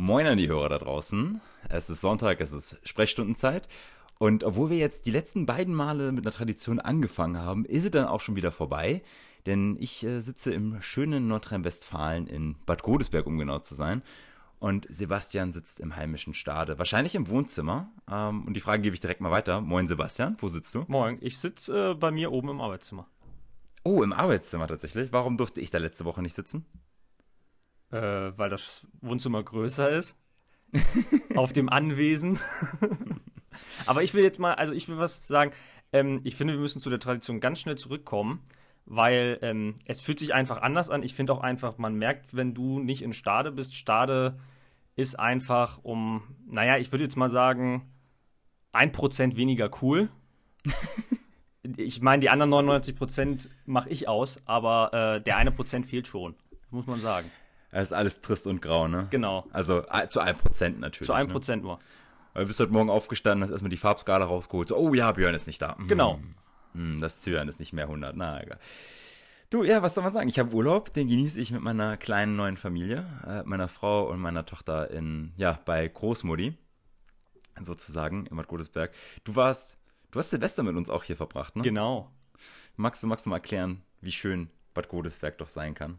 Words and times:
Moin 0.00 0.28
an 0.28 0.38
die 0.38 0.48
Hörer 0.48 0.68
da 0.68 0.78
draußen. 0.78 1.40
Es 1.68 1.90
ist 1.90 2.02
Sonntag, 2.02 2.40
es 2.40 2.52
ist 2.52 2.78
Sprechstundenzeit. 2.84 3.68
Und 4.18 4.44
obwohl 4.44 4.70
wir 4.70 4.76
jetzt 4.76 5.06
die 5.06 5.10
letzten 5.10 5.44
beiden 5.44 5.74
Male 5.74 6.12
mit 6.12 6.24
einer 6.24 6.32
Tradition 6.32 6.78
angefangen 6.78 7.38
haben, 7.38 7.64
ist 7.64 7.82
es 7.84 7.90
dann 7.90 8.06
auch 8.06 8.20
schon 8.20 8.36
wieder 8.36 8.52
vorbei. 8.52 9.02
Denn 9.46 9.76
ich 9.80 10.04
äh, 10.04 10.20
sitze 10.20 10.54
im 10.54 10.80
schönen 10.82 11.26
Nordrhein-Westfalen 11.26 12.28
in 12.28 12.54
Bad 12.64 12.84
Godesberg, 12.84 13.26
um 13.26 13.38
genau 13.38 13.58
zu 13.58 13.74
sein. 13.74 14.02
Und 14.60 14.86
Sebastian 14.88 15.52
sitzt 15.52 15.80
im 15.80 15.96
heimischen 15.96 16.32
Stade, 16.32 16.78
wahrscheinlich 16.78 17.16
im 17.16 17.26
Wohnzimmer. 17.26 17.90
Ähm, 18.08 18.44
und 18.44 18.54
die 18.54 18.60
Frage 18.60 18.82
gebe 18.82 18.94
ich 18.94 19.00
direkt 19.00 19.20
mal 19.20 19.32
weiter. 19.32 19.60
Moin 19.60 19.88
Sebastian, 19.88 20.36
wo 20.38 20.48
sitzt 20.48 20.72
du? 20.76 20.84
Moin, 20.86 21.18
ich 21.22 21.38
sitze 21.38 21.90
äh, 21.90 21.94
bei 21.94 22.12
mir 22.12 22.30
oben 22.30 22.50
im 22.50 22.60
Arbeitszimmer. 22.60 23.08
Oh, 23.82 24.04
im 24.04 24.12
Arbeitszimmer 24.12 24.68
tatsächlich. 24.68 25.12
Warum 25.12 25.36
durfte 25.36 25.60
ich 25.60 25.72
da 25.72 25.78
letzte 25.78 26.04
Woche 26.04 26.22
nicht 26.22 26.34
sitzen? 26.34 26.66
Äh, 27.90 28.32
weil 28.36 28.50
das 28.50 28.86
Wohnzimmer 29.00 29.42
größer 29.42 29.90
ist. 29.90 30.16
Auf 31.36 31.52
dem 31.52 31.68
Anwesen. 31.68 32.38
Aber 33.86 34.02
ich 34.02 34.14
will 34.14 34.22
jetzt 34.22 34.38
mal, 34.38 34.54
also 34.54 34.72
ich 34.72 34.88
will 34.88 34.98
was 34.98 35.26
sagen. 35.26 35.52
Ähm, 35.92 36.20
ich 36.24 36.36
finde, 36.36 36.54
wir 36.54 36.60
müssen 36.60 36.80
zu 36.80 36.90
der 36.90 37.00
Tradition 37.00 37.40
ganz 37.40 37.60
schnell 37.60 37.76
zurückkommen, 37.76 38.40
weil 38.84 39.38
ähm, 39.42 39.76
es 39.86 40.00
fühlt 40.00 40.18
sich 40.18 40.34
einfach 40.34 40.60
anders 40.60 40.90
an. 40.90 41.02
Ich 41.02 41.14
finde 41.14 41.32
auch 41.32 41.40
einfach, 41.40 41.78
man 41.78 41.94
merkt, 41.94 42.36
wenn 42.36 42.54
du 42.54 42.78
nicht 42.78 43.02
in 43.02 43.12
Stade 43.12 43.52
bist, 43.52 43.74
Stade 43.74 44.38
ist 44.96 45.18
einfach 45.18 45.78
um, 45.84 46.22
naja, 46.46 46.76
ich 46.76 46.92
würde 46.92 47.04
jetzt 47.04 47.16
mal 47.16 47.30
sagen, 47.30 47.88
ein 48.72 48.92
Prozent 48.92 49.36
weniger 49.36 49.70
cool. 49.80 50.10
ich 51.76 52.02
meine, 52.02 52.20
die 52.20 52.30
anderen 52.30 52.50
99 52.50 52.96
Prozent 52.96 53.48
mache 53.64 53.88
ich 53.88 54.08
aus, 54.08 54.42
aber 54.44 54.92
äh, 54.92 55.22
der 55.22 55.36
eine 55.36 55.52
Prozent 55.52 55.86
fehlt 55.86 56.06
schon, 56.06 56.34
muss 56.70 56.86
man 56.86 56.98
sagen. 56.98 57.30
Es 57.70 57.88
ist 57.88 57.92
alles 57.92 58.20
trist 58.20 58.46
und 58.46 58.62
grau, 58.62 58.88
ne? 58.88 59.08
Genau. 59.10 59.46
Also 59.52 59.84
äh, 59.90 60.08
zu 60.08 60.20
einem 60.20 60.38
Prozent 60.38 60.80
natürlich. 60.80 61.06
Zu 61.06 61.12
einem 61.12 61.28
ne? 61.28 61.32
Prozent 61.32 61.62
nur. 61.62 61.78
Du 62.34 62.46
bist 62.46 62.60
heute 62.60 62.72
Morgen 62.72 62.88
aufgestanden, 62.88 63.42
hast 63.42 63.50
erstmal 63.50 63.70
die 63.70 63.76
Farbskala 63.76 64.24
rausgeholt. 64.24 64.68
So, 64.68 64.76
oh 64.76 64.94
ja, 64.94 65.12
Björn 65.12 65.34
ist 65.34 65.46
nicht 65.46 65.60
da. 65.60 65.74
Mhm. 65.76 65.88
Genau. 65.88 66.20
Hm, 66.72 67.00
das 67.00 67.20
Zyan 67.20 67.48
ist 67.48 67.58
nicht 67.60 67.72
mehr 67.72 67.84
100. 67.84 68.16
Na, 68.16 68.40
egal. 68.42 68.58
Du, 69.50 69.64
ja, 69.64 69.82
was 69.82 69.94
soll 69.94 70.04
man 70.04 70.12
sagen? 70.12 70.28
Ich 70.28 70.38
habe 70.38 70.54
Urlaub, 70.54 70.92
den 70.92 71.08
genieße 71.08 71.40
ich 71.40 71.52
mit 71.52 71.62
meiner 71.62 71.96
kleinen 71.96 72.36
neuen 72.36 72.56
Familie, 72.58 73.06
äh, 73.26 73.42
meiner 73.44 73.68
Frau 73.68 74.08
und 74.08 74.20
meiner 74.20 74.44
Tochter 74.44 74.90
in, 74.90 75.32
ja, 75.36 75.58
bei 75.64 75.88
Großmutti, 75.88 76.56
sozusagen, 77.60 78.26
in 78.26 78.36
Bad 78.36 78.48
Godesberg. 78.48 78.92
Du 79.24 79.36
warst, 79.36 79.78
du 80.10 80.18
hast 80.18 80.30
Silvester 80.30 80.62
mit 80.62 80.76
uns 80.76 80.90
auch 80.90 81.02
hier 81.02 81.16
verbracht, 81.16 81.56
ne? 81.56 81.62
Genau. 81.62 82.10
Magst 82.76 83.02
du, 83.02 83.06
magst 83.06 83.24
du 83.24 83.30
mal 83.30 83.36
erklären, 83.36 83.82
wie 84.02 84.12
schön 84.12 84.50
Bad 84.74 84.88
Godesberg 84.88 85.38
doch 85.38 85.48
sein 85.48 85.74
kann? 85.74 85.98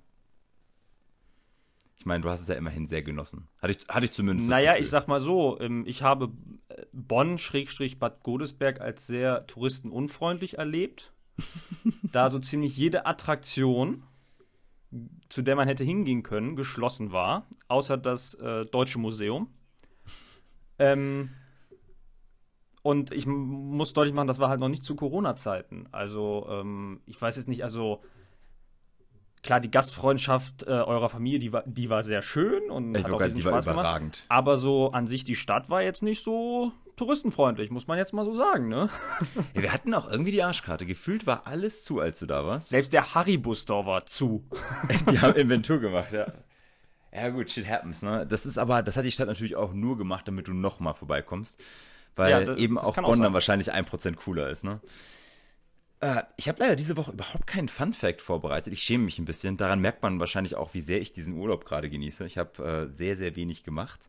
Ich 2.00 2.05
meine, 2.05 2.23
du 2.23 2.30
hast 2.30 2.42
es 2.42 2.47
ja 2.47 2.55
immerhin 2.55 2.88
sehr 2.88 3.03
genossen. 3.03 3.50
Hatte 3.61 3.73
ich, 3.73 3.88
hatte 3.89 4.05
ich 4.05 4.14
zumindest. 4.14 4.50
Naja, 4.50 4.78
ich 4.78 4.89
sag 4.89 5.09
mal 5.09 5.19
so, 5.19 5.59
ähm, 5.59 5.83
ich 5.86 6.02
habe 6.02 6.31
äh, 6.69 6.86
Bonn-Bad 6.94 8.23
Godesberg 8.23 8.80
als 8.80 9.05
sehr 9.05 9.45
touristenunfreundlich 9.47 10.58
erlebt. 10.58 11.11
da 12.03 12.30
so 12.30 12.39
ziemlich 12.39 12.75
jede 12.75 13.05
Attraktion, 13.05 14.03
zu 15.27 15.42
der 15.42 15.58
man 15.58 15.67
hätte 15.67 15.83
hingehen 15.83 16.23
können, 16.23 16.55
geschlossen 16.55 17.11
war, 17.11 17.47
außer 17.67 17.97
das 17.97 18.33
äh, 18.36 18.66
Deutsche 18.66 19.00
Museum. 19.00 19.50
Ähm, 20.80 21.31
und 22.81 23.11
ich 23.11 23.25
muss 23.25 23.92
deutlich 23.92 24.16
machen, 24.16 24.27
das 24.27 24.39
war 24.39 24.47
halt 24.47 24.61
noch 24.61 24.70
nicht 24.70 24.86
zu 24.86 24.95
Corona-Zeiten. 24.95 25.89
Also, 25.92 26.47
ähm, 26.50 27.02
ich 27.05 27.22
weiß 27.22 27.36
jetzt 27.36 27.50
nicht, 27.50 27.64
also 27.64 28.02
klar, 29.44 29.59
die 29.59 29.72
Gastfreundschaft 29.72 30.64
äh, 30.64 30.68
eurer 30.72 31.09
Familie, 31.09 31.40
die 31.40 31.54
war, 31.54 31.64
die 31.66 31.90
war 31.90 32.04
sehr 32.04 32.22
schön 32.22 32.70
und 32.70 32.95
Ich 32.95 33.04
hat 33.04 33.12
auch 33.12 33.18
gerade- 33.18 33.26
riesen 33.26 33.38
die 33.38 33.45
war 33.45 33.52
Spaß 33.54 33.66
gemacht. 33.66 33.84
überragend. 33.86 34.26
Aber 34.30 34.58
so 34.58 34.92
an 34.92 35.08
sich, 35.08 35.23
die 35.23 35.36
Stadt 35.36 35.70
war 35.70 35.82
jetzt 35.82 36.02
nicht 36.04 36.23
so 36.23 36.72
touristenfreundlich, 36.98 37.72
muss 37.72 37.88
man 37.88 37.98
jetzt 37.98 38.14
mal 38.14 38.26
so 38.26 38.34
sagen, 38.36 38.67
ne? 38.67 38.90
Ja, 39.54 39.62
wir 39.62 39.72
hatten 39.73 39.94
auch 39.94 40.10
irgendwie 40.12 40.32
die 40.32 40.44
Arschkarte. 40.44 40.86
Gefühlt 40.86 41.26
war 41.26 41.48
alles 41.48 41.83
zu, 41.83 42.00
als 42.00 42.20
du 42.20 42.26
da 42.26 42.45
warst. 42.45 42.70
Selbst 42.70 42.92
der 42.92 43.16
Haribo-Store 43.16 43.86
war 43.86 44.05
zu. 44.05 44.44
Die 45.10 45.20
haben 45.20 45.36
Inventur 45.36 45.80
gemacht, 45.80 46.11
ja. 46.11 46.27
Ja, 47.14 47.30
gut, 47.30 47.50
shit 47.50 47.67
happens, 47.67 48.02
ne? 48.04 48.27
Das 48.27 48.45
ist 48.45 48.58
aber, 48.58 48.83
das 48.83 48.95
hat 48.98 49.06
die 49.06 49.11
Stadt 49.11 49.27
natürlich 49.27 49.56
auch 49.56 49.73
nur 49.73 49.98
gemacht, 49.98 50.27
damit 50.27 50.48
du 50.48 50.54
nochmal 50.54 50.94
vorbeikommst. 50.94 51.60
Weil 52.16 52.32
Ja, 52.32 52.42
da- 52.44 52.56
eben 52.58 52.76
das 52.76 52.83
auch 52.86 52.94
kann 52.94 53.06
auch 53.06 53.10
Bonn 53.10 53.21
dann 53.23 53.33
wahrscheinlich 53.33 53.73
1% 53.73 54.16
cooler 54.17 54.50
ist, 54.50 54.64
ne? 54.66 54.82
Äh, 56.02 56.23
ich 56.37 56.48
habe 56.48 56.60
leider 56.61 56.76
diese 56.76 56.95
Woche 56.98 57.11
überhaupt 57.11 57.48
keinen 57.48 57.67
Fun-Fact 57.70 58.21
vorbereitet. 58.21 58.71
Ich 58.73 58.83
schäme 58.83 59.05
mich 59.05 59.20
ein 59.20 59.26
bisschen. 59.26 59.58
Daran 59.58 59.82
merkt 59.82 60.02
man 60.02 60.20
wahrscheinlich 60.20 60.55
auch, 60.55 60.73
wie 60.73 60.82
sehr 60.82 61.02
ich 61.02 61.11
diesen 61.11 61.36
Urlaub 61.37 61.65
gerade 61.65 61.89
genieße. 61.89 62.26
Ich 62.26 62.37
habe 62.37 62.64
äh, 62.64 62.87
sehr, 62.95 63.17
sehr 63.17 63.36
wenig 63.36 63.64
gemacht, 63.64 63.99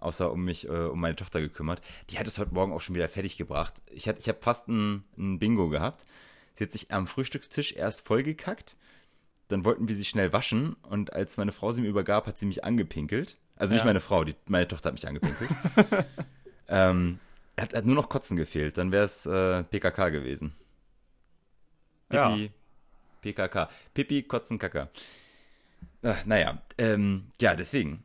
außer 0.00 0.32
um 0.32 0.44
mich, 0.44 0.66
äh, 0.68 0.70
um 0.72 1.00
meine 1.00 1.16
Tochter 1.16 1.40
gekümmert. 1.40 1.80
Die 2.10 2.18
hat 2.18 2.26
es 2.26 2.38
heute 2.38 2.54
Morgen 2.54 2.72
auch 2.72 2.80
schon 2.80 2.94
wieder 2.94 3.08
fertig 3.08 3.36
gebracht. 3.36 3.74
Ich, 3.90 4.08
hat- 4.08 4.18
ich 4.18 4.28
habe 4.28 4.38
fast 4.40 4.68
ein, 4.68 5.04
ein 5.18 5.38
Bingo 5.38 5.68
gehabt. 5.68 6.06
Sie 6.54 6.64
hat 6.64 6.72
sich 6.72 6.90
am 6.90 7.06
Frühstückstisch 7.06 7.74
erst 7.74 8.06
vollgekackt. 8.06 8.76
Dann 9.48 9.64
wollten 9.64 9.86
wir 9.88 9.94
sie 9.94 10.04
schnell 10.06 10.32
waschen 10.32 10.74
und 10.88 11.12
als 11.12 11.36
meine 11.36 11.52
Frau 11.52 11.70
sie 11.70 11.80
mir 11.82 11.88
übergab, 11.88 12.26
hat 12.26 12.38
sie 12.38 12.46
mich 12.46 12.64
angepinkelt. 12.64 13.36
Also 13.56 13.74
nicht 13.74 13.82
Ja. 13.82 13.86
meine 13.86 14.00
Frau, 14.00 14.24
die, 14.24 14.34
meine 14.46 14.66
Tochter 14.66 14.88
hat 14.88 14.94
mich 14.94 15.06
angepinkelt. 15.06 15.50
ähm, 16.68 17.20
hat, 17.60 17.74
hat 17.74 17.84
nur 17.84 17.94
noch 17.94 18.08
Kotzen 18.08 18.36
gefehlt, 18.36 18.76
dann 18.78 18.90
wäre 18.90 19.04
es 19.04 19.24
äh, 19.26 19.62
PKK 19.64 20.08
gewesen. 20.08 20.52
Ja. 22.10 22.30
Pipi, 22.30 22.52
PKK. 23.22 23.68
Pipi, 23.94 24.22
Kotzen, 24.22 24.58
Kaka. 24.58 24.88
Äh, 26.02 26.14
naja, 26.24 26.62
ähm, 26.78 27.30
ja, 27.40 27.54
deswegen 27.54 28.04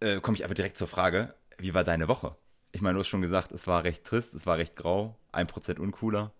äh, 0.00 0.20
komme 0.20 0.36
ich 0.36 0.42
einfach 0.42 0.54
direkt 0.54 0.76
zur 0.76 0.88
Frage, 0.88 1.34
wie 1.58 1.74
war 1.74 1.84
deine 1.84 2.08
Woche? 2.08 2.36
Ich 2.72 2.80
meine, 2.80 2.94
du 2.94 3.00
hast 3.00 3.08
schon 3.08 3.22
gesagt, 3.22 3.52
es 3.52 3.66
war 3.66 3.84
recht 3.84 4.04
trist, 4.04 4.34
es 4.34 4.46
war 4.46 4.56
recht 4.56 4.76
grau, 4.76 5.16
1% 5.32 5.78
uncooler. 5.78 6.32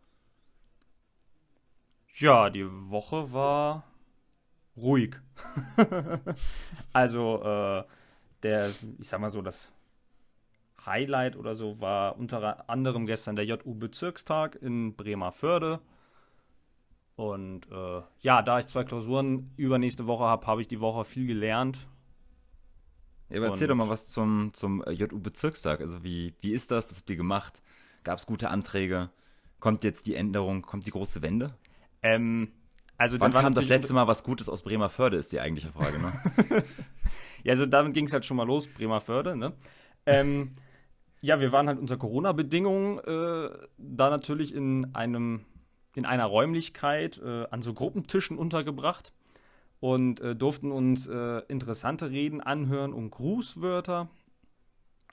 Ja, 2.16 2.50
die 2.50 2.66
Woche 2.66 3.32
war 3.32 3.84
ruhig. 4.76 5.16
also, 6.92 7.42
äh, 7.42 7.84
der, 8.42 8.70
ich 8.98 9.08
sag 9.08 9.20
mal 9.20 9.30
so, 9.30 9.42
das 9.42 9.72
Highlight 10.84 11.36
oder 11.36 11.54
so 11.54 11.80
war 11.80 12.18
unter 12.18 12.68
anderem 12.68 13.06
gestern 13.06 13.36
der 13.36 13.44
JU-Bezirkstag 13.44 14.56
in 14.60 14.94
Bremerförde. 14.96 15.80
Und 17.22 17.70
äh, 17.70 18.02
ja, 18.18 18.42
da 18.42 18.58
ich 18.58 18.66
zwei 18.66 18.82
Klausuren 18.82 19.52
übernächste 19.56 20.08
Woche 20.08 20.24
habe, 20.24 20.44
habe 20.44 20.60
ich 20.60 20.66
die 20.66 20.80
Woche 20.80 21.04
viel 21.04 21.28
gelernt. 21.28 21.78
Ja, 23.28 23.36
aber 23.36 23.46
erzähl 23.46 23.68
doch 23.68 23.76
mal 23.76 23.88
was 23.88 24.08
zum, 24.08 24.52
zum 24.52 24.82
äh, 24.82 24.90
JU-Bezirkstag. 24.90 25.80
Also 25.80 26.02
wie, 26.02 26.34
wie 26.40 26.50
ist 26.50 26.72
das? 26.72 26.86
Was 26.88 26.98
habt 26.98 27.10
ihr 27.10 27.16
gemacht? 27.16 27.62
Gab 28.02 28.18
es 28.18 28.26
gute 28.26 28.50
Anträge? 28.50 29.10
Kommt 29.60 29.84
jetzt 29.84 30.06
die 30.06 30.16
Änderung? 30.16 30.62
Kommt 30.62 30.84
die 30.84 30.90
große 30.90 31.22
Wende? 31.22 31.54
Ähm, 32.02 32.50
also 32.98 33.20
Wann 33.20 33.32
kam 33.32 33.54
das 33.54 33.68
letzte 33.68 33.94
Mal 33.94 34.08
was 34.08 34.24
Gutes 34.24 34.48
aus 34.48 34.62
Bremerförde, 34.62 35.16
ist 35.16 35.30
die 35.30 35.38
eigentliche 35.38 35.70
Frage, 35.70 36.00
ne? 36.00 36.64
Ja, 37.44 37.52
also 37.52 37.66
damit 37.66 37.94
ging 37.94 38.06
es 38.06 38.12
halt 38.12 38.24
schon 38.24 38.36
mal 38.36 38.46
los, 38.46 38.66
Bremerförde, 38.66 39.36
ne? 39.36 39.52
Ähm, 40.06 40.56
ja, 41.20 41.38
wir 41.38 41.52
waren 41.52 41.68
halt 41.68 41.78
unter 41.78 41.96
Corona-Bedingungen 41.96 42.98
äh, 42.98 43.48
da 43.78 44.10
natürlich 44.10 44.52
in 44.52 44.92
einem, 44.94 45.44
in 45.94 46.06
einer 46.06 46.26
Räumlichkeit 46.26 47.20
äh, 47.24 47.46
an 47.50 47.62
so 47.62 47.74
Gruppentischen 47.74 48.38
untergebracht 48.38 49.12
und 49.80 50.20
äh, 50.20 50.34
durften 50.34 50.70
uns 50.70 51.06
äh, 51.06 51.42
interessante 51.48 52.10
Reden 52.10 52.40
anhören 52.40 52.92
und 52.92 53.10
Grußwörter, 53.10 54.08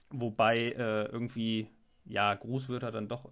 wobei 0.10 0.58
äh, 0.58 1.06
irgendwie, 1.06 1.68
ja, 2.06 2.34
Grußwörter 2.34 2.92
dann 2.92 3.08
doch 3.08 3.30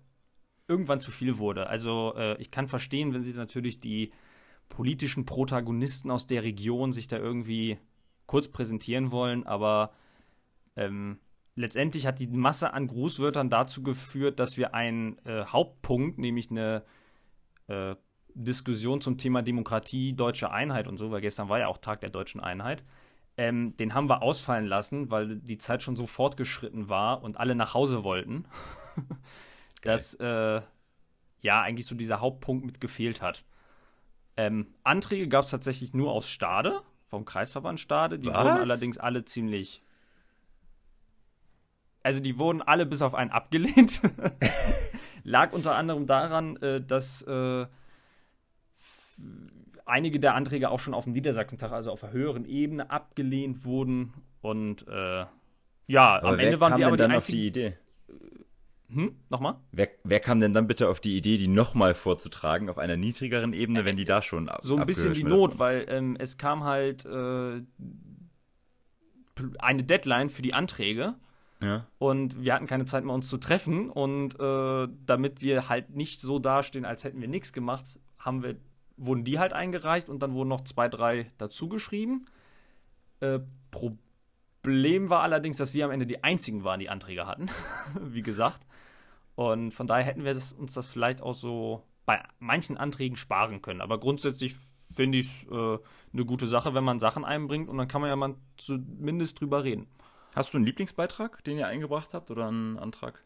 irgendwann 0.68 1.00
zu 1.00 1.12
viel 1.12 1.38
wurde. 1.38 1.68
Also 1.68 2.14
äh, 2.18 2.40
ich 2.42 2.52
kann 2.52 2.68
verstehen, 2.68 3.14
wenn 3.14 3.24
sie 3.24 3.34
natürlich 3.34 3.80
die 3.80 4.12
politischen 4.70 5.26
Protagonisten 5.26 6.12
aus 6.12 6.28
der 6.28 6.44
Region 6.44 6.92
sich 6.92 7.08
da 7.08 7.18
irgendwie 7.18 7.78
kurz 8.26 8.50
präsentieren 8.50 9.12
wollen, 9.12 9.46
aber 9.46 9.94
ähm, 10.76 11.20
letztendlich 11.56 12.06
hat 12.06 12.20
die 12.20 12.28
Masse 12.28 12.74
an 12.74 12.88
Grußwörtern 12.88 13.50
dazu 13.50 13.82
geführt, 13.84 14.40
dass 14.40 14.58
wir 14.58 14.74
einen 14.74 15.18
äh, 15.26 15.46
Hauptpunkt, 15.46 16.18
nämlich 16.18 16.52
eine 16.52 16.84
äh, 17.68 17.96
Diskussion 18.34 19.02
zum 19.02 19.18
Thema 19.18 19.42
Demokratie, 19.42 20.14
deutsche 20.14 20.52
Einheit 20.52 20.88
und 20.88 20.98
so, 20.98 21.12
weil 21.12 21.22
gestern 21.22 21.50
war 21.50 21.60
ja 21.60 21.68
auch 21.68 21.80
Tag 21.80 22.02
der 22.02 22.10
deutschen 22.10 22.40
Einheit, 22.40 22.84
ähm, 23.36 23.76
den 23.78 23.94
haben 23.94 24.10
wir 24.10 24.22
ausfallen 24.22 24.66
lassen, 24.66 25.10
weil 25.12 25.38
die 25.38 25.58
Zeit 25.58 25.82
schon 25.82 25.96
so 25.96 26.08
fortgeschritten 26.08 26.90
war 26.90 27.24
und 27.24 27.40
alle 27.40 27.56
nach 27.56 27.74
Hause 27.74 28.04
wollten, 28.04 28.46
dass 29.84 30.14
äh, 30.16 30.62
ja 31.42 31.62
eigentlich 31.62 31.86
so 31.86 31.96
dieser 31.96 32.20
Hauptpunkt 32.20 32.66
mit 32.66 32.82
gefehlt 32.82 33.22
hat. 33.22 33.44
Ähm, 34.36 34.68
Anträge 34.84 35.28
gab 35.28 35.46
es 35.46 35.52
tatsächlich 35.52 35.94
nur 35.94 36.12
aus 36.12 36.30
Stade, 36.30 36.82
vom 37.08 37.26
Kreisverband 37.26 37.80
Stade. 37.80 38.20
Die 38.20 38.28
Was? 38.28 38.44
wurden 38.44 38.58
allerdings 38.58 38.98
alle 38.98 39.26
ziemlich. 39.26 39.82
Also 42.04 42.20
die 42.20 42.38
wurden 42.38 42.62
alle 42.62 42.86
bis 42.86 43.02
auf 43.02 43.16
einen 43.16 43.32
abgelehnt. 43.32 44.02
Lag 45.28 45.52
unter 45.52 45.76
anderem 45.76 46.06
daran, 46.06 46.56
äh, 46.58 46.80
dass 46.82 47.22
äh, 47.24 47.66
einige 49.86 50.22
der 50.22 50.36
Anträge 50.36 50.70
auch 50.70 50.80
schon 50.80 50.94
auf 50.94 51.04
dem 51.04 51.14
Niedersachsentag, 51.14 51.74
also 51.74 51.92
auf 51.92 52.04
einer 52.04 52.14
höheren 52.14 52.46
Ebene, 52.46 52.90
abgelehnt 52.90 53.66
wurden. 53.66 54.14
Und 54.42 54.88
äh, 54.88 55.26
Ja, 55.88 56.16
aber 56.20 56.30
am 56.30 56.40
Ende 56.40 56.62
waren 56.62 56.80
wir 56.80 56.88
aber 56.88 56.96
dann 56.96 57.12
die 57.12 57.18
auf 57.18 57.28
die 57.28 57.48
Idee? 57.48 57.74
Hm? 58.90 59.18
Nochmal? 59.28 59.56
Wer, 59.74 59.90
wer, 60.06 60.22
kam 60.22 60.40
denn 60.40 60.54
dann 60.54 60.66
bitte 60.66 60.88
auf 60.88 61.02
die 61.02 61.18
Idee, 61.18 61.38
die 61.38 61.50
nochmal 61.50 61.94
vorzutragen 61.94 62.70
auf 62.70 62.78
einer 62.78 62.96
niedrigeren 62.96 63.52
Ebene, 63.52 63.84
wenn 63.84 63.98
die 63.98 64.06
da 64.06 64.22
schon 64.22 64.48
ab, 64.48 64.62
So 64.64 64.78
ein 64.78 64.86
bisschen 64.86 65.14
die 65.14 65.26
Not, 65.26 65.60
weil 65.60 65.88
ähm, 65.90 66.16
es 66.18 66.38
kam 66.38 66.64
halt 66.64 67.04
äh, 67.06 67.62
eine 69.60 69.84
Deadline 69.84 70.30
für 70.30 70.42
die 70.42 70.54
Anträge. 70.54 71.16
Ja. 71.62 71.88
Und 71.98 72.44
wir 72.44 72.54
hatten 72.54 72.68
keine 72.68 72.86
Zeit 72.86 73.04
mehr, 73.04 73.14
uns 73.14 73.30
zu 73.30 73.38
treffen. 73.38 73.90
Und 73.90 74.40
äh, 74.40 74.88
damit 75.06 75.42
wir 75.42 75.70
halt 75.70 75.90
nicht 75.92 76.22
so 76.22 76.40
dastehen, 76.40 76.86
als 76.86 77.04
hätten 77.04 77.22
wir 77.22 77.28
nichts 77.28 77.54
gemacht, 77.54 78.00
haben 78.20 78.44
wir, 78.44 78.58
wurden 78.96 79.24
die 79.24 79.40
halt 79.40 79.54
eingereicht 79.54 80.10
und 80.10 80.20
dann 80.20 80.34
wurden 80.34 80.50
noch 80.50 80.62
zwei, 80.62 80.88
drei 80.90 81.32
dazugeschrieben. 81.38 82.30
Äh, 83.20 83.40
Problem 83.72 85.10
war 85.10 85.22
allerdings, 85.22 85.58
dass 85.58 85.74
wir 85.74 85.86
am 85.86 85.92
Ende 85.92 86.06
die 86.06 86.24
einzigen 86.24 86.64
waren, 86.64 86.80
die 86.80 86.90
Anträge 86.90 87.26
hatten. 87.26 87.48
Wie 88.02 88.22
gesagt. 88.22 88.66
Und 89.36 89.72
von 89.72 89.88
daher 89.88 90.04
hätten 90.04 90.24
wir 90.24 90.34
das, 90.34 90.54
uns 90.54 90.74
das 90.74 90.88
vielleicht 90.88 91.22
auch 91.22 91.36
so 91.36 91.84
bei 92.06 92.22
manchen 92.40 92.78
Anträgen 92.78 93.18
sparen 93.18 93.62
können. 93.62 93.82
Aber 93.82 94.00
grundsätzlich 94.00 94.56
finde 94.96 95.20
ich 95.20 95.44
es 95.44 95.52
äh, 95.52 95.78
eine 96.14 96.26
gute 96.26 96.48
Sache, 96.48 96.74
wenn 96.74 96.84
man 96.84 97.00
Sachen 97.00 97.26
einbringt 97.26 97.70
und 97.70 97.78
dann 97.78 97.88
kann 97.88 98.02
man 98.02 98.10
ja 98.10 98.16
mal 98.16 98.36
zumindest 98.58 99.40
drüber 99.40 99.64
reden. 99.64 99.88
Hast 100.38 100.54
du 100.54 100.60
einen 100.60 100.68
Lieblingsbeitrag, 100.68 101.44
den 101.46 101.58
ihr 101.58 101.66
eingebracht 101.66 102.14
habt 102.14 102.30
oder 102.30 102.48
einen 102.48 102.78
Antrag? 102.78 103.24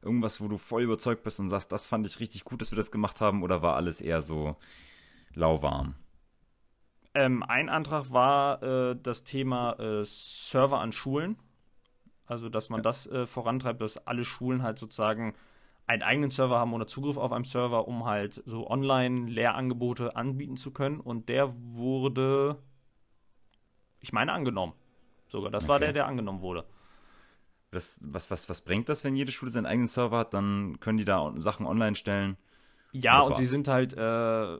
Irgendwas, 0.00 0.40
wo 0.40 0.48
du 0.48 0.56
voll 0.56 0.80
überzeugt 0.80 1.24
bist 1.24 1.40
und 1.40 1.50
sagst, 1.50 1.70
das 1.70 1.88
fand 1.88 2.06
ich 2.06 2.20
richtig 2.20 2.44
gut, 2.44 2.62
dass 2.62 2.72
wir 2.72 2.76
das 2.76 2.90
gemacht 2.90 3.20
haben, 3.20 3.42
oder 3.42 3.60
war 3.60 3.76
alles 3.76 4.00
eher 4.00 4.22
so 4.22 4.56
lauwarm? 5.34 5.94
Ähm, 7.12 7.42
ein 7.42 7.68
Antrag 7.68 8.10
war 8.10 8.62
äh, 8.62 8.96
das 9.00 9.24
Thema 9.24 9.78
äh, 9.78 10.06
Server 10.06 10.80
an 10.80 10.90
Schulen. 10.90 11.36
Also, 12.24 12.48
dass 12.48 12.70
man 12.70 12.78
ja. 12.78 12.84
das 12.84 13.06
äh, 13.08 13.26
vorantreibt, 13.26 13.82
dass 13.82 14.06
alle 14.06 14.24
Schulen 14.24 14.62
halt 14.62 14.78
sozusagen 14.78 15.34
einen 15.86 16.02
eigenen 16.02 16.30
Server 16.30 16.58
haben 16.58 16.72
oder 16.72 16.86
Zugriff 16.86 17.18
auf 17.18 17.30
einen 17.30 17.44
Server, 17.44 17.86
um 17.86 18.06
halt 18.06 18.42
so 18.46 18.70
Online-Lehrangebote 18.70 20.16
anbieten 20.16 20.56
zu 20.56 20.70
können. 20.70 20.98
Und 20.98 21.28
der 21.28 21.52
wurde, 21.54 22.56
ich 24.00 24.14
meine, 24.14 24.32
angenommen. 24.32 24.72
Sogar. 25.32 25.50
Das 25.50 25.64
okay. 25.64 25.70
war 25.70 25.78
der, 25.80 25.92
der 25.92 26.06
angenommen 26.06 26.40
wurde. 26.42 26.64
Das, 27.72 28.00
was, 28.04 28.30
was, 28.30 28.48
was 28.48 28.60
bringt 28.60 28.88
das, 28.88 29.02
wenn 29.02 29.16
jede 29.16 29.32
Schule 29.32 29.50
seinen 29.50 29.66
eigenen 29.66 29.88
Server 29.88 30.18
hat? 30.18 30.34
Dann 30.34 30.78
können 30.78 30.98
die 30.98 31.04
da 31.04 31.32
Sachen 31.36 31.66
online 31.66 31.96
stellen. 31.96 32.36
Ja, 32.92 33.20
und, 33.22 33.30
und 33.30 33.36
sie 33.38 33.46
sind 33.46 33.66
halt. 33.66 33.94
Äh, 33.94 34.58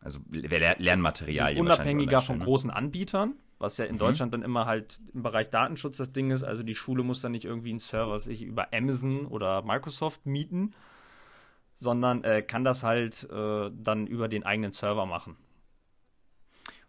also 0.00 0.20
Lernmaterialien. 0.30 1.60
Unabhängiger 1.60 2.20
von 2.20 2.38
ne? 2.38 2.44
großen 2.44 2.70
Anbietern 2.70 3.34
was 3.58 3.76
ja 3.76 3.84
in 3.84 3.94
mhm. 3.94 3.98
Deutschland 3.98 4.34
dann 4.34 4.42
immer 4.42 4.66
halt 4.66 5.00
im 5.12 5.22
Bereich 5.22 5.50
Datenschutz 5.50 5.96
das 5.96 6.12
Ding 6.12 6.30
ist. 6.30 6.44
Also 6.44 6.62
die 6.62 6.74
Schule 6.74 7.02
muss 7.02 7.20
dann 7.20 7.32
nicht 7.32 7.44
irgendwie 7.44 7.70
einen 7.70 7.80
Server 7.80 8.18
sich 8.18 8.42
über 8.42 8.72
Amazon 8.72 9.26
oder 9.26 9.62
Microsoft 9.62 10.26
mieten, 10.26 10.74
sondern 11.74 12.24
äh, 12.24 12.42
kann 12.42 12.64
das 12.64 12.82
halt 12.82 13.28
äh, 13.30 13.70
dann 13.72 14.06
über 14.06 14.28
den 14.28 14.44
eigenen 14.44 14.72
Server 14.72 15.06
machen. 15.06 15.36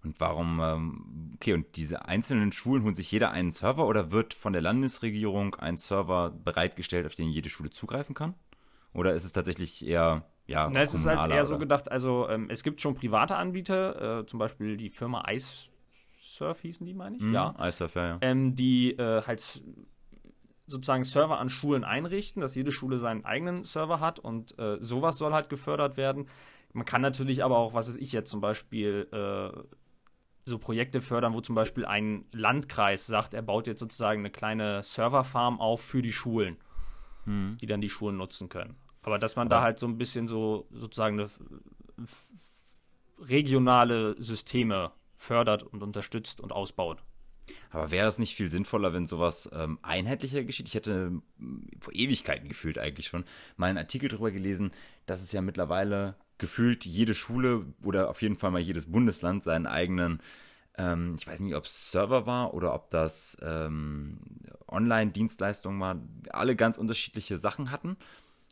Und 0.03 0.19
warum, 0.19 0.59
ähm, 0.61 1.31
okay, 1.35 1.53
und 1.53 1.75
diese 1.75 2.05
einzelnen 2.05 2.51
Schulen 2.51 2.83
holen 2.83 2.95
sich 2.95 3.11
jeder 3.11 3.31
einen 3.31 3.51
Server 3.51 3.85
oder 3.85 4.11
wird 4.11 4.33
von 4.33 4.53
der 4.53 4.61
Landesregierung 4.61 5.55
ein 5.55 5.75
Server 5.77 6.31
bereitgestellt, 6.31 7.05
auf 7.05 7.15
den 7.15 7.27
jede 7.27 7.49
Schule 7.49 7.69
zugreifen 7.69 8.15
kann? 8.15 8.33
Oder 8.93 9.13
ist 9.13 9.25
es 9.25 9.33
tatsächlich 9.33 9.85
eher, 9.85 10.25
ja, 10.47 10.69
Na, 10.71 10.81
es 10.81 10.93
ist 10.93 11.05
halt 11.05 11.29
eher 11.29 11.37
oder? 11.37 11.45
so 11.45 11.57
gedacht, 11.57 11.91
also 11.91 12.27
ähm, 12.29 12.49
es 12.49 12.63
gibt 12.63 12.79
schon 12.81 12.95
private 12.95 13.35
Anbieter, 13.35 14.19
äh, 14.21 14.25
zum 14.25 14.39
Beispiel 14.39 14.77
die 14.77 14.89
Firma 14.89 15.29
Ice 15.29 15.69
Surf 16.39 16.61
hießen 16.61 16.85
die, 16.85 16.93
meine 16.93 17.17
ich. 17.17 17.21
Mhm, 17.21 17.33
ja. 17.33 17.53
iSurf, 17.59 17.95
ja, 17.95 18.07
ja. 18.07 18.17
Ähm, 18.21 18.55
die 18.55 18.91
äh, 18.91 19.21
halt 19.23 19.61
sozusagen 20.67 21.03
Server 21.03 21.39
an 21.39 21.49
Schulen 21.49 21.83
einrichten, 21.83 22.41
dass 22.41 22.55
jede 22.55 22.71
Schule 22.71 22.97
seinen 22.97 23.25
eigenen 23.25 23.65
Server 23.65 23.99
hat 23.99 24.19
und 24.19 24.57
äh, 24.57 24.77
sowas 24.79 25.17
soll 25.17 25.33
halt 25.33 25.49
gefördert 25.49 25.97
werden. 25.97 26.27
Man 26.71 26.85
kann 26.85 27.01
natürlich 27.01 27.43
aber 27.43 27.57
auch, 27.57 27.73
was 27.73 27.89
weiß 27.89 27.97
ich 27.97 28.11
jetzt 28.11 28.29
zum 28.29 28.41
Beispiel, 28.41 29.07
äh, 29.11 29.59
so 30.45 30.57
Projekte 30.57 31.01
fördern, 31.01 31.33
wo 31.33 31.41
zum 31.41 31.55
Beispiel 31.55 31.85
ein 31.85 32.25
Landkreis 32.31 33.05
sagt, 33.05 33.33
er 33.33 33.41
baut 33.41 33.67
jetzt 33.67 33.79
sozusagen 33.79 34.21
eine 34.21 34.31
kleine 34.31 34.83
Serverfarm 34.83 35.59
auf 35.59 35.81
für 35.81 36.01
die 36.01 36.11
Schulen, 36.11 36.57
mhm. 37.25 37.57
die 37.61 37.67
dann 37.67 37.81
die 37.81 37.89
Schulen 37.89 38.17
nutzen 38.17 38.49
können. 38.49 38.75
Aber 39.03 39.19
dass 39.19 39.35
man 39.35 39.47
aber 39.47 39.55
da 39.55 39.61
halt 39.61 39.79
so 39.79 39.87
ein 39.87 39.97
bisschen 39.97 40.27
so 40.27 40.67
sozusagen 40.71 41.19
eine 41.19 41.29
regionale 43.19 44.15
Systeme 44.21 44.91
fördert 45.15 45.63
und 45.63 45.83
unterstützt 45.83 46.41
und 46.41 46.51
ausbaut. 46.51 47.03
Aber 47.71 47.91
wäre 47.91 48.07
es 48.07 48.19
nicht 48.19 48.35
viel 48.35 48.49
sinnvoller, 48.49 48.93
wenn 48.93 49.05
sowas 49.05 49.49
ähm, 49.53 49.79
einheitlicher 49.81 50.43
geschieht? 50.43 50.67
Ich 50.67 50.75
hätte 50.75 51.11
ähm, 51.37 51.67
vor 51.79 51.93
Ewigkeiten 51.93 52.47
gefühlt 52.47 52.77
eigentlich 52.77 53.07
schon 53.07 53.25
mal 53.57 53.67
einen 53.67 53.77
Artikel 53.77 54.09
darüber 54.09 54.31
gelesen, 54.31 54.71
dass 55.05 55.21
es 55.21 55.31
ja 55.31 55.41
mittlerweile 55.41 56.15
gefühlt 56.39 56.85
jede 56.85 57.13
Schule 57.13 57.65
oder 57.83 58.09
auf 58.09 58.21
jeden 58.23 58.37
Fall 58.37 58.49
mal 58.49 58.59
jedes 58.59 58.91
Bundesland 58.91 59.43
seinen 59.43 59.67
eigenen, 59.67 60.21
ähm, 60.77 61.15
ich 61.19 61.27
weiß 61.27 61.39
nicht, 61.41 61.55
ob 61.55 61.65
es 61.65 61.91
Server 61.91 62.25
war 62.25 62.53
oder 62.55 62.73
ob 62.73 62.89
das 62.89 63.37
ähm, 63.41 64.17
Online-Dienstleistungen 64.67 65.79
war, 65.79 66.01
alle 66.29 66.55
ganz 66.55 66.77
unterschiedliche 66.77 67.37
Sachen 67.37 67.69
hatten 67.69 67.97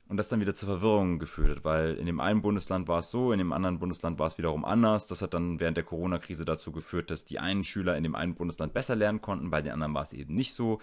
und 0.09 0.17
das 0.17 0.29
dann 0.29 0.39
wieder 0.39 0.55
zur 0.55 0.69
Verwirrung 0.69 1.19
geführt 1.19 1.57
hat, 1.57 1.63
weil 1.63 1.95
in 1.95 2.05
dem 2.05 2.19
einen 2.19 2.41
Bundesland 2.41 2.87
war 2.87 2.99
es 2.99 3.11
so, 3.11 3.31
in 3.31 3.39
dem 3.39 3.51
anderen 3.51 3.79
Bundesland 3.79 4.19
war 4.19 4.27
es 4.27 4.37
wiederum 4.37 4.63
anders. 4.63 5.07
Das 5.07 5.21
hat 5.21 5.33
dann 5.33 5.59
während 5.59 5.77
der 5.77 5.83
Corona-Krise 5.83 6.45
dazu 6.45 6.71
geführt, 6.71 7.09
dass 7.11 7.25
die 7.25 7.39
einen 7.39 7.63
Schüler 7.63 7.97
in 7.97 8.03
dem 8.03 8.15
einen 8.15 8.35
Bundesland 8.35 8.73
besser 8.73 8.95
lernen 8.95 9.21
konnten, 9.21 9.49
bei 9.49 9.61
den 9.61 9.73
anderen 9.73 9.93
war 9.93 10.03
es 10.03 10.13
eben 10.13 10.33
nicht 10.33 10.53
so. 10.53 10.79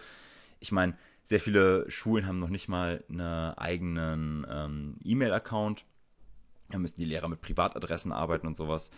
Ich 0.61 0.73
meine, 0.73 0.97
sehr 1.23 1.41
viele 1.41 1.91
Schulen 1.91 2.27
haben 2.27 2.39
noch 2.39 2.51
nicht 2.51 2.69
mal 2.69 3.03
einen 3.09 3.55
eigenen 3.55 4.47
ähm, 4.51 4.97
E-Mail-Account. 5.03 5.85
Da 6.71 6.79
müssen 6.79 6.99
die 6.99 7.05
Lehrer 7.05 7.29
mit 7.29 7.41
Privatadressen 7.41 8.13
arbeiten 8.13 8.47
und 8.47 8.57
sowas. 8.57 8.91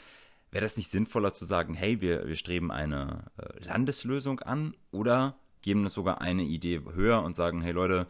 Wäre 0.51 0.65
das 0.65 0.77
nicht 0.77 0.91
sinnvoller 0.91 1.33
zu 1.33 1.45
sagen, 1.45 1.75
hey, 1.75 2.01
wir, 2.01 2.27
wir 2.27 2.37
streben 2.37 2.71
eine 2.71 3.25
äh, 3.37 3.65
Landeslösung 3.65 4.41
an 4.41 4.75
oder 4.91 5.37
geben 5.63 5.83
das 5.83 5.95
sogar 5.95 6.21
eine 6.21 6.45
Idee 6.45 6.81
höher 6.95 7.23
und 7.23 7.35
sagen, 7.35 7.61
hey 7.61 7.73
Leute, 7.73 8.07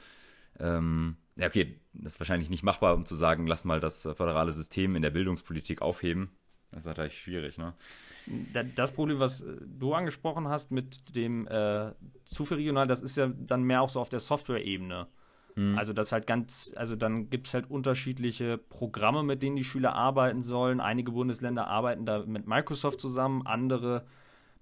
ähm, 0.59 1.17
ja, 1.37 1.47
okay, 1.47 1.81
das 1.93 2.15
ist 2.15 2.21
wahrscheinlich 2.21 2.51
nicht 2.51 2.63
machbar, 2.63 2.95
um 2.95 3.07
zu 3.07 3.15
sagen, 3.15 3.47
lass 3.47 3.65
mal 3.65 3.81
das 3.81 4.03
föderale 4.03 4.53
System 4.53 4.97
in 4.97 5.03
der 5.03 5.11
Bildungspolitik 5.11 5.83
aufheben. 5.83 6.31
Das 6.71 6.81
ist 6.81 6.87
natürlich 6.87 7.19
schwierig, 7.19 7.59
ne? 7.59 7.73
Das 8.75 8.93
Problem, 8.93 9.19
was 9.19 9.41
äh, 9.41 9.57
du 9.65 9.95
angesprochen 9.95 10.49
hast 10.49 10.71
mit 10.71 11.15
dem 11.15 11.47
äh, 11.47 11.93
zu 12.25 12.43
regional, 12.45 12.87
das 12.87 13.01
ist 13.01 13.17
ja 13.17 13.29
dann 13.29 13.63
mehr 13.63 13.83
auch 13.83 13.91
so 13.91 14.01
auf 14.01 14.09
der 14.09 14.21
Software-Ebene. 14.21 15.07
Mhm. 15.57 15.77
Also 15.77 15.93
das 15.93 16.13
halt 16.13 16.27
ganz, 16.27 16.73
also 16.77 16.97
dann 16.97 17.31
gibt 17.31 17.49
es 17.49 17.55
halt 17.55 17.69
unterschiedliche 17.71 18.59
Programme, 18.59 19.23
mit 19.23 19.43
denen 19.43 19.57
die 19.57 19.65
Schüler 19.65 19.95
arbeiten 19.95 20.43
sollen. 20.43 20.81
Einige 20.81 21.13
Bundesländer 21.13 21.67
arbeiten 21.67 22.07
da 22.07 22.25
mit 22.25 22.47
Microsoft 22.47 23.01
zusammen, 23.01 23.47
andere 23.47 24.07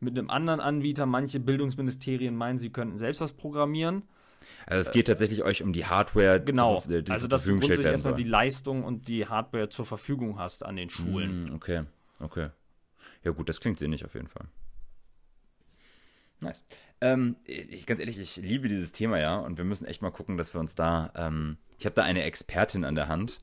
mit 0.00 0.16
einem 0.16 0.30
anderen 0.30 0.60
Anbieter. 0.60 1.06
Manche 1.06 1.40
Bildungsministerien 1.40 2.36
meinen, 2.36 2.58
sie 2.58 2.70
könnten 2.70 2.96
selbst 2.96 3.20
was 3.20 3.32
programmieren. 3.32 4.02
Also 4.66 4.80
es 4.80 4.92
geht 4.92 5.06
tatsächlich 5.06 5.42
euch 5.42 5.62
um 5.62 5.72
die 5.72 5.86
Hardware, 5.86 6.40
genau. 6.40 6.80
Zur, 6.80 7.02
die 7.02 7.10
also 7.10 7.26
dass 7.26 7.44
du 7.44 7.52
grundsätzlich 7.52 7.86
erstmal 7.86 8.14
die 8.14 8.24
Leistung 8.24 8.84
und 8.84 9.08
die 9.08 9.26
Hardware 9.26 9.68
zur 9.70 9.86
Verfügung 9.86 10.38
hast 10.38 10.64
an 10.64 10.76
den 10.76 10.90
Schulen. 10.90 11.44
Mm, 11.44 11.54
okay, 11.54 11.84
okay. 12.20 12.50
Ja 13.22 13.30
gut, 13.30 13.48
das 13.48 13.60
klingt 13.60 13.78
sinnig 13.78 14.04
auf 14.04 14.14
jeden 14.14 14.28
Fall. 14.28 14.46
Nice. 16.44 16.64
Ähm, 17.00 17.36
ich, 17.44 17.86
ganz 17.86 18.00
ehrlich, 18.00 18.18
ich 18.18 18.36
liebe 18.36 18.68
dieses 18.68 18.92
Thema 18.92 19.18
ja 19.18 19.36
und 19.36 19.58
wir 19.58 19.64
müssen 19.64 19.86
echt 19.86 20.02
mal 20.02 20.10
gucken, 20.10 20.36
dass 20.36 20.54
wir 20.54 20.60
uns 20.60 20.74
da. 20.74 21.12
Ähm, 21.16 21.58
ich 21.78 21.86
habe 21.86 21.94
da 21.94 22.04
eine 22.04 22.22
Expertin 22.22 22.84
an 22.84 22.94
der 22.94 23.08
Hand. 23.08 23.42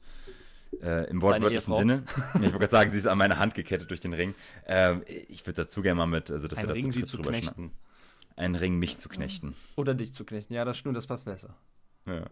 Äh, 0.81 1.09
Im 1.09 1.21
wortwörtlichen 1.21 1.73
Sinne. 1.73 2.03
ich 2.35 2.41
wollte 2.41 2.59
gerade 2.59 2.71
sagen, 2.71 2.89
sie 2.89 2.97
ist 2.97 3.05
an 3.05 3.17
meine 3.17 3.37
Hand 3.37 3.55
gekettet 3.55 3.89
durch 3.89 3.99
den 3.99 4.13
Ring. 4.13 4.33
Ähm, 4.65 5.03
ich 5.05 5.45
würde 5.45 5.63
dazu 5.63 5.81
gerne 5.81 5.97
mal 5.97 6.05
mit, 6.05 6.31
also 6.31 6.47
dass 6.47 6.59
Ein 6.59 6.67
wir 6.67 6.75
Ring 6.75 6.91
sie 6.91 7.03
zu 7.03 7.17
knechten 7.17 7.71
einen 8.35 8.55
Ring, 8.55 8.77
mich 8.77 8.97
zu 8.97 9.09
knechten. 9.09 9.55
Oder 9.75 9.93
dich 9.93 10.13
zu 10.13 10.25
knechten. 10.25 10.53
Ja, 10.53 10.65
das 10.65 10.77
stimmt, 10.77 10.97
das 10.97 11.07
passt 11.07 11.25
besser. 11.25 11.55
Ja. 12.05 12.25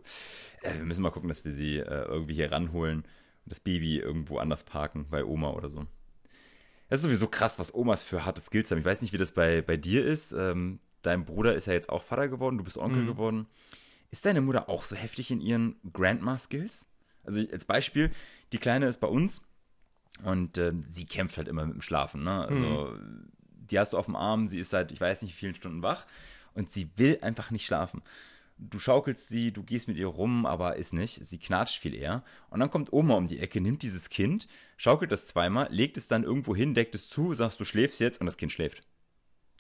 Äh, 0.62 0.76
wir 0.78 0.84
müssen 0.84 1.02
mal 1.02 1.12
gucken, 1.12 1.30
dass 1.30 1.46
wir 1.46 1.52
sie 1.52 1.78
äh, 1.78 2.06
irgendwie 2.06 2.34
hier 2.34 2.52
ranholen 2.52 3.00
und 3.00 3.52
das 3.52 3.60
Baby 3.60 4.00
irgendwo 4.00 4.40
anders 4.40 4.64
parken, 4.64 5.08
bei 5.10 5.24
Oma 5.24 5.52
oder 5.52 5.70
so. 5.70 5.86
Das 6.90 7.00
ist 7.00 7.04
sowieso 7.04 7.28
krass, 7.28 7.60
was 7.60 7.74
Omas 7.74 8.04
für 8.04 8.26
harte 8.26 8.42
Skills 8.42 8.72
haben. 8.72 8.80
Ich 8.80 8.86
weiß 8.86 9.02
nicht, 9.02 9.14
wie 9.14 9.18
das 9.18 9.32
bei, 9.32 9.62
bei 9.62 9.78
dir 9.78 10.06
ist. 10.06 10.32
Ähm, 10.32 10.80
dein 11.02 11.26
Bruder 11.26 11.56
ist 11.56 11.68
ja 11.68 11.74
jetzt 11.74 11.90
auch 11.90 12.04
Vater 12.04 12.28
geworden, 12.28 12.58
du 12.58 12.64
bist 12.64 12.78
Onkel 12.78 13.04
mhm. 13.04 13.08
geworden. 13.08 13.48
Ist 14.12 14.26
deine 14.26 14.42
Mutter 14.42 14.70
auch 14.70 14.84
so 14.84 14.96
heftig 14.96 15.30
in 15.32 15.40
ihren 15.40 15.76
Grandma-Skills? 15.94 16.88
Also 17.24 17.42
als 17.52 17.66
Beispiel, 17.66 18.12
die 18.52 18.58
Kleine 18.58 18.88
ist 18.88 19.00
bei 19.00 19.08
uns 19.08 19.44
und 20.24 20.58
äh, 20.58 20.74
sie 20.88 21.06
kämpft 21.06 21.38
halt 21.38 21.48
immer 21.48 21.66
mit 21.66 21.76
dem 21.76 21.82
Schlafen. 21.82 22.24
Ne? 22.24 22.46
Also 22.48 22.64
mhm 22.64 23.30
die 23.72 23.80
hast 23.80 23.94
du 23.94 23.98
auf 23.98 24.06
dem 24.06 24.16
Arm, 24.16 24.48
sie 24.48 24.60
ist 24.60 24.70
seit, 24.70 24.92
ich 24.92 25.02
weiß 25.02 25.22
nicht, 25.22 25.34
wie 25.34 25.40
vielen 25.40 25.56
Stunden 25.56 25.82
wach 25.82 26.06
und 26.54 26.72
sie 26.72 26.90
will 26.96 27.20
einfach 27.22 27.52
nicht 27.52 27.66
schlafen. 27.66 28.02
Du 28.62 28.78
schaukelst 28.78 29.30
sie, 29.30 29.54
du 29.54 29.64
gehst 29.64 29.88
mit 29.88 29.98
ihr 29.98 30.08
rum, 30.08 30.46
aber 30.46 30.76
ist 30.76 30.94
nicht. 30.94 31.26
Sie 31.26 31.40
knatscht 31.40 31.82
viel 31.82 31.96
eher. 31.96 32.24
Und 32.50 32.60
dann 32.60 32.70
kommt 32.70 32.92
Oma 32.92 33.16
um 33.16 33.26
die 33.26 33.40
Ecke, 33.40 33.62
nimmt 33.62 33.82
dieses 33.82 34.10
Kind, 34.10 34.48
schaukelt 34.76 35.12
das 35.12 35.28
zweimal, 35.28 35.68
legt 35.72 35.96
es 35.96 36.10
dann 36.10 36.24
irgendwo 36.24 36.56
hin, 36.56 36.74
deckt 36.74 36.94
es 36.94 37.08
zu, 37.08 37.34
sagst 37.34 37.60
du 37.60 37.64
schläfst 37.64 38.00
jetzt 38.02 38.20
und 38.20 38.26
das 38.26 38.38
Kind 38.38 38.52
schläft. 38.52 38.84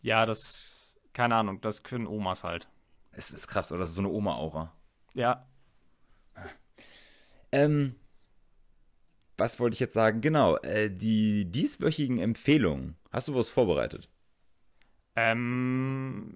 Ja, 0.02 0.26
das 0.26 0.70
keine 1.14 1.36
Ahnung, 1.36 1.62
das 1.62 1.84
können 1.84 2.08
Omas 2.08 2.44
halt. 2.44 2.68
Es 3.12 3.32
ist 3.32 3.48
krass, 3.48 3.72
oder? 3.72 3.80
Das 3.80 3.90
ist 3.90 3.96
so 3.96 4.02
eine 4.02 4.10
Oma-Aura. 4.10 4.72
Ja. 5.14 5.48
Ähm, 7.52 7.96
was 9.38 9.60
wollte 9.60 9.74
ich 9.74 9.80
jetzt 9.80 9.94
sagen? 9.94 10.22
Genau, 10.22 10.58
äh, 10.58 10.90
die 10.90 11.46
dieswöchigen 11.46 12.20
Empfehlungen. 12.20 12.96
Hast 13.12 13.28
du 13.28 13.36
was 13.36 13.50
vorbereitet? 13.50 14.10
Ähm, 15.16 16.34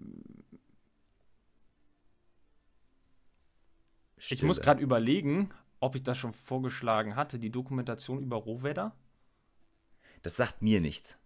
ich 4.32 4.38
Stille. 4.38 4.48
muss 4.48 4.62
gerade 4.62 4.82
überlegen, 4.82 5.50
ob 5.80 5.96
ich 5.96 6.04
das 6.04 6.18
schon 6.18 6.34
vorgeschlagen 6.34 7.16
hatte, 7.16 7.40
die 7.40 7.50
Dokumentation 7.50 8.22
über 8.22 8.38
Rohwedder. 8.38 8.96
Das 10.22 10.38
sagt 10.38 10.62
mir 10.62 10.80
nichts. 10.80 11.18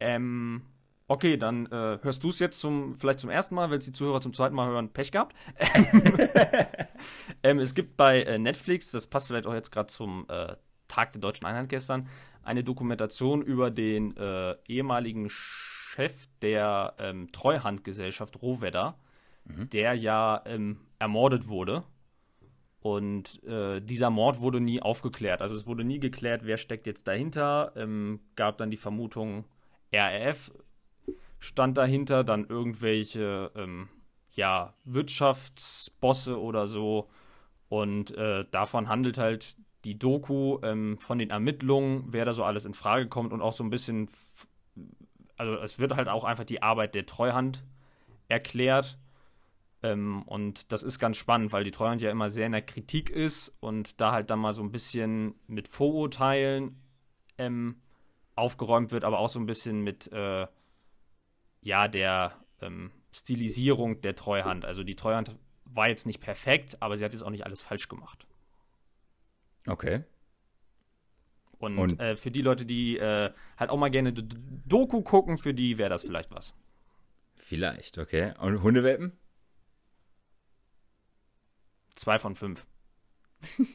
Ähm, 0.00 0.62
okay, 1.06 1.36
dann 1.36 1.66
äh, 1.66 1.98
hörst 2.02 2.24
du 2.24 2.30
es 2.30 2.40
jetzt 2.40 2.58
zum, 2.58 2.98
vielleicht 2.98 3.20
zum 3.20 3.30
ersten 3.30 3.54
Mal, 3.54 3.70
wenn 3.70 3.78
es 3.78 3.84
die 3.84 3.92
Zuhörer 3.92 4.20
zum 4.20 4.34
zweiten 4.34 4.56
Mal 4.56 4.68
hören, 4.68 4.92
Pech 4.92 5.12
gehabt. 5.12 5.36
ähm, 7.42 7.60
es 7.60 7.74
gibt 7.74 7.96
bei 7.96 8.22
äh, 8.22 8.38
Netflix, 8.38 8.90
das 8.90 9.06
passt 9.06 9.28
vielleicht 9.28 9.46
auch 9.46 9.54
jetzt 9.54 9.70
gerade 9.70 9.88
zum 9.88 10.26
äh, 10.28 10.56
Tag 10.88 11.12
der 11.12 11.20
deutschen 11.20 11.46
Einheit 11.46 11.68
gestern, 11.68 12.08
eine 12.42 12.64
Dokumentation 12.64 13.42
über 13.42 13.70
den 13.70 14.16
äh, 14.16 14.56
ehemaligen 14.66 15.28
Chef 15.30 16.26
der 16.42 16.94
ähm, 16.98 17.30
Treuhandgesellschaft 17.30 18.42
Rohwedder, 18.42 18.98
der 19.44 19.94
ja 19.94 20.42
ähm, 20.46 20.80
ermordet 20.98 21.48
wurde. 21.48 21.82
Und 22.80 23.42
äh, 23.44 23.80
dieser 23.80 24.08
Mord 24.10 24.40
wurde 24.40 24.60
nie 24.60 24.80
aufgeklärt. 24.80 25.42
Also 25.42 25.54
es 25.54 25.66
wurde 25.66 25.84
nie 25.84 26.00
geklärt, 26.00 26.42
wer 26.44 26.56
steckt 26.56 26.86
jetzt 26.86 27.06
dahinter. 27.06 27.72
Ähm, 27.76 28.20
gab 28.36 28.56
dann 28.58 28.70
die 28.70 28.78
Vermutung, 28.78 29.44
RAF 29.92 30.50
stand 31.38 31.76
dahinter, 31.76 32.24
dann 32.24 32.46
irgendwelche 32.46 33.50
ähm, 33.54 33.88
ja, 34.32 34.74
Wirtschaftsbosse 34.84 36.40
oder 36.40 36.66
so. 36.66 37.08
Und 37.68 38.16
äh, 38.16 38.44
davon 38.50 38.88
handelt 38.88 39.18
halt 39.18 39.56
die 39.84 39.98
Doku 39.98 40.58
ähm, 40.62 40.98
von 40.98 41.18
den 41.18 41.30
Ermittlungen, 41.30 42.04
wer 42.08 42.24
da 42.24 42.32
so 42.32 42.44
alles 42.44 42.64
in 42.64 42.74
Frage 42.74 43.08
kommt 43.08 43.32
und 43.32 43.40
auch 43.40 43.52
so 43.52 43.64
ein 43.64 43.70
bisschen, 43.70 44.08
also 45.36 45.54
es 45.56 45.78
wird 45.78 45.96
halt 45.96 46.08
auch 46.08 46.24
einfach 46.24 46.44
die 46.44 46.62
Arbeit 46.62 46.94
der 46.94 47.06
Treuhand 47.06 47.64
erklärt. 48.28 48.98
Ähm, 49.82 50.22
und 50.22 50.72
das 50.72 50.82
ist 50.82 50.98
ganz 50.98 51.16
spannend, 51.16 51.52
weil 51.52 51.64
die 51.64 51.70
Treuhand 51.70 52.02
ja 52.02 52.10
immer 52.10 52.28
sehr 52.30 52.46
in 52.46 52.52
der 52.52 52.62
Kritik 52.62 53.08
ist 53.10 53.56
und 53.60 54.00
da 54.00 54.12
halt 54.12 54.28
dann 54.30 54.38
mal 54.38 54.52
so 54.54 54.62
ein 54.62 54.72
bisschen 54.72 55.34
mit 55.46 55.68
Vorurteilen 55.68 56.76
ähm, 57.38 57.80
aufgeräumt 58.36 58.92
wird, 58.92 59.04
aber 59.04 59.18
auch 59.18 59.28
so 59.30 59.40
ein 59.40 59.46
bisschen 59.46 59.80
mit 59.82 60.12
äh, 60.12 60.46
ja 61.62 61.88
der 61.88 62.34
ähm, 62.60 62.90
Stilisierung 63.12 64.00
der 64.02 64.14
Treuhand. 64.14 64.64
Also 64.64 64.84
die 64.84 64.96
Treuhand 64.96 65.36
war 65.64 65.88
jetzt 65.88 66.06
nicht 66.06 66.20
perfekt, 66.20 66.76
aber 66.80 66.96
sie 66.96 67.04
hat 67.04 67.12
jetzt 67.12 67.22
auch 67.22 67.30
nicht 67.30 67.46
alles 67.46 67.62
falsch 67.62 67.88
gemacht. 67.88 68.26
Okay. 69.66 70.04
Und, 71.58 71.78
Und- 71.78 72.00
äh, 72.00 72.16
für 72.16 72.30
die 72.30 72.42
Leute, 72.42 72.64
die 72.64 72.98
äh, 72.98 73.30
halt 73.58 73.70
auch 73.70 73.76
mal 73.76 73.90
gerne 73.90 74.12
D- 74.12 74.36
Doku 74.66 75.02
gucken, 75.02 75.36
für 75.38 75.52
die 75.54 75.76
wäre 75.78 75.90
das 75.90 76.02
vielleicht 76.02 76.30
was. 76.30 76.54
Vielleicht, 77.36 77.98
okay. 77.98 78.32
Und 78.38 78.62
Hundewelpen? 78.62 79.12
Zwei 81.94 82.18
von 82.18 82.34
fünf. 82.34 82.66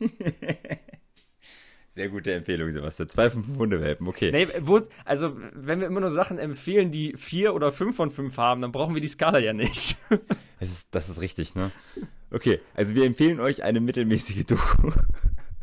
Sehr 1.96 2.10
gute 2.10 2.34
Empfehlung, 2.34 2.72
Sebastian. 2.74 3.08
Zwei 3.08 3.30
von 3.30 3.46
fünf 3.46 3.58
Hundewelpen, 3.58 4.06
okay. 4.08 4.30
Nee, 4.30 4.50
wo, 4.60 4.82
also, 5.06 5.38
wenn 5.54 5.80
wir 5.80 5.88
immer 5.88 6.02
nur 6.02 6.10
Sachen 6.12 6.38
empfehlen, 6.40 6.92
die 6.92 7.14
vier 7.16 7.54
oder 7.54 7.72
fünf 7.72 7.96
von 7.96 8.12
fünf 8.12 8.38
haben, 8.38 8.62
dann 8.62 8.74
brauchen 8.74 8.96
wir 8.96 9.02
die 9.02 9.08
Skala 9.08 9.40
ja 9.40 9.54
nicht. 9.54 9.98
Das 10.58 10.72
ist, 10.72 10.88
das 10.96 11.10
ist 11.10 11.20
richtig, 11.20 11.54
ne? 11.54 11.70
Okay, 12.32 12.62
also 12.74 12.96
wir 12.96 13.04
empfehlen 13.06 13.42
euch 13.42 13.64
eine 13.64 13.82
mittelmäßige 13.82 14.46
Doku. 14.46 14.90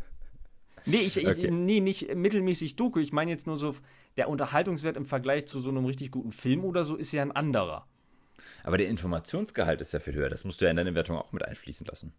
nee, 0.85 0.97
ich, 0.97 1.17
ich, 1.17 1.27
Okay. 1.27 1.49
nee, 1.49 1.79
nicht 1.79 2.13
mittelmäßig 2.15 2.75
Doku. 2.75 2.99
Ich 2.99 3.11
meine 3.11 3.31
jetzt 3.31 3.47
nur 3.47 3.57
so, 3.57 3.75
der 4.17 4.29
Unterhaltungswert 4.29 4.95
im 4.95 5.07
Vergleich 5.07 5.47
zu 5.47 5.59
so 5.59 5.71
einem 5.71 5.85
richtig 5.85 6.11
guten 6.11 6.31
Film 6.31 6.63
oder 6.63 6.85
so 6.85 6.95
ist 6.95 7.11
ja 7.11 7.23
ein 7.23 7.31
anderer. 7.31 7.87
Aber 8.63 8.77
der 8.77 8.87
Informationsgehalt 8.87 9.81
ist 9.81 9.93
ja 9.93 9.99
viel 9.99 10.13
höher. 10.13 10.29
Das 10.29 10.45
musst 10.45 10.61
du 10.61 10.65
ja 10.65 10.71
in 10.71 10.77
deine 10.77 10.93
Wertung 10.93 11.17
auch 11.17 11.31
mit 11.31 11.43
einfließen 11.43 11.87
lassen. 11.87 12.13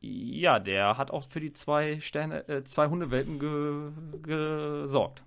Ja, 0.00 0.58
der 0.58 0.96
hat 0.96 1.10
auch 1.10 1.28
für 1.28 1.40
die 1.40 1.52
zwei 1.52 2.00
Sterne, 2.00 2.48
äh, 2.48 2.64
zwei 2.64 2.88
Hundewelpen 2.88 3.38
ge 3.38 3.90
gesorgt. 4.22 5.22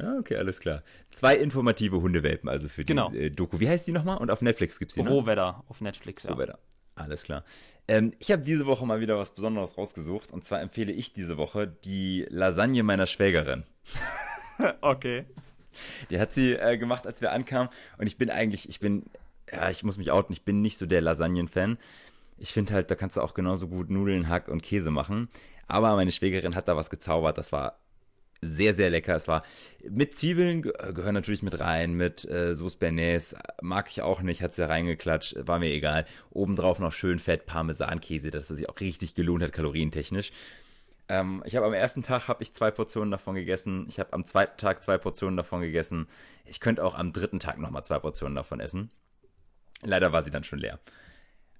Ja, 0.00 0.18
okay, 0.18 0.36
alles 0.36 0.60
klar. 0.60 0.82
Zwei 1.10 1.36
informative 1.36 2.02
Hundewelpen, 2.02 2.48
also 2.48 2.68
für 2.68 2.84
die 2.84 2.92
Genau. 2.92 3.12
äh, 3.12 3.30
Doku. 3.30 3.60
Wie 3.60 3.68
heißt 3.68 3.86
die 3.86 3.92
nochmal? 3.92 4.18
Und 4.18 4.30
auf 4.30 4.42
Netflix 4.42 4.78
gibt's 4.78 4.94
die, 4.94 5.02
ne? 5.02 5.08
Rohwedder 5.08 5.62
auf 5.68 5.80
Netflix, 5.80 6.24
ja. 6.24 6.32
Rohwedder. 6.32 6.58
Alles 6.96 7.22
klar. 7.22 7.44
Ähm, 7.88 8.12
ich 8.18 8.30
habe 8.32 8.42
diese 8.42 8.66
Woche 8.66 8.84
mal 8.86 9.00
wieder 9.00 9.16
was 9.18 9.34
Besonderes 9.34 9.76
rausgesucht. 9.78 10.32
Und 10.32 10.44
zwar 10.44 10.60
empfehle 10.60 10.92
ich 10.92 11.12
diese 11.12 11.36
Woche 11.36 11.66
die 11.84 12.26
Lasagne 12.30 12.82
meiner 12.82 13.06
Schwägerin. 13.06 13.64
Okay. 14.80 15.26
Die 16.08 16.18
hat 16.18 16.32
sie 16.32 16.54
äh, 16.54 16.78
gemacht, 16.78 17.06
als 17.06 17.20
wir 17.20 17.30
ankamen. 17.32 17.68
Und 17.98 18.06
ich 18.06 18.16
bin 18.16 18.30
eigentlich, 18.30 18.70
ich 18.70 18.80
bin, 18.80 19.02
ja, 19.52 19.68
ich 19.68 19.84
muss 19.84 19.98
mich 19.98 20.10
outen, 20.10 20.32
ich 20.32 20.44
bin 20.46 20.62
nicht 20.62 20.78
so 20.78 20.86
der 20.86 21.02
Lasagnen-Fan. 21.02 21.76
Ich 22.38 22.52
finde 22.52 22.74
halt, 22.74 22.90
da 22.90 22.94
kannst 22.94 23.16
du 23.16 23.22
auch 23.22 23.34
genauso 23.34 23.68
gut 23.68 23.90
Nudeln, 23.90 24.28
Hack 24.28 24.48
und 24.48 24.62
Käse 24.62 24.90
machen. 24.90 25.28
Aber 25.68 25.96
meine 25.96 26.12
Schwägerin 26.12 26.54
hat 26.54 26.68
da 26.68 26.76
was 26.76 26.90
gezaubert. 26.90 27.38
Das 27.38 27.50
war 27.52 27.78
sehr, 28.42 28.74
sehr 28.74 28.90
lecker. 28.90 29.16
Es 29.16 29.26
war 29.26 29.42
mit 29.88 30.16
Zwiebeln, 30.16 30.62
ge- 30.62 30.72
gehören 30.92 31.14
natürlich 31.14 31.42
mit 31.42 31.58
rein, 31.58 31.94
mit 31.94 32.24
äh, 32.26 32.54
Sauce 32.54 32.76
Bernays, 32.76 33.34
mag 33.62 33.88
ich 33.90 34.02
auch 34.02 34.20
nicht, 34.20 34.42
hat 34.42 34.54
sie 34.54 34.68
reingeklatscht, 34.68 35.36
war 35.46 35.58
mir 35.58 35.70
egal. 35.72 36.04
Obendrauf 36.30 36.78
noch 36.78 36.92
schön 36.92 37.18
fett 37.18 37.46
Parmesankäse, 37.46 38.30
dass 38.30 38.50
es 38.50 38.58
sich 38.58 38.68
auch 38.68 38.78
richtig 38.78 39.14
gelohnt 39.14 39.42
hat, 39.42 39.52
kalorientechnisch. 39.52 40.32
Ähm, 41.08 41.42
ich 41.46 41.56
habe 41.56 41.66
am 41.66 41.72
ersten 41.72 42.02
Tag 42.02 42.28
habe 42.28 42.42
ich 42.42 42.52
zwei 42.52 42.70
Portionen 42.70 43.10
davon 43.10 43.34
gegessen. 43.34 43.86
Ich 43.88 43.98
habe 43.98 44.12
am 44.12 44.24
zweiten 44.24 44.58
Tag 44.58 44.84
zwei 44.84 44.98
Portionen 44.98 45.36
davon 45.36 45.62
gegessen. 45.62 46.06
Ich 46.44 46.60
könnte 46.60 46.84
auch 46.84 46.94
am 46.94 47.12
dritten 47.12 47.40
Tag 47.40 47.58
nochmal 47.58 47.84
zwei 47.84 47.98
Portionen 47.98 48.34
davon 48.34 48.60
essen. 48.60 48.90
Leider 49.82 50.12
war 50.12 50.22
sie 50.22 50.30
dann 50.30 50.44
schon 50.44 50.58
leer. 50.58 50.78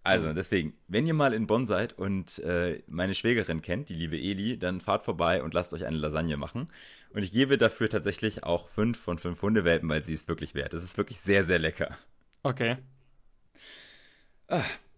Also 0.06 0.32
deswegen, 0.32 0.74
wenn 0.88 1.06
ihr 1.06 1.14
mal 1.14 1.34
in 1.34 1.46
Bonn 1.46 1.66
seid 1.66 1.98
und 1.98 2.38
äh, 2.40 2.82
meine 2.86 3.14
Schwägerin 3.14 3.62
kennt, 3.62 3.88
die 3.88 3.94
liebe 3.94 4.16
Eli, 4.16 4.58
dann 4.58 4.80
fahrt 4.80 5.04
vorbei 5.04 5.42
und 5.42 5.54
lasst 5.54 5.74
euch 5.74 5.84
eine 5.84 5.96
Lasagne 5.96 6.36
machen. 6.36 6.66
Und 7.10 7.22
ich 7.22 7.32
gebe 7.32 7.58
dafür 7.58 7.88
tatsächlich 7.88 8.44
auch 8.44 8.68
fünf 8.68 8.98
von 8.98 9.18
fünf 9.18 9.42
Hundewelpen, 9.42 9.88
weil 9.88 10.04
sie 10.04 10.14
es 10.14 10.28
wirklich 10.28 10.54
wert. 10.54 10.74
Es 10.74 10.82
ist 10.82 10.96
wirklich 10.98 11.20
sehr, 11.20 11.44
sehr 11.46 11.58
lecker. 11.58 11.96
Okay. 12.42 12.76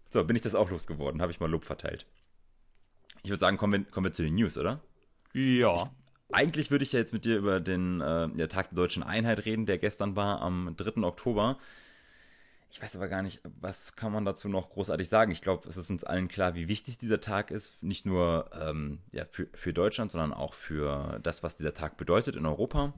So, 0.09 0.23
bin 0.23 0.35
ich 0.35 0.41
das 0.41 0.55
auch 0.55 0.69
losgeworden, 0.69 1.21
habe 1.21 1.31
ich 1.31 1.39
mal 1.39 1.49
Lob 1.49 1.65
verteilt. 1.65 2.05
Ich 3.23 3.29
würde 3.29 3.39
sagen, 3.39 3.57
kommen 3.57 3.85
wir, 3.85 3.91
kommen 3.91 4.05
wir 4.05 4.11
zu 4.11 4.23
den 4.23 4.35
News, 4.35 4.57
oder? 4.57 4.81
Ja. 5.33 5.91
Eigentlich 6.31 6.71
würde 6.71 6.83
ich 6.83 6.91
ja 6.93 6.99
jetzt 6.99 7.13
mit 7.13 7.25
dir 7.25 7.37
über 7.37 7.59
den 7.59 8.01
äh, 8.01 8.47
Tag 8.47 8.69
der 8.69 8.75
deutschen 8.75 9.03
Einheit 9.03 9.45
reden, 9.45 9.65
der 9.65 9.77
gestern 9.77 10.15
war, 10.15 10.41
am 10.41 10.75
3. 10.77 11.01
Oktober. 11.03 11.57
Ich 12.71 12.81
weiß 12.81 12.95
aber 12.95 13.07
gar 13.07 13.23
nicht, 13.23 13.41
was 13.43 13.95
kann 13.95 14.11
man 14.11 14.25
dazu 14.25 14.47
noch 14.47 14.69
großartig 14.69 15.09
sagen. 15.09 15.31
Ich 15.31 15.41
glaube, 15.41 15.67
es 15.67 15.75
ist 15.75 15.89
uns 15.89 16.03
allen 16.03 16.27
klar, 16.27 16.53
wie 16.53 16.67
wichtig 16.67 16.99
dieser 16.99 17.19
Tag 17.19 17.49
ist. 17.49 17.81
Nicht 17.81 18.05
nur 18.05 18.51
ähm, 18.53 18.99
ja, 19.11 19.25
für, 19.25 19.47
für 19.53 19.73
Deutschland, 19.73 20.11
sondern 20.11 20.33
auch 20.33 20.53
für 20.53 21.19
das, 21.23 21.41
was 21.41 21.55
dieser 21.55 21.73
Tag 21.73 21.97
bedeutet 21.97 22.35
in 22.35 22.45
Europa. 22.45 22.93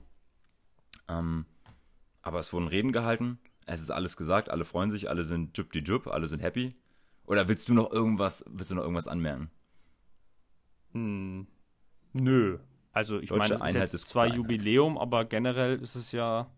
Ähm, 1.07 1.45
aber 2.21 2.39
es 2.39 2.51
wurden 2.51 2.67
Reden 2.67 2.91
gehalten. 2.91 3.39
Es 3.65 3.81
ist 3.81 3.91
alles 3.91 4.17
gesagt, 4.17 4.49
alle 4.49 4.65
freuen 4.65 4.91
sich, 4.91 5.09
alle 5.09 5.23
sind 5.23 5.57
jup 5.57 5.71
die 5.71 5.79
jup, 5.79 6.07
alle 6.07 6.27
sind 6.27 6.41
happy. 6.41 6.75
Oder 7.25 7.47
willst 7.47 7.69
du 7.69 7.73
noch 7.73 7.91
irgendwas, 7.91 8.43
willst 8.49 8.71
du 8.71 8.75
noch 8.75 8.83
irgendwas 8.83 9.07
anmerken? 9.07 9.49
Hm, 10.91 11.47
nö. 12.11 12.59
Also 12.91 13.19
ich 13.19 13.29
Deutsche 13.29 13.57
meine, 13.57 13.79
es 13.79 13.93
ist 13.93 13.93
jetzt 13.93 14.07
zwar. 14.09 14.27
Jubiläum, 14.27 14.97
aber 14.97 15.23
generell 15.23 15.79
ist 15.79 15.95
es 15.95 16.11
ja 16.11 16.51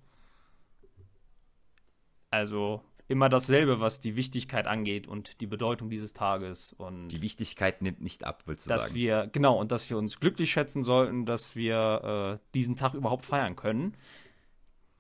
also 2.33 2.81
immer 3.07 3.29
dasselbe, 3.29 3.79
was 3.79 3.99
die 3.99 4.15
Wichtigkeit 4.15 4.65
angeht 4.65 5.07
und 5.07 5.41
die 5.41 5.47
Bedeutung 5.47 5.89
dieses 5.89 6.13
Tages 6.13 6.73
und 6.73 7.09
Die 7.09 7.21
Wichtigkeit 7.21 7.81
nimmt 7.81 8.01
nicht 8.01 8.23
ab, 8.23 8.43
willst 8.45 8.65
du 8.65 8.69
dass 8.69 8.83
sagen? 8.83 8.95
wir 8.95 9.27
genau 9.31 9.59
und 9.59 9.71
dass 9.71 9.89
wir 9.89 9.97
uns 9.97 10.19
glücklich 10.19 10.51
schätzen 10.51 10.83
sollten, 10.83 11.25
dass 11.25 11.55
wir 11.55 12.39
äh, 12.41 12.45
diesen 12.53 12.75
Tag 12.75 12.93
überhaupt 12.93 13.25
feiern 13.25 13.55
können. 13.55 13.95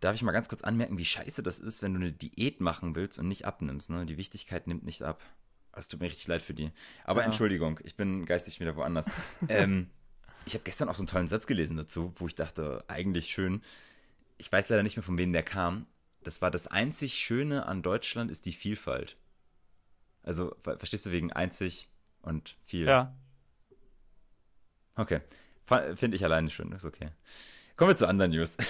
Darf 0.01 0.15
ich 0.15 0.23
mal 0.23 0.33
ganz 0.33 0.49
kurz 0.49 0.61
anmerken, 0.61 0.97
wie 0.97 1.05
scheiße 1.05 1.43
das 1.43 1.59
ist, 1.59 1.81
wenn 1.81 1.93
du 1.93 2.01
eine 2.01 2.11
Diät 2.11 2.59
machen 2.59 2.93
willst 2.95 3.19
und 3.19 3.29
nicht 3.29 3.45
abnimmst, 3.45 3.89
ne? 3.89 4.05
Die 4.05 4.17
Wichtigkeit 4.17 4.67
nimmt 4.67 4.83
nicht 4.83 5.01
ab. 5.01 5.23
Es 5.71 5.87
tut 5.87 6.01
mir 6.01 6.07
richtig 6.07 6.27
leid 6.27 6.41
für 6.41 6.53
die. 6.53 6.71
Aber 7.05 7.21
Ja. 7.21 7.25
Entschuldigung, 7.27 7.79
ich 7.83 7.95
bin 7.95 8.25
geistig 8.25 8.59
wieder 8.59 8.75
woanders. 8.75 9.09
ähm, 9.47 9.89
ich 10.45 10.55
habe 10.55 10.65
gestern 10.65 10.89
auch 10.89 10.95
so 10.95 11.01
einen 11.03 11.07
tollen 11.07 11.27
Satz 11.27 11.47
gelesen 11.47 11.77
dazu, 11.77 12.11
wo 12.17 12.27
ich 12.27 12.35
dachte, 12.35 12.83
eigentlich 12.89 13.27
schön. 13.31 13.61
Ich 14.37 14.51
weiß 14.51 14.67
leider 14.67 14.83
nicht 14.83 14.97
mehr, 14.97 15.03
von 15.03 15.17
wem 15.17 15.31
der 15.31 15.43
kam. 15.43 15.85
Das 16.23 16.41
war 16.41 16.51
das 16.51 16.67
einzig 16.67 17.15
Schöne 17.15 17.65
an 17.65 17.81
Deutschland 17.81 18.31
ist 18.31 18.45
die 18.45 18.53
Vielfalt. 18.53 19.17
Also, 20.23 20.55
ver- 20.63 20.77
verstehst 20.77 21.05
du 21.05 21.11
wegen 21.11 21.31
einzig 21.33 21.89
und 22.21 22.57
viel? 22.65 22.85
Ja. 22.87 23.15
Okay. 24.95 25.21
Finde 25.95 26.15
ich 26.17 26.23
alleine 26.23 26.49
schön, 26.49 26.71
ist 26.71 26.85
okay. 26.85 27.09
Kommen 27.77 27.89
wir 27.91 27.95
zu 27.95 28.07
anderen 28.07 28.31
News. 28.31 28.57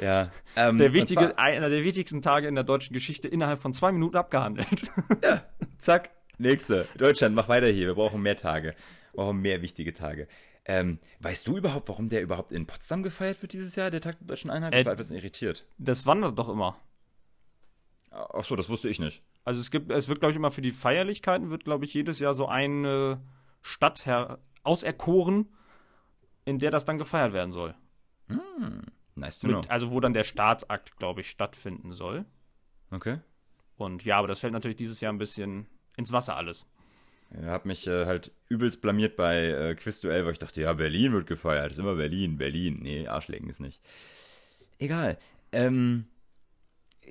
Ja. 0.00 0.30
Ähm, 0.54 0.78
der 0.78 0.92
wichtige, 0.92 1.36
einer 1.38 1.68
der 1.68 1.82
wichtigsten 1.82 2.22
Tage 2.22 2.46
in 2.46 2.54
der 2.54 2.62
deutschen 2.62 2.94
Geschichte 2.94 3.26
innerhalb 3.26 3.58
von 3.58 3.72
zwei 3.72 3.90
Minuten 3.90 4.16
abgehandelt. 4.16 4.84
Ja, 5.24 5.42
zack, 5.78 6.10
nächste. 6.38 6.86
Deutschland, 6.96 7.34
mach 7.34 7.48
weiter 7.48 7.66
hier. 7.66 7.88
Wir 7.88 7.94
brauchen 7.96 8.22
mehr 8.22 8.36
Tage. 8.36 8.74
Wir 9.12 9.24
brauchen 9.24 9.40
mehr 9.40 9.60
wichtige 9.60 9.92
Tage. 9.92 10.28
Ähm, 10.70 10.98
weißt 11.20 11.46
du 11.46 11.56
überhaupt, 11.56 11.88
warum 11.88 12.10
der 12.10 12.20
überhaupt 12.22 12.52
in 12.52 12.66
Potsdam 12.66 13.02
gefeiert 13.02 13.40
wird 13.40 13.54
dieses 13.54 13.74
Jahr, 13.74 13.90
der 13.90 14.02
Tag 14.02 14.18
der 14.18 14.26
Deutschen 14.26 14.50
Einheit? 14.50 14.74
Ich 14.74 14.80
äh, 14.80 14.84
war 14.84 14.92
etwas 14.92 15.10
irritiert. 15.10 15.66
Das 15.78 16.04
wandert 16.06 16.38
doch 16.38 16.50
immer. 16.50 16.78
Achso, 18.10 18.54
das 18.54 18.68
wusste 18.68 18.90
ich 18.90 18.98
nicht. 18.98 19.22
Also 19.44 19.60
es 19.60 19.70
gibt, 19.70 19.90
es 19.90 20.08
wird, 20.08 20.20
glaube 20.20 20.32
ich, 20.32 20.36
immer 20.36 20.50
für 20.50 20.60
die 20.60 20.70
Feierlichkeiten 20.70 21.48
wird, 21.48 21.64
glaube 21.64 21.86
ich, 21.86 21.94
jedes 21.94 22.18
Jahr 22.18 22.34
so 22.34 22.46
eine 22.46 23.22
Stadt 23.62 24.04
her 24.04 24.40
auserkoren, 24.62 25.48
in 26.44 26.58
der 26.58 26.70
das 26.70 26.84
dann 26.84 26.98
gefeiert 26.98 27.32
werden 27.32 27.52
soll. 27.52 27.74
Hm, 28.26 28.82
nice 29.14 29.38
to 29.38 29.46
Mit, 29.46 29.62
know. 29.62 29.70
Also 29.70 29.90
wo 29.90 30.00
dann 30.00 30.12
der 30.12 30.24
Staatsakt, 30.24 30.98
glaube 30.98 31.22
ich, 31.22 31.30
stattfinden 31.30 31.92
soll. 31.92 32.26
Okay. 32.90 33.20
Und 33.76 34.04
ja, 34.04 34.18
aber 34.18 34.28
das 34.28 34.40
fällt 34.40 34.52
natürlich 34.52 34.76
dieses 34.76 35.00
Jahr 35.00 35.14
ein 35.14 35.18
bisschen 35.18 35.66
ins 35.96 36.12
Wasser 36.12 36.36
alles. 36.36 36.66
Ich 37.30 37.46
habe 37.46 37.68
mich 37.68 37.86
äh, 37.86 38.06
halt 38.06 38.32
übelst 38.48 38.80
blamiert 38.80 39.16
bei 39.16 39.48
äh, 39.48 39.74
Quizduell, 39.74 40.24
weil 40.24 40.32
ich 40.32 40.38
dachte, 40.38 40.62
ja, 40.62 40.72
Berlin 40.72 41.12
wird 41.12 41.26
gefeiert. 41.26 41.72
Ist 41.72 41.78
immer 41.78 41.96
Berlin, 41.96 42.38
Berlin. 42.38 42.78
Nee, 42.80 43.06
Arschlecken 43.06 43.50
ist 43.50 43.60
nicht. 43.60 43.82
Egal. 44.78 45.18
Ähm, 45.52 46.06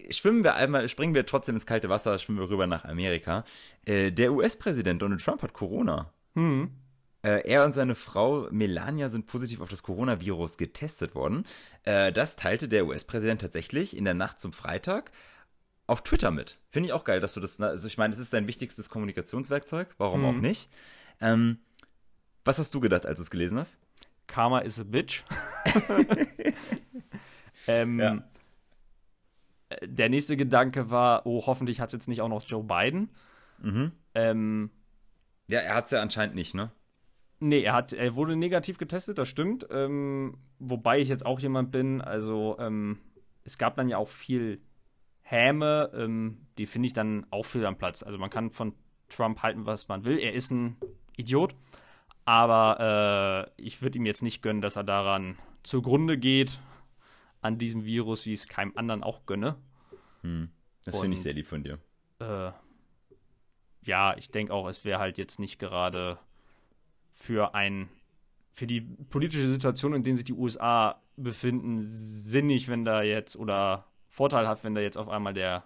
schwimmen 0.09 0.43
wir 0.43 0.55
einmal, 0.55 0.87
springen 0.89 1.13
wir 1.13 1.25
trotzdem 1.25 1.55
ins 1.55 1.65
kalte 1.65 1.89
Wasser, 1.89 2.17
schwimmen 2.17 2.39
wir 2.39 2.49
rüber 2.49 2.67
nach 2.67 2.85
Amerika. 2.85 3.43
Äh, 3.85 4.11
der 4.11 4.33
US-Präsident 4.33 5.01
Donald 5.01 5.21
Trump 5.21 5.41
hat 5.43 5.53
Corona. 5.53 6.11
Hm. 6.35 6.71
Äh, 7.23 7.47
er 7.47 7.65
und 7.65 7.73
seine 7.73 7.95
Frau 7.95 8.47
Melania 8.51 9.09
sind 9.09 9.27
positiv 9.27 9.61
auf 9.61 9.69
das 9.69 9.83
Coronavirus 9.83 10.57
getestet 10.57 11.15
worden. 11.15 11.45
Äh, 11.83 12.11
das 12.11 12.35
teilte 12.35 12.67
der 12.67 12.85
US-Präsident 12.85 13.41
tatsächlich 13.41 13.97
in 13.97 14.05
der 14.05 14.13
Nacht 14.13 14.39
zum 14.39 14.53
Freitag 14.53 15.11
auf 15.87 16.03
Twitter 16.03 16.31
mit. 16.31 16.59
Finde 16.69 16.87
ich 16.87 16.93
auch 16.93 17.05
geil, 17.05 17.19
dass 17.19 17.33
du 17.33 17.39
das. 17.39 17.59
Also, 17.59 17.87
ich 17.87 17.97
meine, 17.97 18.13
es 18.13 18.19
ist 18.19 18.33
dein 18.33 18.47
wichtigstes 18.47 18.89
Kommunikationswerkzeug. 18.89 19.95
Warum 19.97 20.21
mhm. 20.21 20.25
auch 20.25 20.33
nicht? 20.33 20.69
Ähm, 21.21 21.59
was 22.45 22.59
hast 22.59 22.75
du 22.75 22.79
gedacht, 22.79 23.05
als 23.05 23.19
du 23.19 23.23
es 23.23 23.31
gelesen 23.31 23.57
hast? 23.57 23.77
Karma 24.27 24.59
is 24.59 24.79
a 24.79 24.83
bitch. 24.83 25.23
ähm, 27.67 27.99
ja. 27.99 28.23
Der 29.83 30.09
nächste 30.09 30.37
Gedanke 30.37 30.89
war, 30.89 31.25
oh, 31.25 31.45
hoffentlich 31.45 31.79
hat 31.79 31.87
es 31.87 31.93
jetzt 31.93 32.07
nicht 32.07 32.21
auch 32.21 32.29
noch 32.29 32.43
Joe 32.43 32.63
Biden. 32.63 33.09
Mhm. 33.59 33.91
Ähm, 34.13 34.69
ja, 35.47 35.59
er 35.59 35.75
hat 35.75 35.85
es 35.85 35.91
ja 35.91 36.01
anscheinend 36.01 36.35
nicht, 36.35 36.53
ne? 36.53 36.71
Nee, 37.39 37.61
er, 37.61 37.73
hat, 37.73 37.93
er 37.93 38.15
wurde 38.15 38.35
negativ 38.35 38.77
getestet, 38.77 39.17
das 39.17 39.29
stimmt. 39.29 39.67
Ähm, 39.69 40.37
wobei 40.59 40.99
ich 40.99 41.09
jetzt 41.09 41.25
auch 41.25 41.39
jemand 41.39 41.71
bin, 41.71 42.01
also 42.01 42.57
ähm, 42.59 42.99
es 43.43 43.57
gab 43.57 43.75
dann 43.75 43.89
ja 43.89 43.97
auch 43.97 44.09
viel 44.09 44.61
Häme, 45.29 45.91
ähm, 45.93 46.47
die 46.57 46.65
finde 46.65 46.87
ich 46.87 46.93
dann 46.93 47.25
auch 47.31 47.45
fehl 47.45 47.65
am 47.65 47.77
Platz. 47.77 48.01
Also 48.01 48.17
man 48.17 48.29
kann 48.29 48.51
von 48.51 48.73
Trump 49.09 49.43
halten, 49.43 49.65
was 49.65 49.89
man 49.89 50.05
will. 50.05 50.19
Er 50.19 50.33
ist 50.33 50.51
ein 50.51 50.77
Idiot. 51.17 51.53
Aber 52.23 53.49
äh, 53.57 53.61
ich 53.61 53.81
würde 53.81 53.97
ihm 53.97 54.05
jetzt 54.05 54.21
nicht 54.21 54.41
gönnen, 54.41 54.61
dass 54.61 54.75
er 54.75 54.83
daran 54.83 55.37
zugrunde 55.63 56.17
geht, 56.17 56.59
an 57.41 57.57
diesem 57.57 57.85
Virus, 57.85 58.25
wie 58.25 58.33
ich 58.33 58.39
es 58.39 58.47
keinem 58.47 58.73
anderen 58.75 59.03
auch 59.03 59.25
gönne. 59.25 59.57
Hm. 60.21 60.49
Das 60.85 60.99
finde 60.99 61.15
ich 61.15 61.23
sehr 61.23 61.33
lieb 61.33 61.47
von 61.47 61.63
dir. 61.63 61.79
Äh, 62.19 62.51
ja, 63.83 64.15
ich 64.17 64.31
denke 64.31 64.53
auch, 64.53 64.67
es 64.67 64.85
wäre 64.85 64.99
halt 64.99 65.17
jetzt 65.17 65.39
nicht 65.39 65.59
gerade 65.59 66.19
für 67.11 67.53
ein 67.53 67.89
für 68.53 68.65
die 68.65 68.81
politische 68.81 69.49
Situation, 69.49 69.93
in 69.93 70.03
der 70.03 70.15
sich 70.15 70.25
die 70.25 70.33
USA 70.33 71.01
befinden, 71.15 71.79
sinnig, 71.79 72.67
wenn 72.69 72.85
da 72.85 73.03
jetzt 73.03 73.35
oder 73.35 73.85
vorteilhaft, 74.17 74.63
wenn 74.63 74.73
da 74.73 74.81
jetzt 74.81 74.97
auf 74.97 75.09
einmal 75.09 75.33
der 75.35 75.63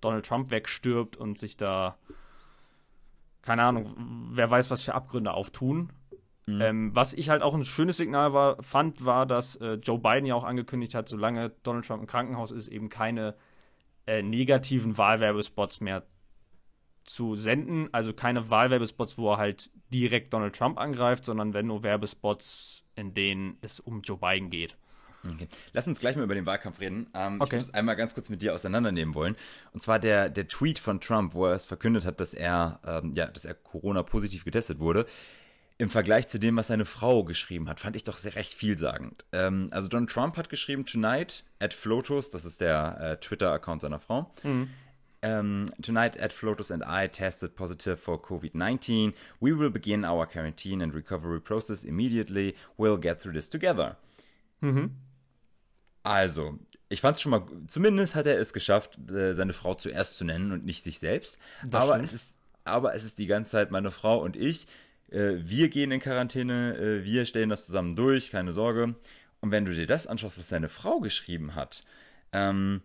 Donald 0.00 0.24
Trump 0.24 0.50
wegstirbt 0.52 1.16
und 1.16 1.38
sich 1.38 1.56
da, 1.56 1.98
keine 3.42 3.64
Ahnung, 3.64 4.28
wer 4.30 4.48
weiß, 4.48 4.70
was 4.70 4.84
für 4.84 4.94
Abgründe 4.94 5.34
auftun. 5.34 5.90
Mhm. 6.46 6.60
Ähm, 6.60 6.96
was 6.96 7.12
ich 7.12 7.28
halt 7.28 7.42
auch 7.42 7.54
ein 7.54 7.64
schönes 7.64 7.96
Signal 7.96 8.32
war, 8.32 8.62
fand, 8.62 9.04
war, 9.04 9.26
dass 9.26 9.56
äh, 9.56 9.74
Joe 9.74 9.98
Biden 9.98 10.26
ja 10.26 10.36
auch 10.36 10.44
angekündigt 10.44 10.94
hat, 10.94 11.08
solange 11.08 11.50
Donald 11.64 11.86
Trump 11.86 12.00
im 12.02 12.06
Krankenhaus 12.06 12.52
ist, 12.52 12.68
eben 12.68 12.88
keine 12.88 13.34
äh, 14.06 14.22
negativen 14.22 14.96
Wahlwerbespots 14.96 15.80
mehr 15.80 16.06
zu 17.02 17.34
senden. 17.34 17.92
Also 17.92 18.12
keine 18.12 18.48
Wahlwerbespots, 18.48 19.18
wo 19.18 19.32
er 19.32 19.38
halt 19.38 19.70
direkt 19.92 20.32
Donald 20.32 20.54
Trump 20.54 20.78
angreift, 20.78 21.24
sondern 21.24 21.52
wenn 21.52 21.66
nur 21.66 21.82
Werbespots, 21.82 22.84
in 22.94 23.12
denen 23.12 23.58
es 23.60 23.80
um 23.80 24.02
Joe 24.02 24.18
Biden 24.18 24.50
geht. 24.50 24.76
Okay. 25.24 25.48
Lass 25.72 25.86
uns 25.86 25.98
gleich 26.00 26.16
mal 26.16 26.22
über 26.22 26.34
den 26.34 26.46
Wahlkampf 26.46 26.80
reden. 26.80 27.08
Ähm, 27.14 27.40
okay. 27.40 27.44
Ich 27.44 27.52
würde 27.52 27.64
es 27.64 27.74
einmal 27.74 27.96
ganz 27.96 28.14
kurz 28.14 28.28
mit 28.28 28.42
dir 28.42 28.54
auseinandernehmen 28.54 29.14
wollen. 29.14 29.36
Und 29.72 29.82
zwar 29.82 29.98
der, 29.98 30.28
der 30.28 30.48
Tweet 30.48 30.78
von 30.78 31.00
Trump, 31.00 31.34
wo 31.34 31.46
er 31.46 31.54
es 31.54 31.66
verkündet 31.66 32.04
hat, 32.04 32.20
dass 32.20 32.34
er, 32.34 32.80
ähm, 32.86 33.12
ja, 33.14 33.26
dass 33.26 33.44
er 33.44 33.54
Corona 33.54 34.02
positiv 34.02 34.44
getestet 34.44 34.78
wurde. 34.78 35.06
Im 35.80 35.90
Vergleich 35.90 36.26
zu 36.26 36.38
dem, 36.38 36.56
was 36.56 36.68
seine 36.68 36.84
Frau 36.84 37.22
geschrieben 37.22 37.68
hat, 37.68 37.78
fand 37.78 37.94
ich 37.94 38.02
doch 38.02 38.16
sehr 38.16 38.34
recht 38.34 38.52
vielsagend. 38.52 39.24
Ähm, 39.32 39.68
also 39.70 39.88
Donald 39.88 40.10
Trump 40.10 40.36
hat 40.36 40.48
geschrieben, 40.48 40.86
tonight 40.86 41.44
at 41.60 41.72
Flotus, 41.72 42.30
das 42.30 42.44
ist 42.44 42.60
der 42.60 42.98
äh, 43.00 43.16
Twitter-Account 43.20 43.82
seiner 43.82 44.00
Frau. 44.00 44.32
Mhm. 44.42 44.70
Um, 45.20 45.28
ähm, 45.30 45.66
tonight, 45.82 46.16
Ed 46.16 46.32
Flotus 46.32 46.70
and 46.70 46.84
I 46.86 47.08
tested 47.08 47.56
positive 47.56 47.96
for 47.96 48.22
COVID 48.22 48.54
19. 48.54 49.14
We 49.40 49.52
will 49.52 49.70
begin 49.70 50.04
our 50.04 50.26
quarantine 50.26 50.80
and 50.80 50.94
recovery 50.94 51.40
process 51.40 51.82
immediately. 51.82 52.54
We'll 52.76 52.98
get 52.98 53.20
through 53.20 53.34
this 53.34 53.50
together. 53.50 53.96
Mhm. 54.60 54.90
Also, 56.08 56.58
ich 56.88 57.02
fand 57.02 57.16
es 57.16 57.20
schon 57.20 57.30
mal, 57.30 57.46
zumindest 57.66 58.14
hat 58.14 58.26
er 58.26 58.38
es 58.38 58.54
geschafft, 58.54 58.98
äh, 59.10 59.34
seine 59.34 59.52
Frau 59.52 59.74
zuerst 59.74 60.16
zu 60.16 60.24
nennen 60.24 60.52
und 60.52 60.64
nicht 60.64 60.82
sich 60.82 60.98
selbst. 60.98 61.38
aber 61.70 62.02
es, 62.02 62.14
ist, 62.14 62.38
aber 62.64 62.94
es 62.94 63.04
ist 63.04 63.18
die 63.18 63.26
ganze 63.26 63.50
Zeit 63.50 63.70
meine 63.70 63.90
Frau 63.90 64.22
und 64.22 64.34
ich. 64.34 64.66
Äh, 65.10 65.34
wir 65.40 65.68
gehen 65.68 65.90
in 65.90 66.00
Quarantäne, 66.00 66.78
äh, 66.78 67.04
wir 67.04 67.26
stellen 67.26 67.50
das 67.50 67.66
zusammen 67.66 67.94
durch, 67.94 68.30
keine 68.30 68.52
Sorge. 68.52 68.94
Und 69.40 69.50
wenn 69.50 69.66
du 69.66 69.74
dir 69.74 69.86
das 69.86 70.06
anschaust, 70.06 70.38
was 70.38 70.48
seine 70.48 70.70
Frau 70.70 71.00
geschrieben 71.00 71.54
hat, 71.54 71.84
ähm, 72.32 72.80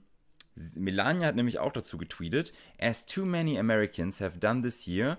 Melania 0.76 1.28
hat 1.28 1.36
nämlich 1.38 1.60
auch 1.60 1.72
dazu 1.72 1.98
getweetet, 1.98 2.52
as 2.80 3.06
too 3.06 3.26
many 3.26 3.58
Americans 3.58 4.20
have 4.20 4.38
done 4.38 4.62
this 4.62 4.86
year, 4.86 5.18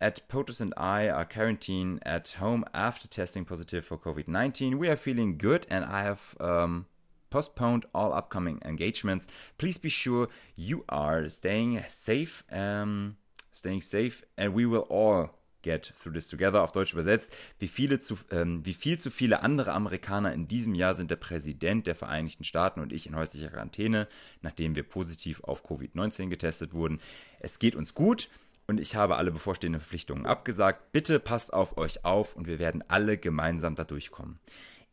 at 0.00 0.26
POTUS 0.28 0.62
and 0.62 0.72
I 0.78 1.10
are 1.10 1.26
quarantined 1.26 2.00
at 2.06 2.40
home 2.40 2.64
after 2.72 3.08
testing 3.08 3.44
positive 3.44 3.82
for 3.82 3.98
COVID-19. 3.98 4.78
We 4.78 4.88
are 4.88 4.96
feeling 4.96 5.36
good 5.36 5.66
and 5.70 5.84
I 5.84 6.02
have 6.02 6.34
um, 6.40 6.86
postponed 7.32 7.86
all 7.94 8.12
upcoming 8.12 8.60
engagements. 8.62 9.26
Please 9.56 9.78
be 9.78 9.88
sure 9.88 10.28
you 10.54 10.84
are 10.88 11.28
staying 11.30 11.82
safe, 11.88 12.44
um, 12.52 13.16
staying 13.50 13.80
safe, 13.80 14.22
and 14.36 14.54
we 14.54 14.66
will 14.66 14.86
all 14.90 15.30
get 15.62 15.94
through 15.98 16.12
this 16.12 16.28
together. 16.28 16.62
Auf 16.62 16.72
Deutsch 16.72 16.92
übersetzt, 16.92 17.34
wie, 17.58 17.68
viele 17.68 18.00
zu, 18.00 18.18
ähm, 18.30 18.64
wie 18.66 18.74
viel 18.74 18.98
zu 18.98 19.10
viele 19.10 19.42
andere 19.42 19.72
Amerikaner 19.72 20.32
in 20.34 20.46
diesem 20.46 20.74
Jahr 20.74 20.94
sind 20.94 21.10
der 21.10 21.16
Präsident 21.16 21.86
der 21.86 21.94
Vereinigten 21.94 22.44
Staaten 22.44 22.80
und 22.80 22.92
ich 22.92 23.06
in 23.06 23.16
häuslicher 23.16 23.48
Quarantäne, 23.48 24.08
nachdem 24.42 24.74
wir 24.74 24.82
positiv 24.82 25.42
auf 25.44 25.64
Covid-19 25.64 26.28
getestet 26.28 26.74
wurden. 26.74 27.00
Es 27.40 27.58
geht 27.58 27.76
uns 27.76 27.94
gut 27.94 28.28
und 28.66 28.78
ich 28.78 28.94
habe 28.94 29.16
alle 29.16 29.30
bevorstehenden 29.30 29.80
Verpflichtungen 29.80 30.26
abgesagt. 30.26 30.92
Bitte 30.92 31.18
passt 31.18 31.52
auf 31.52 31.78
euch 31.78 32.04
auf 32.04 32.36
und 32.36 32.46
wir 32.46 32.58
werden 32.58 32.84
alle 32.88 33.16
gemeinsam 33.16 33.74
da 33.74 33.84
durchkommen 33.84 34.38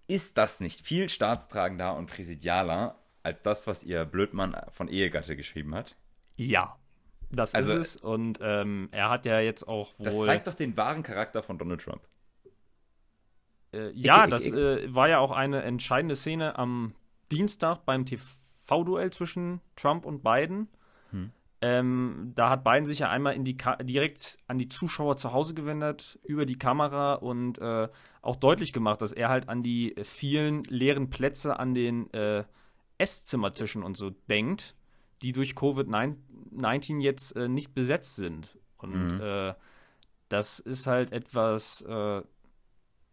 ist 0.09 0.37
das 0.37 0.59
nicht 0.59 0.81
viel 0.81 1.07
staatstragender 1.07 1.95
und 1.95 2.07
präsidialer 2.07 2.97
als 3.21 3.43
das, 3.43 3.67
was 3.67 3.83
ihr 3.83 4.05
Blödmann 4.05 4.55
von 4.71 4.87
Ehegatte 4.87 5.35
geschrieben 5.35 5.75
hat? 5.75 5.95
Ja, 6.35 6.77
das 7.29 7.53
also, 7.53 7.73
ist 7.73 7.95
es. 7.95 8.01
Und 8.01 8.39
ähm, 8.41 8.89
er 8.91 9.09
hat 9.09 9.25
ja 9.25 9.39
jetzt 9.39 9.67
auch 9.67 9.97
wohl. 9.99 10.05
Das 10.05 10.25
zeigt 10.25 10.47
doch 10.47 10.53
den 10.55 10.75
wahren 10.75 11.03
Charakter 11.03 11.43
von 11.43 11.57
Donald 11.59 11.81
Trump. 11.81 12.01
Äh, 13.71 13.91
ja, 13.91 14.25
ich, 14.25 14.31
das 14.31 14.45
ich, 14.45 14.53
äh, 14.53 14.93
war 14.93 15.09
ja 15.09 15.19
auch 15.19 15.31
eine 15.31 15.61
entscheidende 15.61 16.15
Szene 16.15 16.57
am 16.57 16.95
Dienstag 17.31 17.85
beim 17.85 18.05
TV-Duell 18.05 19.11
zwischen 19.11 19.61
Trump 19.75 20.05
und 20.05 20.23
Biden. 20.23 20.69
Hm. 21.11 21.31
Ähm, 21.61 22.31
da 22.35 22.49
hat 22.49 22.63
Biden 22.63 22.85
sich 22.85 22.99
ja 22.99 23.09
einmal 23.09 23.35
in 23.35 23.43
die 23.43 23.57
direkt 23.81 24.37
an 24.47 24.57
die 24.57 24.69
Zuschauer 24.69 25.17
zu 25.17 25.33
Hause 25.33 25.53
gewendet 25.53 26.17
über 26.23 26.45
die 26.45 26.57
Kamera 26.57 27.15
und 27.15 27.59
äh, 27.59 27.89
auch 28.21 28.37
deutlich 28.37 28.71
gemacht, 28.71 29.01
dass 29.01 29.11
er 29.11 29.29
halt 29.29 29.49
an 29.49 29.61
die 29.61 29.93
vielen 30.03 30.63
leeren 30.65 31.09
Plätze 31.09 31.59
an 31.59 31.73
den 31.73 32.13
äh, 32.13 32.45
Esszimmertischen 32.97 33.83
und 33.83 33.97
so 33.97 34.11
denkt, 34.29 34.75
die 35.21 35.33
durch 35.33 35.51
Covid-19 35.51 37.01
jetzt 37.01 37.35
äh, 37.35 37.49
nicht 37.49 37.73
besetzt 37.73 38.15
sind. 38.15 38.57
Und 38.77 39.15
mhm. 39.15 39.21
Äh, 39.21 39.53
das 40.29 40.59
ist 40.59 40.87
halt 40.87 41.11
etwas, 41.11 41.81
äh, 41.81 42.21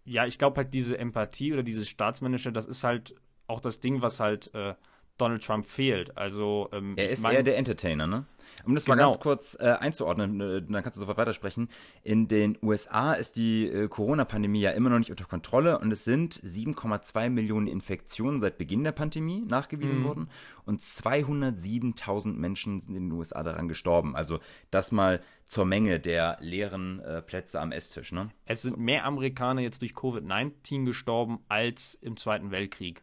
ja, 0.04 0.26
ich 0.26 0.38
glaube 0.38 0.59
halt 0.59 0.74
diese 0.74 0.98
Empathie 0.98 1.52
oder 1.52 1.62
dieses 1.62 1.88
Staatsmännische, 1.88 2.52
das 2.52 2.66
ist 2.66 2.85
halt 2.85 3.14
auch 3.48 3.61
das 3.61 3.80
Ding, 3.80 4.02
was 4.02 4.20
halt 4.20 4.54
äh, 4.54 4.74
Donald 5.18 5.42
Trump 5.44 5.66
fehlt. 5.66 6.16
Also 6.16 6.68
ähm, 6.72 6.94
er 6.96 7.09
ist 7.11 7.22
mein, 7.22 7.35
eher 7.35 7.42
der 7.42 7.57
Entertainer, 7.57 8.07
ne? 8.07 8.26
Um 8.64 8.74
das 8.74 8.85
genau. 8.85 8.96
mal 8.96 9.02
ganz 9.02 9.20
kurz 9.20 9.57
äh, 9.61 9.76
einzuordnen, 9.81 10.40
äh, 10.40 10.62
dann 10.62 10.83
kannst 10.83 10.96
du 10.96 11.00
sofort 11.00 11.18
weitersprechen. 11.18 11.68
In 12.02 12.29
den 12.29 12.59
USA 12.62 13.12
ist 13.12 13.37
die 13.37 13.66
äh, 13.66 13.88
Corona-Pandemie 13.88 14.61
ja 14.61 14.70
immer 14.70 14.90
noch 14.90 14.98
nicht 14.98 15.11
unter 15.11 15.24
Kontrolle 15.24 15.79
und 15.79 15.90
es 15.92 16.05
sind 16.05 16.35
7,2 16.35 17.31
Millionen 17.31 17.66
Infektionen 17.66 18.40
seit 18.40 18.59
Beginn 18.59 18.85
der 18.85 18.92
Pandemie 18.92 19.44
nachgewiesen 19.48 20.00
mhm. 20.00 20.05
worden 20.05 20.31
und 20.64 20.81
207.000 20.81 22.35
Menschen 22.35 22.81
sind 22.81 22.96
in 22.96 23.09
den 23.09 23.12
USA 23.12 23.42
daran 23.42 23.68
gestorben. 23.68 24.16
Also 24.16 24.40
das 24.70 24.92
mal 24.92 25.20
zur 25.44 25.64
Menge 25.64 26.00
der 26.00 26.38
leeren 26.40 27.00
äh, 27.00 27.22
Plätze 27.22 27.61
am 27.61 27.72
Esstisch, 27.72 28.12
ne? 28.12 28.31
Es 28.44 28.62
sind 28.62 28.79
mehr 28.79 29.05
Amerikaner 29.05 29.61
jetzt 29.61 29.83
durch 29.83 29.92
Covid-19 29.92 30.85
gestorben 30.85 31.40
als 31.48 31.94
im 31.94 32.16
Zweiten 32.16 32.50
Weltkrieg. 32.50 33.02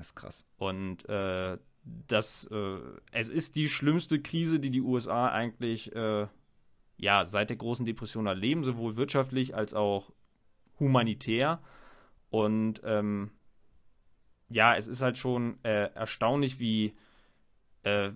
Das 0.00 0.06
ist 0.06 0.14
krass. 0.14 0.46
Und 0.56 1.06
äh, 1.10 1.58
das, 1.84 2.46
äh, 2.50 2.78
es 3.12 3.28
ist 3.28 3.56
die 3.56 3.68
schlimmste 3.68 4.18
Krise, 4.22 4.58
die 4.58 4.70
die 4.70 4.80
USA 4.80 5.28
eigentlich 5.28 5.94
äh, 5.94 6.26
ja, 6.96 7.26
seit 7.26 7.50
der 7.50 7.58
großen 7.58 7.84
Depression 7.84 8.26
erleben, 8.26 8.64
sowohl 8.64 8.96
wirtschaftlich 8.96 9.54
als 9.54 9.74
auch 9.74 10.10
humanitär. 10.78 11.60
Und 12.30 12.80
ähm, 12.82 13.32
ja, 14.48 14.74
es 14.74 14.86
ist 14.86 15.02
halt 15.02 15.18
schon 15.18 15.62
äh, 15.64 15.92
erstaunlich, 15.92 16.58
wie 16.58 16.94
äh, 17.82 18.12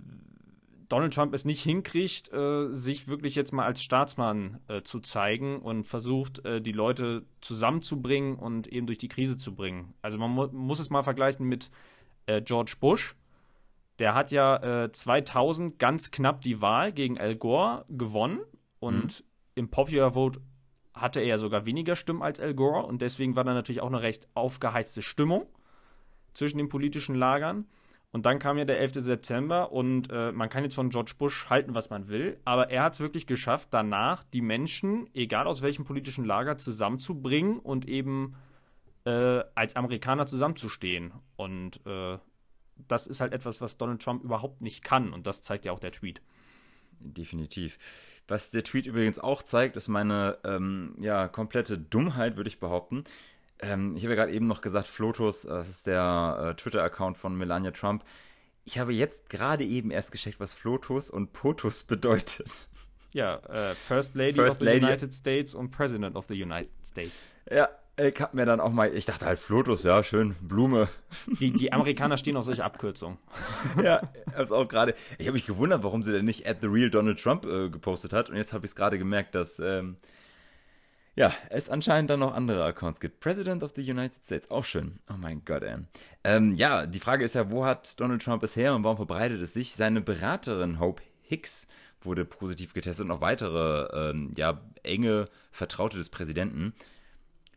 Donald 0.94 1.12
Trump 1.12 1.34
es 1.34 1.44
nicht 1.44 1.60
hinkriegt, 1.64 2.32
äh, 2.32 2.68
sich 2.70 3.08
wirklich 3.08 3.34
jetzt 3.34 3.52
mal 3.52 3.64
als 3.64 3.82
Staatsmann 3.82 4.60
äh, 4.68 4.82
zu 4.82 5.00
zeigen 5.00 5.58
und 5.58 5.82
versucht, 5.82 6.44
äh, 6.44 6.60
die 6.60 6.70
Leute 6.70 7.26
zusammenzubringen 7.40 8.36
und 8.36 8.68
eben 8.68 8.86
durch 8.86 8.98
die 8.98 9.08
Krise 9.08 9.36
zu 9.36 9.56
bringen. 9.56 9.94
Also 10.02 10.18
man 10.18 10.30
mu 10.30 10.46
muss 10.52 10.78
es 10.78 10.90
mal 10.90 11.02
vergleichen 11.02 11.48
mit 11.48 11.72
äh, 12.26 12.40
George 12.42 12.76
Bush. 12.78 13.16
Der 13.98 14.14
hat 14.14 14.30
ja 14.30 14.88
2000 14.92 15.74
äh, 15.74 15.76
ganz 15.78 16.12
knapp 16.12 16.42
die 16.42 16.60
Wahl 16.60 16.92
gegen 16.92 17.18
Al 17.18 17.34
Gore 17.34 17.86
gewonnen 17.88 18.40
und 18.78 19.20
mhm. 19.20 19.26
im 19.56 19.70
Popular 19.70 20.12
Vote 20.12 20.40
hatte 20.94 21.18
er 21.18 21.26
ja 21.26 21.38
sogar 21.38 21.66
weniger 21.66 21.96
Stimmen 21.96 22.22
als 22.22 22.38
Al 22.38 22.54
Gore 22.54 22.86
und 22.86 23.02
deswegen 23.02 23.34
war 23.34 23.42
da 23.42 23.52
natürlich 23.52 23.80
auch 23.80 23.88
eine 23.88 24.02
recht 24.02 24.28
aufgeheizte 24.34 25.02
Stimmung 25.02 25.46
zwischen 26.34 26.58
den 26.58 26.68
politischen 26.68 27.16
Lagern. 27.16 27.66
Und 28.14 28.26
dann 28.26 28.38
kam 28.38 28.56
ja 28.58 28.64
der 28.64 28.78
11. 28.78 28.92
September 28.98 29.72
und 29.72 30.08
äh, 30.12 30.30
man 30.30 30.48
kann 30.48 30.62
jetzt 30.62 30.76
von 30.76 30.90
George 30.90 31.14
Bush 31.18 31.50
halten, 31.50 31.74
was 31.74 31.90
man 31.90 32.06
will, 32.06 32.38
aber 32.44 32.70
er 32.70 32.84
hat 32.84 32.92
es 32.92 33.00
wirklich 33.00 33.26
geschafft, 33.26 33.70
danach 33.72 34.22
die 34.22 34.40
Menschen, 34.40 35.10
egal 35.14 35.48
aus 35.48 35.62
welchem 35.62 35.84
politischen 35.84 36.24
Lager, 36.24 36.56
zusammenzubringen 36.56 37.58
und 37.58 37.88
eben 37.88 38.36
äh, 39.04 39.42
als 39.56 39.74
Amerikaner 39.74 40.26
zusammenzustehen. 40.26 41.12
Und 41.34 41.84
äh, 41.86 42.18
das 42.86 43.08
ist 43.08 43.20
halt 43.20 43.32
etwas, 43.32 43.60
was 43.60 43.78
Donald 43.78 44.00
Trump 44.00 44.22
überhaupt 44.22 44.60
nicht 44.60 44.84
kann 44.84 45.12
und 45.12 45.26
das 45.26 45.42
zeigt 45.42 45.64
ja 45.64 45.72
auch 45.72 45.80
der 45.80 45.90
Tweet. 45.90 46.22
Definitiv. 47.00 47.80
Was 48.28 48.52
der 48.52 48.62
Tweet 48.62 48.86
übrigens 48.86 49.18
auch 49.18 49.42
zeigt, 49.42 49.74
ist 49.74 49.88
meine 49.88 50.38
ähm, 50.44 50.94
ja, 51.00 51.26
komplette 51.26 51.78
Dummheit, 51.78 52.36
würde 52.36 52.48
ich 52.48 52.60
behaupten. 52.60 53.02
Ähm, 53.60 53.96
ich 53.96 54.02
habe 54.04 54.14
ja 54.14 54.22
gerade 54.22 54.32
eben 54.32 54.46
noch 54.46 54.60
gesagt, 54.60 54.86
Flotus, 54.86 55.44
äh, 55.44 55.48
das 55.48 55.68
ist 55.68 55.86
der 55.86 56.50
äh, 56.50 56.54
Twitter-Account 56.54 57.16
von 57.16 57.36
Melania 57.36 57.70
Trump. 57.70 58.04
Ich 58.64 58.78
habe 58.78 58.92
jetzt 58.92 59.28
gerade 59.28 59.64
eben 59.64 59.90
erst 59.90 60.12
gecheckt, 60.12 60.40
was 60.40 60.54
Flotus 60.54 61.10
und 61.10 61.32
Potus 61.32 61.82
bedeutet. 61.84 62.68
Ja, 63.12 63.36
äh, 63.36 63.74
First 63.74 64.16
Lady 64.16 64.34
First 64.34 64.56
of 64.56 64.58
the 64.60 64.64
Lady. 64.64 64.84
United 64.84 65.12
States 65.12 65.54
und 65.54 65.70
President 65.70 66.16
of 66.16 66.26
the 66.26 66.42
United 66.42 66.72
States. 66.84 67.24
Ja, 67.50 67.68
ich 67.96 68.20
habe 68.20 68.36
mir 68.36 68.44
dann 68.44 68.58
auch 68.58 68.72
mal, 68.72 68.92
ich 68.92 69.04
dachte 69.04 69.24
halt 69.24 69.38
Flotus, 69.38 69.84
ja, 69.84 70.02
schön, 70.02 70.34
Blume. 70.40 70.88
Die, 71.38 71.52
die 71.52 71.72
Amerikaner 71.72 72.16
stehen 72.16 72.36
auf 72.36 72.44
solche 72.44 72.64
Abkürzungen. 72.64 73.18
ja, 73.82 74.02
also 74.34 74.56
auch 74.56 74.66
gerade, 74.66 74.96
ich 75.18 75.26
habe 75.26 75.34
mich 75.34 75.46
gewundert, 75.46 75.84
warum 75.84 76.02
sie 76.02 76.10
denn 76.10 76.24
nicht 76.24 76.44
at 76.44 76.56
the 76.60 76.66
real 76.66 76.90
Donald 76.90 77.22
Trump 77.22 77.44
äh, 77.44 77.70
gepostet 77.70 78.12
hat 78.12 78.30
und 78.30 78.36
jetzt 78.36 78.52
habe 78.52 78.66
ich 78.66 78.72
es 78.72 78.74
gerade 78.74 78.98
gemerkt, 78.98 79.36
dass 79.36 79.60
ähm, 79.60 79.96
ja, 81.16 81.32
es 81.50 81.68
anscheinend 81.68 82.10
dann 82.10 82.20
noch 82.20 82.34
andere 82.34 82.64
Accounts 82.64 82.98
gibt. 82.98 83.20
President 83.20 83.62
of 83.62 83.72
the 83.76 83.88
United 83.88 84.24
States, 84.24 84.50
auch 84.50 84.64
schön. 84.64 84.98
Oh 85.08 85.16
mein 85.16 85.44
Gott, 85.44 85.62
ey. 85.62 85.76
Ähm, 86.24 86.54
ja, 86.54 86.86
die 86.86 86.98
Frage 86.98 87.24
ist 87.24 87.34
ja, 87.34 87.50
wo 87.50 87.64
hat 87.64 88.00
Donald 88.00 88.22
Trump 88.22 88.42
es 88.42 88.56
her 88.56 88.74
und 88.74 88.82
warum 88.82 88.96
verbreitet 88.96 89.40
es 89.40 89.54
sich? 89.54 89.74
Seine 89.74 90.00
Beraterin 90.00 90.80
Hope 90.80 91.02
Hicks 91.22 91.68
wurde 92.00 92.24
positiv 92.24 92.74
getestet 92.74 93.06
und 93.06 93.12
auch 93.12 93.20
weitere, 93.20 94.10
ähm, 94.10 94.32
ja, 94.36 94.60
enge 94.82 95.28
Vertraute 95.52 95.96
des 95.96 96.08
Präsidenten 96.08 96.74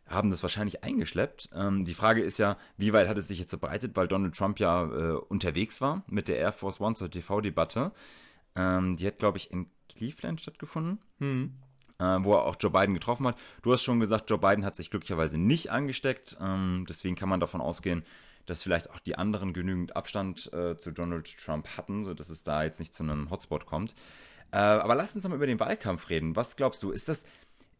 haben 0.06 0.30
das 0.30 0.42
wahrscheinlich 0.42 0.84
eingeschleppt. 0.84 1.50
Ähm, 1.52 1.84
die 1.84 1.94
Frage 1.94 2.22
ist 2.22 2.38
ja, 2.38 2.56
wie 2.76 2.92
weit 2.92 3.08
hat 3.08 3.18
es 3.18 3.28
sich 3.28 3.40
jetzt 3.40 3.50
verbreitet, 3.50 3.94
weil 3.94 4.08
Donald 4.08 4.36
Trump 4.36 4.58
ja 4.58 4.84
äh, 4.84 5.12
unterwegs 5.16 5.80
war 5.80 6.04
mit 6.06 6.28
der 6.28 6.38
Air 6.38 6.52
Force 6.52 6.80
One 6.80 6.94
zur 6.94 7.10
TV-Debatte. 7.10 7.92
Ähm, 8.56 8.96
die 8.96 9.06
hat, 9.06 9.18
glaube 9.18 9.36
ich, 9.36 9.50
in 9.50 9.66
Cleveland 9.88 10.40
stattgefunden. 10.40 11.00
Hm 11.18 11.58
wo 11.98 12.34
er 12.34 12.44
auch 12.44 12.56
Joe 12.60 12.70
Biden 12.70 12.94
getroffen 12.94 13.26
hat. 13.26 13.36
Du 13.62 13.72
hast 13.72 13.82
schon 13.82 13.98
gesagt, 13.98 14.30
Joe 14.30 14.38
Biden 14.38 14.64
hat 14.64 14.76
sich 14.76 14.90
glücklicherweise 14.90 15.38
nicht 15.38 15.70
angesteckt. 15.70 16.36
Ähm, 16.40 16.86
deswegen 16.88 17.16
kann 17.16 17.28
man 17.28 17.40
davon 17.40 17.60
ausgehen, 17.60 18.04
dass 18.46 18.62
vielleicht 18.62 18.90
auch 18.90 19.00
die 19.00 19.16
anderen 19.16 19.52
genügend 19.52 19.96
Abstand 19.96 20.52
äh, 20.52 20.76
zu 20.76 20.92
Donald 20.92 21.36
Trump 21.38 21.76
hatten, 21.76 22.04
sodass 22.04 22.30
es 22.30 22.44
da 22.44 22.62
jetzt 22.62 22.78
nicht 22.78 22.94
zu 22.94 23.02
einem 23.02 23.30
Hotspot 23.30 23.66
kommt. 23.66 23.94
Äh, 24.52 24.58
aber 24.58 24.94
lass 24.94 25.14
uns 25.14 25.26
mal 25.26 25.34
über 25.34 25.46
den 25.46 25.60
Wahlkampf 25.60 26.08
reden. 26.08 26.36
Was 26.36 26.56
glaubst 26.56 26.82
du, 26.82 26.90
ist 26.90 27.08
das. 27.08 27.24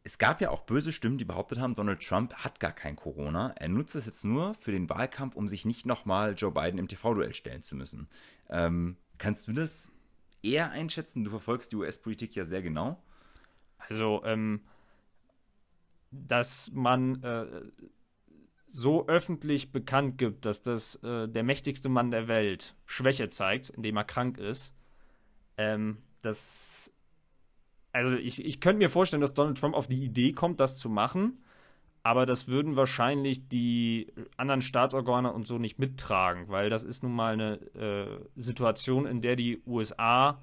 Es 0.05 0.17
gab 0.17 0.41
ja 0.41 0.51
auch 0.51 0.61
böse 0.61 0.93
Stimmen, 0.93 1.19
die 1.19 1.25
behauptet 1.25 1.59
haben, 1.59 1.75
Donald 1.75 2.01
Trump 2.01 2.33
hat 2.33 2.61
gar 2.61 2.73
kein 2.73 2.97
Corona. 2.97 3.53
Er 3.57 3.69
nutzt 3.69 3.95
es 3.95 4.07
jetzt 4.07 4.25
nur 4.25 4.55
für 4.55 4.73
den 4.73 4.89
Wahlkampf, 4.89 5.37
um 5.37 5.49
sich 5.49 5.67
nicht 5.67 5.85
nochmal 5.85 6.35
Joe 6.35 6.51
Biden 6.51 6.79
im 6.79 6.89
TV-Duell 6.89 7.35
stellen 7.35 7.63
zu 7.63 7.77
müssen. 7.77 8.09
Ähm, 8.49 8.97
kannst 9.19 9.49
du 9.49 9.53
das 9.53 9.93
eher 10.43 10.71
einschätzen? 10.71 11.25
Du 11.25 11.31
verfolgst 11.31 11.73
die 11.73 11.77
US-Politik 11.77 12.35
ja 12.37 12.47
sehr 12.47 12.63
genau. 12.63 13.03
Also, 13.79 14.23
ähm, 14.25 14.62
dass 16.11 16.71
man 16.73 17.23
äh, 17.23 17.47
so 18.69 19.07
öffentlich 19.09 19.73
bekannt 19.73 20.19
gibt, 20.19 20.45
dass 20.45 20.62
das 20.62 20.97
äh, 20.97 21.29
der 21.29 21.43
mächtigste 21.43 21.88
Mann 21.88 22.11
der 22.11 22.29
Welt 22.29 22.75
Schwäche 22.87 23.29
zeigt, 23.29 23.71
indem 23.71 23.97
er 23.97 24.05
krank 24.05 24.38
ist, 24.38 24.75
ähm, 25.57 25.99
das. 26.23 26.93
Also, 27.93 28.14
ich, 28.14 28.45
ich 28.45 28.61
könnte 28.61 28.79
mir 28.79 28.91
vorstellen, 28.91 29.23
dass 29.23 29.35
Donald 29.35 29.59
Trump 29.59 29.75
auf 29.75 29.88
die 29.88 30.05
Idee 30.05 30.33
kommt, 30.33 30.61
das 30.61 30.79
zu 30.79 30.91
machen, 30.91 31.43
aber 32.03 32.27
das 32.27 32.49
würden 32.49 32.77
wahrscheinlich 32.77 33.49
die 33.49 34.12
anderen 34.37 34.62
Staatsorgane 34.62 35.33
und 35.33 35.47
so 35.47 35.59
nicht 35.59 35.79
mittragen, 35.79 36.49
weil 36.49 36.71
das 36.71 36.85
ist 36.85 37.03
nun 37.03 37.12
mal 37.12 37.33
eine 37.33 37.55
äh, 37.75 38.21
Situation, 38.37 39.07
in 39.07 39.21
der 39.21 39.37
die 39.37 39.62
USA 39.67 40.41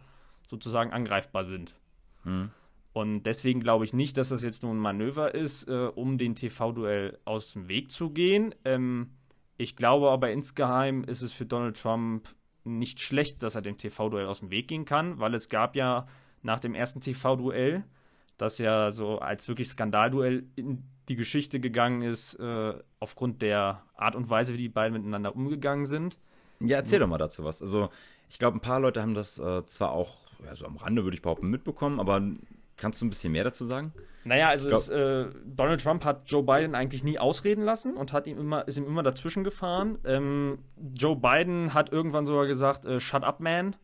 sozusagen 0.47 0.91
angreifbar 0.91 1.43
sind. 1.43 1.75
Hm. 2.23 2.51
Und 2.95 3.23
deswegen 3.23 3.59
glaube 3.59 3.83
ich 3.83 3.91
nicht, 3.91 4.15
dass 4.15 4.29
das 4.29 4.41
jetzt 4.41 4.63
nur 4.63 4.73
ein 4.73 4.79
Manöver 4.79 5.35
ist, 5.35 5.67
äh, 5.67 5.89
um 5.93 6.17
den 6.17 6.33
TV-Duell 6.33 7.19
aus 7.25 7.51
dem 7.51 7.67
Weg 7.67 7.91
zu 7.91 8.09
gehen. 8.09 8.55
Ähm, 8.63 9.17
ich 9.57 9.75
glaube 9.75 10.09
aber 10.11 10.31
insgeheim 10.31 11.03
ist 11.03 11.21
es 11.21 11.33
für 11.33 11.45
Donald 11.45 11.77
Trump 11.77 12.29
nicht 12.63 13.01
schlecht, 13.01 13.43
dass 13.43 13.55
er 13.55 13.61
dem 13.61 13.77
TV-Duell 13.77 14.27
aus 14.27 14.39
dem 14.39 14.49
Weg 14.49 14.69
gehen 14.69 14.85
kann, 14.85 15.19
weil 15.19 15.33
es 15.33 15.49
gab 15.49 15.75
ja 15.75 16.07
nach 16.41 16.61
dem 16.61 16.73
ersten 16.73 17.01
TV-Duell, 17.01 17.83
das 18.37 18.59
ja 18.59 18.91
so 18.91 19.19
als 19.19 19.49
wirklich 19.49 19.67
Skandalduell 19.67 20.45
in 20.55 20.85
die 21.09 21.17
Geschichte 21.17 21.59
gegangen 21.59 22.01
ist, 22.01 22.35
äh, 22.35 22.75
aufgrund 23.01 23.41
der 23.41 23.83
Art 23.95 24.15
und 24.15 24.29
Weise, 24.29 24.53
wie 24.53 24.57
die 24.59 24.69
beiden 24.69 24.93
miteinander 24.97 25.35
umgegangen 25.35 25.85
sind. 25.85 26.17
Ja, 26.61 26.77
erzähl 26.77 26.99
doch 26.99 27.07
mal 27.07 27.17
dazu 27.17 27.43
was. 27.43 27.61
Also, 27.61 27.89
ich 28.29 28.39
glaube, 28.39 28.55
ein 28.57 28.61
paar 28.61 28.79
Leute 28.79 29.01
haben 29.01 29.15
das 29.15 29.37
äh, 29.37 29.65
zwar 29.65 29.91
auch, 29.91 30.21
ja, 30.45 30.55
so 30.55 30.65
am 30.65 30.77
Rande 30.77 31.03
würde 31.03 31.15
ich 31.15 31.21
behaupten, 31.21 31.49
mitbekommen, 31.49 31.99
aber 31.99 32.21
Kannst 32.77 33.01
du 33.01 33.05
ein 33.05 33.09
bisschen 33.09 33.31
mehr 33.31 33.43
dazu 33.43 33.63
sagen? 33.65 33.93
Naja, 34.25 34.49
also 34.49 34.67
glaub, 34.67 34.79
es, 34.79 34.89
äh, 34.89 35.27
Donald 35.45 35.81
Trump 35.81 36.03
hat 36.03 36.23
Joe 36.29 36.43
Biden 36.43 36.75
eigentlich 36.75 37.03
nie 37.03 37.19
ausreden 37.19 37.63
lassen 37.63 37.95
und 37.95 38.11
hat 38.11 38.27
ihm 38.27 38.39
immer, 38.39 38.67
ist 38.67 38.77
ihm 38.77 38.85
immer 38.85 39.03
dazwischen 39.03 39.43
gefahren. 39.43 39.99
Ähm, 40.03 40.59
Joe 40.93 41.15
Biden 41.15 41.73
hat 41.73 41.91
irgendwann 41.91 42.25
sogar 42.25 42.47
gesagt, 42.47 42.85
äh, 42.85 42.99
shut 42.99 43.23
up, 43.23 43.39
man. 43.39 43.75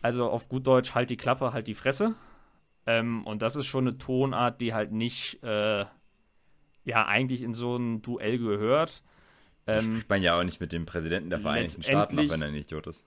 Also 0.00 0.30
auf 0.30 0.48
gut 0.48 0.66
Deutsch, 0.66 0.94
halt 0.94 1.10
die 1.10 1.16
Klappe, 1.16 1.52
halt 1.52 1.66
die 1.66 1.74
Fresse. 1.74 2.14
Ähm, 2.86 3.26
und 3.26 3.42
das 3.42 3.56
ist 3.56 3.66
schon 3.66 3.86
eine 3.86 3.98
Tonart, 3.98 4.60
die 4.60 4.72
halt 4.72 4.90
nicht, 4.90 5.42
äh, 5.42 5.84
ja, 6.84 7.06
eigentlich 7.06 7.42
in 7.42 7.52
so 7.52 7.76
ein 7.76 8.00
Duell 8.00 8.38
gehört. 8.38 9.02
Ähm, 9.66 9.98
ich 9.98 10.08
meine 10.08 10.24
ja 10.24 10.38
auch 10.38 10.44
nicht 10.44 10.60
mit 10.60 10.72
dem 10.72 10.86
Präsidenten 10.86 11.28
der 11.28 11.40
Vereinigten 11.40 11.82
Staaten, 11.82 12.18
auch 12.18 12.30
wenn 12.30 12.40
er 12.40 12.48
ein 12.48 12.54
Idiot 12.54 12.86
ist. 12.86 13.06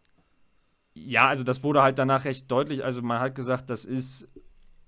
Ja, 0.94 1.28
also 1.28 1.44
das 1.44 1.64
wurde 1.64 1.82
halt 1.82 1.98
danach 1.98 2.26
recht 2.26 2.52
deutlich. 2.52 2.84
Also 2.84 3.02
man 3.02 3.20
hat 3.20 3.34
gesagt, 3.34 3.72
das 3.72 3.84
ist 3.86 4.30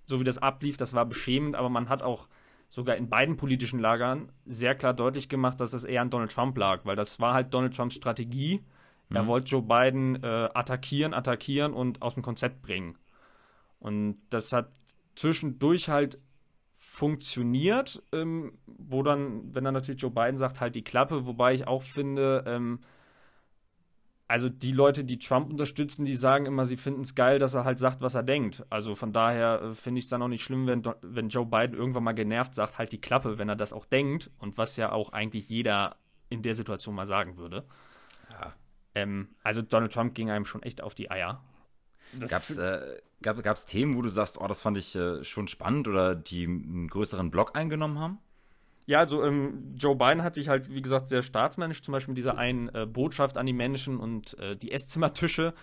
so 0.05 0.19
wie 0.19 0.23
das 0.23 0.37
ablief, 0.37 0.77
das 0.77 0.93
war 0.93 1.05
beschämend, 1.05 1.55
aber 1.55 1.69
man 1.69 1.89
hat 1.89 2.03
auch 2.03 2.27
sogar 2.69 2.95
in 2.95 3.09
beiden 3.09 3.37
politischen 3.37 3.79
Lagern 3.79 4.31
sehr 4.45 4.75
klar 4.75 4.93
deutlich 4.93 5.29
gemacht, 5.29 5.59
dass 5.59 5.73
es 5.73 5.83
eher 5.83 6.01
an 6.01 6.09
Donald 6.09 6.31
Trump 6.31 6.57
lag, 6.57 6.85
weil 6.85 6.95
das 6.95 7.19
war 7.19 7.33
halt 7.33 7.53
Donald 7.53 7.75
Trumps 7.75 7.95
Strategie. 7.95 8.63
Mhm. 9.09 9.15
Er 9.15 9.27
wollte 9.27 9.51
Joe 9.51 9.61
Biden 9.61 10.21
äh, 10.23 10.49
attackieren, 10.53 11.13
attackieren 11.13 11.73
und 11.73 12.01
aus 12.01 12.15
dem 12.15 12.23
Konzept 12.23 12.61
bringen. 12.61 12.97
Und 13.79 14.17
das 14.29 14.53
hat 14.53 14.71
zwischendurch 15.15 15.89
halt 15.89 16.17
funktioniert, 16.73 18.01
ähm, 18.11 18.57
wo 18.65 19.03
dann, 19.03 19.53
wenn 19.53 19.63
dann 19.63 19.73
natürlich 19.73 20.01
Joe 20.01 20.11
Biden 20.11 20.37
sagt, 20.37 20.59
halt 20.59 20.75
die 20.75 20.83
Klappe, 20.83 21.27
wobei 21.27 21.53
ich 21.53 21.67
auch 21.67 21.83
finde, 21.83 22.43
ähm, 22.47 22.79
also 24.27 24.49
die 24.49 24.71
Leute, 24.71 25.03
die 25.03 25.19
Trump 25.19 25.49
unterstützen, 25.51 26.05
die 26.05 26.15
sagen 26.15 26.45
immer, 26.45 26.65
sie 26.65 26.77
finden 26.77 27.01
es 27.01 27.15
geil, 27.15 27.39
dass 27.39 27.53
er 27.53 27.65
halt 27.65 27.79
sagt, 27.79 28.01
was 28.01 28.15
er 28.15 28.23
denkt. 28.23 28.65
Also 28.69 28.95
von 28.95 29.13
daher 29.13 29.61
äh, 29.61 29.73
finde 29.75 29.99
ich 29.99 30.05
es 30.05 30.09
dann 30.09 30.21
auch 30.21 30.27
nicht 30.27 30.43
schlimm, 30.43 30.65
wenn, 30.67 30.83
wenn 31.01 31.29
Joe 31.29 31.45
Biden 31.45 31.77
irgendwann 31.77 32.03
mal 32.03 32.13
genervt 32.13 32.55
sagt, 32.55 32.77
halt 32.77 32.91
die 32.91 33.01
Klappe, 33.01 33.37
wenn 33.37 33.49
er 33.49 33.55
das 33.55 33.73
auch 33.73 33.85
denkt. 33.85 34.31
Und 34.39 34.57
was 34.57 34.77
ja 34.77 34.91
auch 34.91 35.11
eigentlich 35.11 35.49
jeder 35.49 35.97
in 36.29 36.41
der 36.41 36.55
Situation 36.55 36.95
mal 36.95 37.05
sagen 37.05 37.37
würde. 37.37 37.65
Ja. 38.31 38.53
Ähm, 38.95 39.29
also 39.43 39.61
Donald 39.61 39.93
Trump 39.93 40.15
ging 40.15 40.31
einem 40.31 40.45
schon 40.45 40.63
echt 40.63 40.81
auf 40.81 40.95
die 40.95 41.11
Eier. 41.11 41.43
Gab 42.19 42.41
es 42.41 42.57
äh, 42.57 42.97
gab, 43.21 43.67
Themen, 43.67 43.95
wo 43.95 44.01
du 44.01 44.09
sagst, 44.09 44.39
oh, 44.39 44.47
das 44.47 44.61
fand 44.61 44.77
ich 44.77 44.95
äh, 44.95 45.23
schon 45.23 45.47
spannend 45.47 45.87
oder 45.87 46.15
die 46.15 46.45
einen 46.45 46.87
größeren 46.87 47.31
Block 47.31 47.57
eingenommen 47.57 47.99
haben? 47.99 48.19
Ja, 48.85 48.99
also 48.99 49.23
ähm, 49.23 49.75
Joe 49.75 49.95
Biden 49.95 50.23
hat 50.23 50.35
sich 50.35 50.49
halt, 50.49 50.69
wie 50.73 50.81
gesagt, 50.81 51.07
sehr 51.07 51.21
staatsmännisch, 51.21 51.81
zum 51.81 51.93
Beispiel 51.93 52.11
mit 52.11 52.17
dieser 52.17 52.37
einen 52.37 52.69
äh, 52.69 52.85
Botschaft 52.85 53.37
an 53.37 53.45
die 53.45 53.53
Menschen 53.53 53.97
und 53.97 54.37
äh, 54.39 54.57
die 54.57 54.71
Esszimmertische 54.71 55.53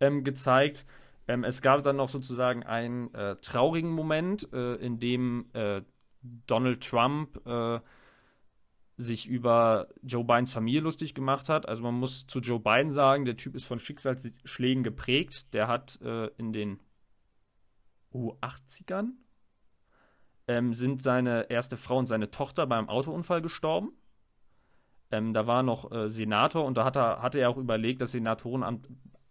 ähm, 0.00 0.24
gezeigt. 0.24 0.86
Ähm, 1.28 1.44
es 1.44 1.60
gab 1.60 1.82
dann 1.82 1.96
noch 1.96 2.08
sozusagen 2.08 2.62
einen 2.62 3.12
äh, 3.14 3.36
traurigen 3.36 3.90
Moment, 3.90 4.50
äh, 4.52 4.76
in 4.76 4.98
dem 4.98 5.50
äh, 5.52 5.82
Donald 6.22 6.82
Trump 6.82 7.46
äh, 7.46 7.80
sich 8.96 9.26
über 9.28 9.88
Joe 10.02 10.24
Bidens 10.24 10.52
Familie 10.52 10.80
lustig 10.80 11.14
gemacht 11.14 11.48
hat. 11.48 11.68
Also 11.68 11.82
man 11.82 11.94
muss 11.94 12.26
zu 12.26 12.40
Joe 12.40 12.60
Biden 12.60 12.90
sagen, 12.90 13.26
der 13.26 13.36
Typ 13.36 13.54
ist 13.54 13.64
von 13.64 13.78
Schicksalsschlägen 13.78 14.82
geprägt. 14.82 15.54
Der 15.54 15.68
hat 15.68 15.98
in 16.36 16.52
den 16.52 16.80
U80ern 18.12 19.12
ähm, 20.50 20.72
sind 20.72 21.00
seine 21.00 21.48
erste 21.48 21.76
Frau 21.76 21.98
und 21.98 22.06
seine 22.06 22.32
Tochter 22.32 22.66
beim 22.66 22.88
Autounfall 22.88 23.40
gestorben. 23.40 23.92
Ähm, 25.12 25.32
da 25.32 25.46
war 25.46 25.62
noch 25.62 25.92
äh, 25.92 26.08
Senator 26.08 26.64
und 26.64 26.76
da 26.76 26.84
hat 26.84 26.96
er, 26.96 27.22
hatte 27.22 27.38
er 27.38 27.50
auch 27.50 27.56
überlegt, 27.56 28.00
das 28.00 28.12
Senatorenamt 28.12 28.88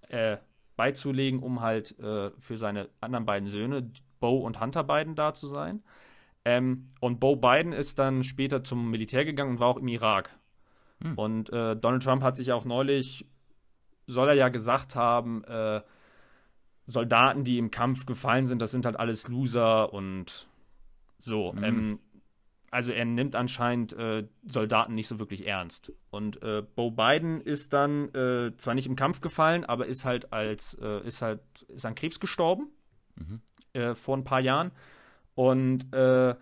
äh, 0.07 0.37
beizulegen, 0.77 1.43
um 1.43 1.59
halt 1.59 1.99
äh, 1.99 2.31
für 2.39 2.55
seine 2.55 2.87
anderen 3.01 3.25
beiden 3.25 3.49
Söhne, 3.49 3.91
Bo 4.21 4.39
und 4.39 4.61
Hunter 4.61 4.85
Biden, 4.85 5.15
da 5.15 5.33
zu 5.33 5.47
sein. 5.47 5.83
Ähm, 6.45 6.93
und 7.01 7.19
Bo 7.19 7.35
Biden 7.35 7.73
ist 7.73 7.99
dann 7.99 8.23
später 8.23 8.63
zum 8.63 8.89
Militär 8.89 9.25
gegangen 9.25 9.51
und 9.51 9.59
war 9.59 9.67
auch 9.67 9.77
im 9.77 9.89
Irak. 9.89 10.39
Hm. 11.03 11.17
Und 11.17 11.49
äh, 11.51 11.75
Donald 11.75 12.01
Trump 12.01 12.23
hat 12.23 12.37
sich 12.37 12.53
auch 12.53 12.63
neulich, 12.63 13.25
soll 14.07 14.29
er 14.29 14.35
ja 14.35 14.47
gesagt 14.47 14.95
haben, 14.95 15.43
äh, 15.43 15.81
Soldaten, 16.85 17.43
die 17.43 17.57
im 17.57 17.71
Kampf 17.71 18.05
gefallen 18.05 18.45
sind, 18.45 18.61
das 18.61 18.71
sind 18.71 18.85
halt 18.85 18.97
alles 18.97 19.27
Loser 19.27 19.91
und 19.93 20.48
so, 21.19 21.53
mhm. 21.53 21.63
ähm, 21.63 21.99
also 22.71 22.91
er 22.91 23.05
nimmt 23.05 23.35
anscheinend 23.35 23.93
äh, 23.93 24.27
Soldaten 24.47 24.93
nicht 24.93 25.07
so 25.07 25.19
wirklich 25.19 25.47
ernst. 25.47 25.91
Und 26.11 26.41
äh, 26.43 26.61
Bo 26.61 26.91
Biden 26.91 27.41
ist 27.41 27.73
dann 27.73 28.13
äh, 28.13 28.55
zwar 28.57 28.75
nicht 28.75 28.87
im 28.87 28.95
Kampf 28.95 29.21
gefallen, 29.21 29.65
aber 29.65 29.87
ist 29.87 30.05
halt 30.05 30.31
als 30.33 30.75
äh, 30.81 31.05
ist 31.05 31.21
halt 31.21 31.41
ist 31.67 31.85
an 31.85 31.95
Krebs 31.95 32.19
gestorben 32.19 32.67
mhm. 33.15 33.41
Äh, 33.73 33.93
vor 33.93 34.17
ein 34.17 34.23
paar 34.23 34.39
Jahren. 34.39 34.71
Und 35.35 35.93
äh, 35.93 36.35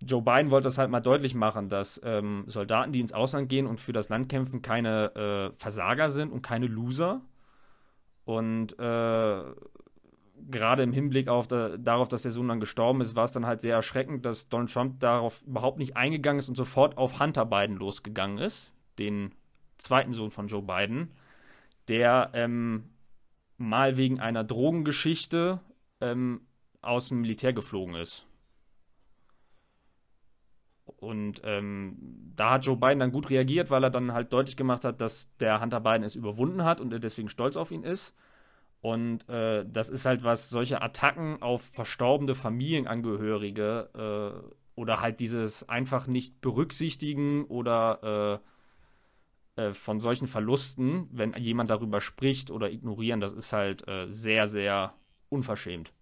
Joe 0.00 0.22
Biden 0.22 0.50
wollte 0.50 0.64
das 0.64 0.78
halt 0.78 0.90
mal 0.90 1.00
deutlich 1.00 1.34
machen, 1.34 1.68
dass 1.68 2.00
ähm, 2.04 2.44
Soldaten, 2.46 2.92
die 2.92 3.00
ins 3.00 3.12
Ausland 3.12 3.48
gehen 3.48 3.66
und 3.66 3.80
für 3.80 3.92
das 3.92 4.10
Land 4.10 4.28
kämpfen, 4.28 4.62
keine 4.62 5.52
Versager 5.58 6.08
sind 6.08 6.30
und 6.30 6.42
keine 6.42 6.68
Loser. 6.68 7.22
Und 8.24 8.76
gerade 10.50 10.82
im 10.82 10.92
Hinblick 10.92 11.28
auf 11.28 11.46
da, 11.46 11.76
darauf, 11.76 12.08
dass 12.08 12.22
der 12.22 12.32
Sohn 12.32 12.48
dann 12.48 12.60
gestorben 12.60 13.00
ist, 13.00 13.16
war 13.16 13.24
es 13.24 13.32
dann 13.32 13.46
halt 13.46 13.60
sehr 13.60 13.74
erschreckend, 13.74 14.24
dass 14.24 14.48
Donald 14.48 14.72
Trump 14.72 15.00
darauf 15.00 15.42
überhaupt 15.42 15.78
nicht 15.78 15.96
eingegangen 15.96 16.38
ist 16.38 16.48
und 16.48 16.56
sofort 16.56 16.96
auf 16.96 17.20
Hunter 17.20 17.46
Biden 17.46 17.76
losgegangen 17.76 18.38
ist, 18.38 18.72
den 18.98 19.32
zweiten 19.78 20.12
Sohn 20.12 20.30
von 20.30 20.48
Joe 20.48 20.62
Biden, 20.62 21.10
der 21.88 22.30
ähm, 22.34 22.84
mal 23.56 23.96
wegen 23.96 24.20
einer 24.20 24.44
Drogengeschichte 24.44 25.60
ähm, 26.00 26.42
aus 26.80 27.08
dem 27.08 27.20
Militär 27.20 27.52
geflogen 27.52 27.94
ist. 27.94 28.24
Und 30.96 31.42
ähm, 31.44 31.96
da 32.34 32.52
hat 32.52 32.64
Joe 32.64 32.76
Biden 32.76 32.98
dann 32.98 33.12
gut 33.12 33.30
reagiert, 33.30 33.70
weil 33.70 33.84
er 33.84 33.90
dann 33.90 34.12
halt 34.12 34.32
deutlich 34.32 34.56
gemacht 34.56 34.84
hat, 34.84 35.00
dass 35.00 35.34
der 35.36 35.60
Hunter 35.60 35.80
Biden 35.80 36.02
es 36.02 36.16
überwunden 36.16 36.64
hat 36.64 36.80
und 36.80 36.92
er 36.92 36.98
deswegen 36.98 37.28
stolz 37.28 37.56
auf 37.56 37.70
ihn 37.70 37.84
ist. 37.84 38.16
Und 38.80 39.28
äh, 39.28 39.64
das 39.68 39.88
ist 39.88 40.06
halt 40.06 40.22
was, 40.22 40.50
solche 40.50 40.80
Attacken 40.80 41.42
auf 41.42 41.62
verstorbene 41.62 42.34
Familienangehörige 42.34 43.90
äh, 43.94 44.78
oder 44.78 45.00
halt 45.00 45.18
dieses 45.18 45.68
einfach 45.68 46.06
nicht 46.06 46.40
berücksichtigen 46.40 47.44
oder 47.46 48.40
äh, 49.56 49.62
äh 49.62 49.72
von 49.72 49.98
solchen 50.00 50.28
Verlusten, 50.28 51.08
wenn 51.10 51.34
jemand 51.34 51.70
darüber 51.70 52.00
spricht 52.00 52.52
oder 52.52 52.70
ignorieren, 52.70 53.18
das 53.18 53.32
ist 53.32 53.52
halt 53.52 53.86
äh, 53.88 54.06
sehr, 54.06 54.46
sehr 54.46 54.94
unverschämt. 55.28 55.92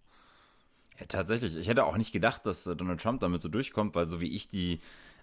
Ja, 0.99 1.07
tatsächlich. 1.07 1.57
Ich 1.57 1.69
hätte 1.69 1.85
auch 1.85 1.97
nicht 1.97 2.13
gedacht, 2.13 2.45
dass 2.45 2.67
äh, 2.67 2.77
Donald 2.77 3.01
Trump 3.01 3.21
damit 3.21 3.41
so 3.41 3.49
durchkommt, 3.49 3.95
weil 3.95 4.07
so 4.07 4.21
wie 4.21 4.35
ich 4.35 4.49
die, 4.49 4.81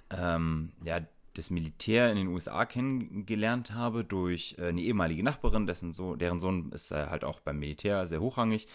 ähm, 0.09 0.71
ja, 0.83 1.01
das 1.33 1.49
Militär 1.49 2.09
in 2.09 2.17
den 2.17 2.27
USA 2.27 2.65
kennengelernt 2.65 3.73
habe 3.73 4.03
durch 4.03 4.55
äh, 4.59 4.67
eine 4.67 4.81
ehemalige 4.81 5.23
Nachbarin, 5.23 5.65
dessen 5.65 5.93
so, 5.93 6.15
deren 6.15 6.39
Sohn 6.39 6.71
ist 6.71 6.91
äh, 6.91 7.07
halt 7.07 7.23
auch 7.23 7.39
beim 7.39 7.59
Militär 7.59 8.07
sehr 8.07 8.21
hochrangig. 8.21 8.67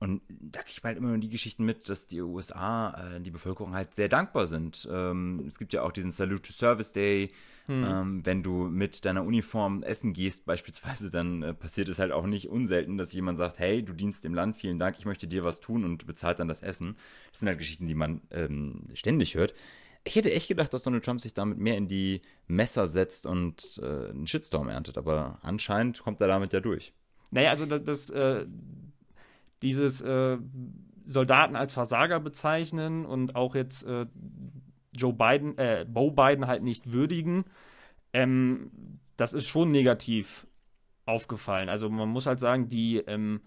Und 0.00 0.22
da 0.28 0.62
kriege 0.62 0.78
ich 0.78 0.82
halt 0.82 0.96
immer 0.96 1.18
die 1.18 1.28
Geschichten 1.28 1.62
mit, 1.66 1.90
dass 1.90 2.06
die 2.06 2.22
USA, 2.22 2.94
äh, 3.16 3.20
die 3.20 3.30
Bevölkerung 3.30 3.74
halt 3.74 3.94
sehr 3.94 4.08
dankbar 4.08 4.46
sind. 4.46 4.88
Ähm, 4.90 5.44
es 5.46 5.58
gibt 5.58 5.74
ja 5.74 5.82
auch 5.82 5.92
diesen 5.92 6.10
Salute 6.10 6.40
to 6.40 6.52
Service 6.54 6.94
Day. 6.94 7.32
Hm. 7.66 7.84
Ähm, 7.84 8.20
wenn 8.26 8.42
du 8.42 8.64
mit 8.64 9.04
deiner 9.04 9.24
Uniform 9.24 9.82
essen 9.82 10.14
gehst, 10.14 10.46
beispielsweise, 10.46 11.10
dann 11.10 11.42
äh, 11.42 11.52
passiert 11.52 11.88
es 11.88 11.98
halt 11.98 12.12
auch 12.12 12.24
nicht 12.24 12.48
unselten, 12.48 12.96
dass 12.96 13.12
jemand 13.12 13.36
sagt, 13.36 13.58
hey, 13.58 13.82
du 13.82 13.92
dienst 13.92 14.24
dem 14.24 14.32
Land, 14.32 14.56
vielen 14.56 14.78
Dank, 14.78 14.96
ich 14.98 15.04
möchte 15.04 15.28
dir 15.28 15.44
was 15.44 15.60
tun 15.60 15.84
und 15.84 16.06
bezahlt 16.06 16.38
dann 16.38 16.48
das 16.48 16.62
Essen. 16.62 16.96
Das 17.32 17.40
sind 17.40 17.48
halt 17.48 17.58
Geschichten, 17.58 17.86
die 17.86 17.94
man 17.94 18.22
ähm, 18.30 18.86
ständig 18.94 19.34
hört. 19.34 19.52
Ich 20.04 20.16
hätte 20.16 20.32
echt 20.32 20.48
gedacht, 20.48 20.72
dass 20.72 20.82
Donald 20.82 21.04
Trump 21.04 21.20
sich 21.20 21.34
damit 21.34 21.58
mehr 21.58 21.76
in 21.76 21.88
die 21.88 22.22
Messer 22.46 22.86
setzt 22.86 23.26
und 23.26 23.80
äh, 23.82 24.10
einen 24.10 24.26
Shitstorm 24.26 24.68
erntet, 24.68 24.96
aber 24.96 25.38
anscheinend 25.42 26.02
kommt 26.02 26.20
er 26.20 26.28
damit 26.28 26.52
ja 26.52 26.60
durch. 26.60 26.94
Naja, 27.30 27.50
also 27.50 27.66
das, 27.66 27.84
das 27.84 28.10
äh, 28.10 28.46
dieses 29.62 30.00
äh, 30.00 30.38
Soldaten 31.04 31.56
als 31.56 31.74
Versager 31.74 32.18
bezeichnen 32.20 33.04
und 33.04 33.36
auch 33.36 33.54
jetzt 33.54 33.82
äh, 33.84 34.06
Joe 34.92 35.12
Biden, 35.12 35.56
äh, 35.58 35.86
Bo 35.88 36.10
Biden 36.10 36.46
halt 36.46 36.62
nicht 36.62 36.92
würdigen, 36.92 37.44
ähm, 38.12 38.70
das 39.16 39.34
ist 39.34 39.46
schon 39.46 39.70
negativ 39.70 40.46
aufgefallen. 41.04 41.68
Also 41.68 41.90
man 41.90 42.08
muss 42.08 42.26
halt 42.26 42.40
sagen, 42.40 42.68
die 42.68 42.98
ähm, 42.98 43.42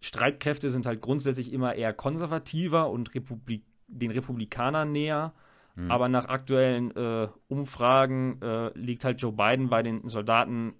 Streitkräfte 0.00 0.68
sind 0.68 0.86
halt 0.86 1.00
grundsätzlich 1.00 1.52
immer 1.52 1.74
eher 1.74 1.92
konservativer 1.92 2.90
und 2.90 3.14
Republik 3.14 3.64
den 3.86 4.10
Republikanern 4.10 4.90
näher. 4.90 5.32
Mhm. 5.74 5.90
Aber 5.90 6.08
nach 6.08 6.26
aktuellen 6.26 6.94
äh, 6.96 7.28
Umfragen 7.48 8.40
äh, 8.42 8.76
liegt 8.78 9.04
halt 9.04 9.20
Joe 9.20 9.32
Biden 9.32 9.68
bei 9.68 9.82
den 9.82 10.08
Soldaten 10.08 10.74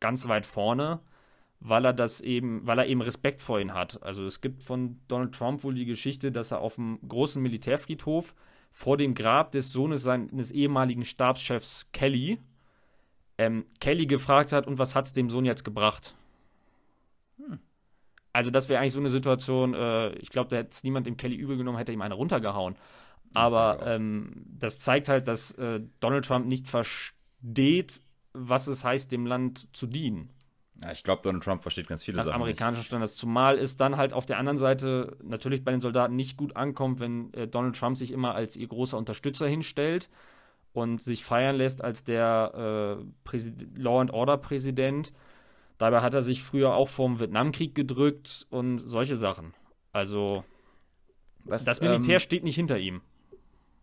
ganz 0.00 0.28
weit 0.28 0.46
vorne, 0.46 1.00
weil 1.60 1.84
er 1.84 1.92
das 1.92 2.20
eben, 2.20 2.66
weil 2.66 2.78
er 2.78 2.86
eben 2.86 3.00
Respekt 3.00 3.40
vor 3.40 3.60
ihnen 3.60 3.74
hat. 3.74 4.02
Also 4.02 4.24
es 4.24 4.40
gibt 4.40 4.62
von 4.62 5.00
Donald 5.08 5.34
Trump 5.34 5.64
wohl 5.64 5.74
die 5.74 5.86
Geschichte, 5.86 6.30
dass 6.30 6.52
er 6.52 6.60
auf 6.60 6.76
dem 6.76 6.98
großen 7.06 7.42
Militärfriedhof 7.42 8.34
vor 8.72 8.96
dem 8.96 9.14
Grab 9.14 9.52
des 9.52 9.72
Sohnes 9.72 10.02
seines 10.02 10.50
ehemaligen 10.50 11.04
Stabschefs 11.04 11.88
Kelly 11.92 12.38
ähm, 13.38 13.66
Kelly 13.80 14.06
gefragt 14.06 14.52
hat, 14.52 14.66
und 14.66 14.78
was 14.78 14.94
hat 14.94 15.04
es 15.04 15.12
dem 15.12 15.30
Sohn 15.30 15.44
jetzt 15.44 15.64
gebracht? 15.64 16.14
Hm. 17.38 17.58
Also 18.32 18.50
das 18.50 18.68
wäre 18.68 18.80
eigentlich 18.80 18.92
so 18.92 19.00
eine 19.00 19.10
Situation, 19.10 19.74
äh, 19.74 20.12
ich 20.16 20.30
glaube, 20.30 20.50
da 20.50 20.56
hätte 20.56 20.70
es 20.70 20.84
niemand 20.84 21.06
dem 21.06 21.16
Kelly 21.16 21.36
übel 21.36 21.56
genommen, 21.56 21.78
hätte 21.78 21.92
ihm 21.92 22.02
eine 22.02 22.14
runtergehauen. 22.14 22.76
Aber 23.34 23.86
ähm, 23.86 24.44
das 24.46 24.78
zeigt 24.78 25.08
halt, 25.08 25.28
dass 25.28 25.52
äh, 25.52 25.80
Donald 26.00 26.24
Trump 26.24 26.46
nicht 26.46 26.68
versteht, 26.68 28.00
was 28.32 28.66
es 28.66 28.84
heißt, 28.84 29.12
dem 29.12 29.26
Land 29.26 29.68
zu 29.76 29.86
dienen. 29.86 30.30
Ja, 30.82 30.92
ich 30.92 31.02
glaube, 31.02 31.22
Donald 31.22 31.42
Trump 31.42 31.62
versteht 31.62 31.88
ganz 31.88 32.04
viele 32.04 32.18
Nach 32.18 32.24
Sachen. 32.24 32.34
amerikanischen 32.36 32.80
nicht. 32.80 32.86
Standards. 32.86 33.16
Zumal 33.16 33.58
es 33.58 33.76
dann 33.76 33.96
halt 33.96 34.12
auf 34.12 34.26
der 34.26 34.38
anderen 34.38 34.58
Seite 34.58 35.16
natürlich 35.22 35.64
bei 35.64 35.70
den 35.70 35.80
Soldaten 35.80 36.16
nicht 36.16 36.36
gut 36.36 36.54
ankommt, 36.56 37.00
wenn 37.00 37.32
äh, 37.32 37.48
Donald 37.48 37.78
Trump 37.78 37.96
sich 37.96 38.12
immer 38.12 38.34
als 38.34 38.56
ihr 38.56 38.68
großer 38.68 38.98
Unterstützer 38.98 39.48
hinstellt 39.48 40.10
und 40.74 41.00
sich 41.00 41.24
feiern 41.24 41.56
lässt 41.56 41.82
als 41.82 42.04
der 42.04 43.00
äh, 43.34 43.38
Law 43.74 44.00
and 44.00 44.10
Order 44.10 44.36
Präsident. 44.36 45.12
Dabei 45.78 46.02
hat 46.02 46.14
er 46.14 46.22
sich 46.22 46.42
früher 46.42 46.74
auch 46.74 46.88
vom 46.88 47.20
Vietnamkrieg 47.20 47.74
gedrückt 47.74 48.46
und 48.50 48.78
solche 48.78 49.16
Sachen. 49.16 49.54
Also 49.92 50.44
Was, 51.44 51.64
das 51.64 51.80
Militär 51.80 52.16
ähm, 52.16 52.20
steht 52.20 52.44
nicht 52.44 52.56
hinter 52.56 52.78
ihm. 52.78 53.00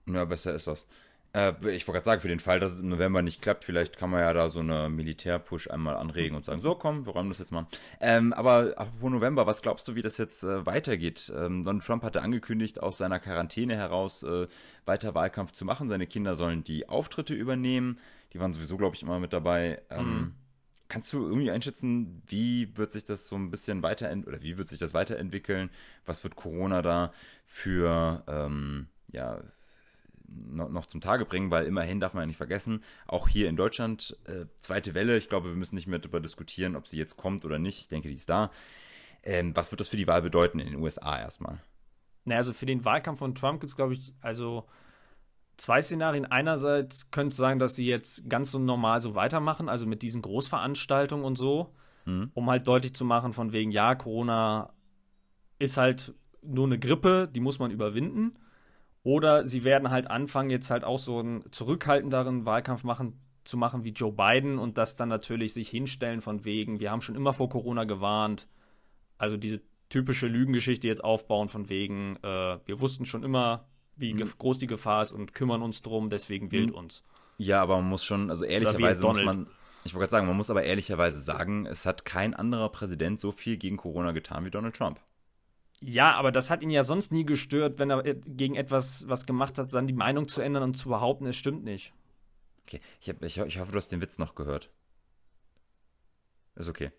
Ja, 0.06 0.26
besser 0.26 0.54
ist 0.54 0.68
das. 0.68 0.86
Äh, 1.34 1.54
ich 1.70 1.88
wollte 1.88 1.94
gerade 1.94 2.06
sagen, 2.06 2.22
für 2.22 2.28
den 2.28 2.40
Fall, 2.40 2.60
dass 2.60 2.74
es 2.74 2.82
im 2.82 2.90
November 2.90 3.22
nicht 3.22 3.42
klappt, 3.42 3.66
vielleicht 3.66 3.98
kann 3.98 4.10
man 4.10 4.22
ja 4.22 4.34
da 4.34 4.50
so 4.50 4.60
eine 4.60 4.90
Militärpush 4.90 5.70
einmal 5.70 5.96
anregen 5.96 6.36
und 6.36 6.46
sagen, 6.46 6.62
so 6.62 6.76
komm, 6.76 7.06
wir 7.06 7.14
räumen 7.14 7.30
das 7.30 7.40
jetzt 7.40 7.52
mal. 7.52 7.68
Ähm, 8.00 8.34
aber 8.34 8.74
apropos 8.78 9.12
November, 9.12 9.48
was 9.48 9.62
glaubst 9.62 9.88
du, 9.88 9.96
wie 9.96 10.02
das 10.02 10.18
jetzt 10.18 10.44
äh, 10.44 10.66
weitergeht? 10.66 11.32
Ähm, 11.36 11.64
Donald 11.64 11.84
Trump 11.84 12.04
hatte 12.04 12.22
angekündigt, 12.22 12.82
aus 12.82 12.98
seiner 12.98 13.20
Quarantäne 13.20 13.76
heraus 13.76 14.24
äh, 14.24 14.48
weiter 14.86 15.16
Wahlkampf 15.16 15.52
zu 15.52 15.66
machen. 15.66 15.90
Seine 15.90 16.08
Kinder 16.08 16.36
sollen 16.36 16.64
die 16.64 16.88
Auftritte 16.88 17.34
übernehmen. 17.34 17.98
Die 18.34 18.40
waren 18.40 18.54
sowieso, 18.54 18.78
glaube 18.78 18.96
ich, 18.96 19.04
immer 19.04 19.20
mit 19.20 19.34
dabei. 19.34 19.82
Ähm, 19.90 20.06
mhm. 20.06 20.34
kannst 20.88 21.14
du 21.14 21.26
irgendwie 21.26 21.52
einschätzen, 21.52 22.22
wie 22.28 22.78
wird 22.78 22.92
sich 22.92 23.06
das 23.06 23.28
so 23.28 23.36
ein 23.36 23.50
bisschen 23.50 23.82
weiterentwickeln 23.82 24.36
oder 24.36 24.44
wie 24.44 24.58
wird 24.58 24.70
sich 24.70 24.80
das 24.80 24.94
weiterentwickeln? 24.94 25.72
Was 26.06 26.24
wird 26.24 26.36
Corona 26.36 26.82
da 26.84 27.12
für 27.46 28.24
ähm, 28.28 28.88
ja, 29.12 29.40
noch, 30.34 30.70
noch, 30.70 30.86
zum 30.86 31.02
Tage 31.02 31.26
bringen, 31.26 31.52
weil 31.52 31.66
immerhin 31.66 32.00
darf 32.00 32.14
man 32.14 32.24
ja 32.24 32.28
nicht 32.28 32.38
vergessen, 32.38 32.84
auch 33.08 33.28
hier 33.28 33.50
in 33.50 33.56
Deutschland, 33.56 34.18
äh, 34.26 34.46
zweite 34.58 34.94
Welle, 34.94 35.18
ich 35.18 35.30
glaube, 35.30 35.50
wir 35.50 35.56
müssen 35.56 35.76
nicht 35.76 35.88
mehr 35.88 36.00
darüber 36.00 36.20
diskutieren, 36.20 36.76
ob 36.76 36.88
sie 36.88 36.98
jetzt 36.98 37.18
kommt 37.18 37.46
oder 37.46 37.60
nicht. 37.60 37.82
Ich 37.82 37.88
denke, 37.88 38.08
die 38.08 38.14
ist 38.14 38.30
da. 38.30 38.52
Ähm, 39.24 39.56
was 39.56 39.72
wird 39.72 39.80
das 39.80 39.88
für 39.88 39.98
die 39.98 40.08
Wahl 40.08 40.22
bedeuten 40.22 40.60
in 40.60 40.68
den 40.68 40.82
USA 40.82 41.20
erstmal? 41.20 41.60
Naja, 42.26 42.40
also 42.40 42.54
für 42.54 42.66
den 42.66 42.86
Wahlkampf 42.86 43.20
von 43.20 43.36
Trump 43.36 43.62
gibt 43.62 43.70
es, 43.70 43.76
glaube 43.76 43.94
ich, 43.94 44.14
also 44.22 44.66
zwei 45.58 45.82
Szenarien. 45.82 46.26
Einerseits 46.26 47.12
könnte 47.12 47.30
es 47.30 47.38
sein, 47.38 47.60
dass 47.60 47.76
sie 47.76 47.86
jetzt 47.86 48.30
ganz 48.30 48.52
so 48.52 48.60
normal 48.60 49.00
so 49.00 49.16
weitermachen, 49.16 49.70
also 49.70 49.86
mit 49.86 50.02
diesen 50.02 50.22
Großveranstaltungen 50.22 51.26
und 51.26 51.38
so, 51.38 51.74
mhm. 52.06 52.32
um 52.34 52.50
halt 52.50 52.68
deutlich 52.68 52.94
zu 52.94 53.06
machen, 53.06 53.34
von 53.34 53.52
wegen, 53.52 53.72
ja, 53.72 53.96
Corona 53.96 54.74
ist 55.60 55.78
halt 55.78 56.14
nur 56.42 56.66
eine 56.66 56.80
Grippe, 56.80 57.30
die 57.34 57.40
muss 57.40 57.60
man 57.60 57.72
überwinden. 57.72 58.38
Oder 59.04 59.46
sie 59.46 59.64
werden 59.64 59.90
halt 59.90 60.10
anfangen, 60.10 60.50
jetzt 60.50 60.72
halt 60.72 60.84
auch 60.84 61.00
so 61.00 61.20
einen 61.20 61.52
zurückhaltenderen 61.52 62.46
Wahlkampf 62.46 62.84
machen, 62.84 63.20
zu 63.44 63.58
machen 63.58 63.84
wie 63.84 63.90
Joe 63.90 64.14
Biden 64.14 64.58
und 64.58 64.78
das 64.78 64.96
dann 64.96 65.10
natürlich 65.10 65.54
sich 65.54 65.70
hinstellen 65.70 66.22
von 66.22 66.46
wegen, 66.46 66.80
wir 66.80 66.92
haben 66.92 67.02
schon 67.02 67.16
immer 67.16 67.34
vor 67.34 67.50
Corona 67.50 67.84
gewarnt. 67.84 68.48
Also 69.18 69.36
diese 69.36 69.62
typische 69.90 70.28
Lügengeschichte 70.28 70.88
jetzt 70.88 71.04
aufbauen 71.04 71.50
von 71.50 71.70
wegen, 71.70 72.16
äh, 72.24 72.58
wir 72.66 72.80
wussten 72.80 73.06
schon 73.06 73.24
immer, 73.24 73.68
wie 73.96 74.14
mhm. 74.14 74.32
groß 74.38 74.58
die 74.58 74.68
Gefahr 74.68 75.02
ist 75.02 75.12
und 75.12 75.34
kümmern 75.34 75.62
uns 75.62 75.82
drum, 75.82 76.10
deswegen 76.10 76.52
wählt 76.52 76.70
mhm. 76.70 76.76
uns. 76.76 77.04
Ja, 77.38 77.62
aber 77.62 77.76
man 77.78 77.90
muss 77.90 78.06
schon, 78.06 78.30
also 78.30 78.46
ehrlicherweise 78.46 79.04
muss 79.04 79.22
man, 79.24 79.48
ich 79.84 79.94
wollte 79.94 80.04
gerade 80.04 80.12
sagen, 80.12 80.28
man 80.28 80.38
muss 80.38 80.50
aber 80.50 80.64
ehrlicherweise 80.64 81.20
sagen, 81.20 81.66
es 81.66 81.86
hat 81.86 82.06
kein 82.06 82.34
anderer 82.34 82.70
Präsident 82.70 83.20
so 83.20 83.32
viel 83.32 83.58
gegen 83.58 83.76
Corona 83.76 84.14
getan 84.14 84.46
wie 84.46 84.52
Donald 84.52 84.76
Trump. 84.76 85.00
Ja, 85.86 86.14
aber 86.16 86.32
das 86.32 86.50
hat 86.50 86.64
ihn 86.64 86.70
ja 86.70 86.84
sonst 86.84 87.12
nie 87.12 87.26
gestört, 87.26 87.78
wenn 87.78 87.90
er 87.90 88.04
gegen 88.04 88.56
etwas 88.56 89.06
was 89.10 89.26
gemacht 89.26 89.58
hat, 89.60 89.74
dann 89.74 89.86
die 89.86 89.94
Meinung 89.94 90.30
zu 90.30 90.42
ändern 90.42 90.64
und 90.64 90.78
zu 90.78 90.88
behaupten, 90.88 91.26
es 91.26 91.36
stimmt 91.36 91.66
nicht. 91.66 91.94
Okay, 92.66 92.80
ich, 93.02 93.10
hab, 93.10 93.22
ich, 93.22 93.38
ich 93.38 93.60
hoffe, 93.60 93.74
du 93.74 93.78
hast 93.78 93.92
den 93.92 94.00
Witz 94.00 94.18
noch 94.18 94.34
gehört. 94.34 94.70
Ist 96.56 96.70
okay. 96.70 96.90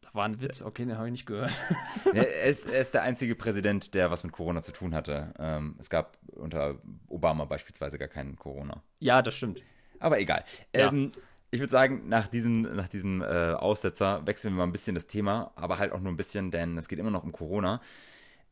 Da 0.00 0.08
war 0.14 0.24
ein 0.24 0.40
Witz, 0.40 0.62
okay, 0.62 0.86
den 0.86 0.96
habe 0.96 1.08
ich 1.08 1.12
nicht 1.12 1.26
gehört. 1.26 1.52
er, 2.14 2.44
ist, 2.44 2.64
er, 2.64 2.80
ist, 2.80 2.94
der 2.94 3.02
einzige 3.02 3.34
Präsident, 3.34 3.92
der 3.92 4.10
was 4.10 4.24
mit 4.24 4.32
Corona 4.32 4.62
zu 4.62 4.72
tun 4.72 4.94
hatte. 4.94 5.34
Ähm, 5.38 5.76
es 5.78 5.90
gab 5.90 6.16
unter 6.28 6.78
Obama 7.08 7.44
beispielsweise 7.44 7.98
gar 7.98 8.08
keinen 8.08 8.36
Corona. 8.36 8.82
Ja, 9.00 9.20
das 9.20 9.34
stimmt. 9.34 9.62
Aber 9.98 10.18
egal. 10.18 10.44
Ja. 10.74 10.88
Ähm, 10.88 11.12
ich 11.52 11.60
würde 11.60 11.70
sagen, 11.70 12.08
nach 12.08 12.26
diesem, 12.26 12.62
nach 12.62 12.88
diesem 12.88 13.20
äh, 13.20 13.52
Aussetzer 13.52 14.26
wechseln 14.26 14.54
wir 14.54 14.58
mal 14.58 14.64
ein 14.64 14.72
bisschen 14.72 14.94
das 14.94 15.06
Thema, 15.06 15.52
aber 15.54 15.78
halt 15.78 15.92
auch 15.92 16.00
nur 16.00 16.10
ein 16.10 16.16
bisschen, 16.16 16.50
denn 16.50 16.78
es 16.78 16.88
geht 16.88 16.98
immer 16.98 17.10
noch 17.10 17.24
um 17.24 17.30
Corona. 17.30 17.82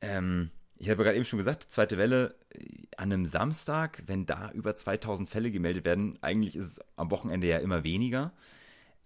Ähm, 0.03 0.51
ich 0.77 0.91
habe 0.91 1.03
gerade 1.03 1.17
eben 1.17 1.25
schon 1.25 1.39
gesagt, 1.39 1.67
zweite 1.71 1.97
Welle 1.97 2.35
äh, 2.51 2.67
an 2.99 3.11
einem 3.11 3.25
Samstag, 3.25 4.03
wenn 4.07 4.27
da 4.27 4.51
über 4.53 4.77
2000 4.77 5.31
Fälle 5.31 5.51
gemeldet 5.51 5.87
werden, 5.87 6.19
eigentlich 6.21 6.55
ist 6.55 6.67
es 6.67 6.81
am 6.97 7.11
Wochenende 7.11 7.47
ja 7.47 7.57
immer 7.59 7.85
weniger. 7.85 8.33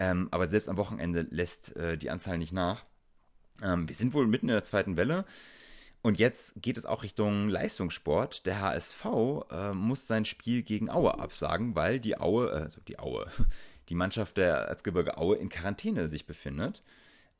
Ähm, 0.00 0.26
aber 0.32 0.48
selbst 0.48 0.68
am 0.68 0.76
Wochenende 0.76 1.26
lässt 1.30 1.76
äh, 1.76 1.96
die 1.96 2.10
Anzahl 2.10 2.36
nicht 2.36 2.52
nach. 2.52 2.82
Ähm, 3.62 3.88
wir 3.88 3.94
sind 3.94 4.12
wohl 4.12 4.26
mitten 4.26 4.48
in 4.48 4.54
der 4.54 4.64
zweiten 4.64 4.96
Welle. 4.96 5.24
Und 6.02 6.18
jetzt 6.18 6.60
geht 6.60 6.76
es 6.76 6.84
auch 6.84 7.02
Richtung 7.04 7.48
Leistungssport. 7.48 8.44
Der 8.44 8.60
HSV 8.60 9.04
äh, 9.50 9.72
muss 9.72 10.06
sein 10.08 10.24
Spiel 10.24 10.62
gegen 10.62 10.90
Aue 10.90 11.18
absagen, 11.18 11.76
weil 11.76 12.00
die 12.00 12.18
Aue, 12.18 12.50
also 12.50 12.80
die 12.82 12.98
Aue, 12.98 13.26
die 13.88 13.94
Mannschaft 13.94 14.36
der 14.36 14.54
Erzgebirge 14.54 15.18
Aue 15.18 15.36
in 15.36 15.48
Quarantäne 15.48 16.08
sich 16.08 16.26
befindet. 16.26 16.82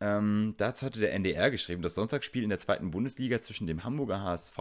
Ähm, 0.00 0.54
dazu 0.58 0.84
hatte 0.84 0.98
der 0.98 1.12
NDR 1.14 1.50
geschrieben, 1.50 1.82
das 1.82 1.94
Sonntagsspiel 1.94 2.42
in 2.42 2.48
der 2.48 2.58
zweiten 2.58 2.90
Bundesliga 2.90 3.40
zwischen 3.40 3.66
dem 3.66 3.84
Hamburger 3.84 4.22
HSV 4.22 4.58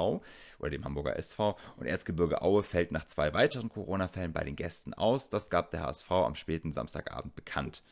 oder 0.60 0.70
dem 0.70 0.86
Hamburger 0.86 1.18
SV 1.18 1.58
und 1.78 1.88
Erzgebirge 1.88 2.42
Aue 2.42 2.64
fällt 2.64 2.92
nach 2.92 3.06
zwei 3.06 3.34
weiteren 3.34 3.70
Corona-Fällen 3.70 4.32
bei 4.32 4.44
den 4.44 4.56
Gästen 4.56 4.94
aus. 4.94 5.30
Das 5.30 5.50
gab 5.50 5.72
der 5.72 5.82
HSV 5.82 6.12
am 6.12 6.36
späten 6.36 6.72
Samstagabend 6.72 7.36
bekannt. 7.36 7.84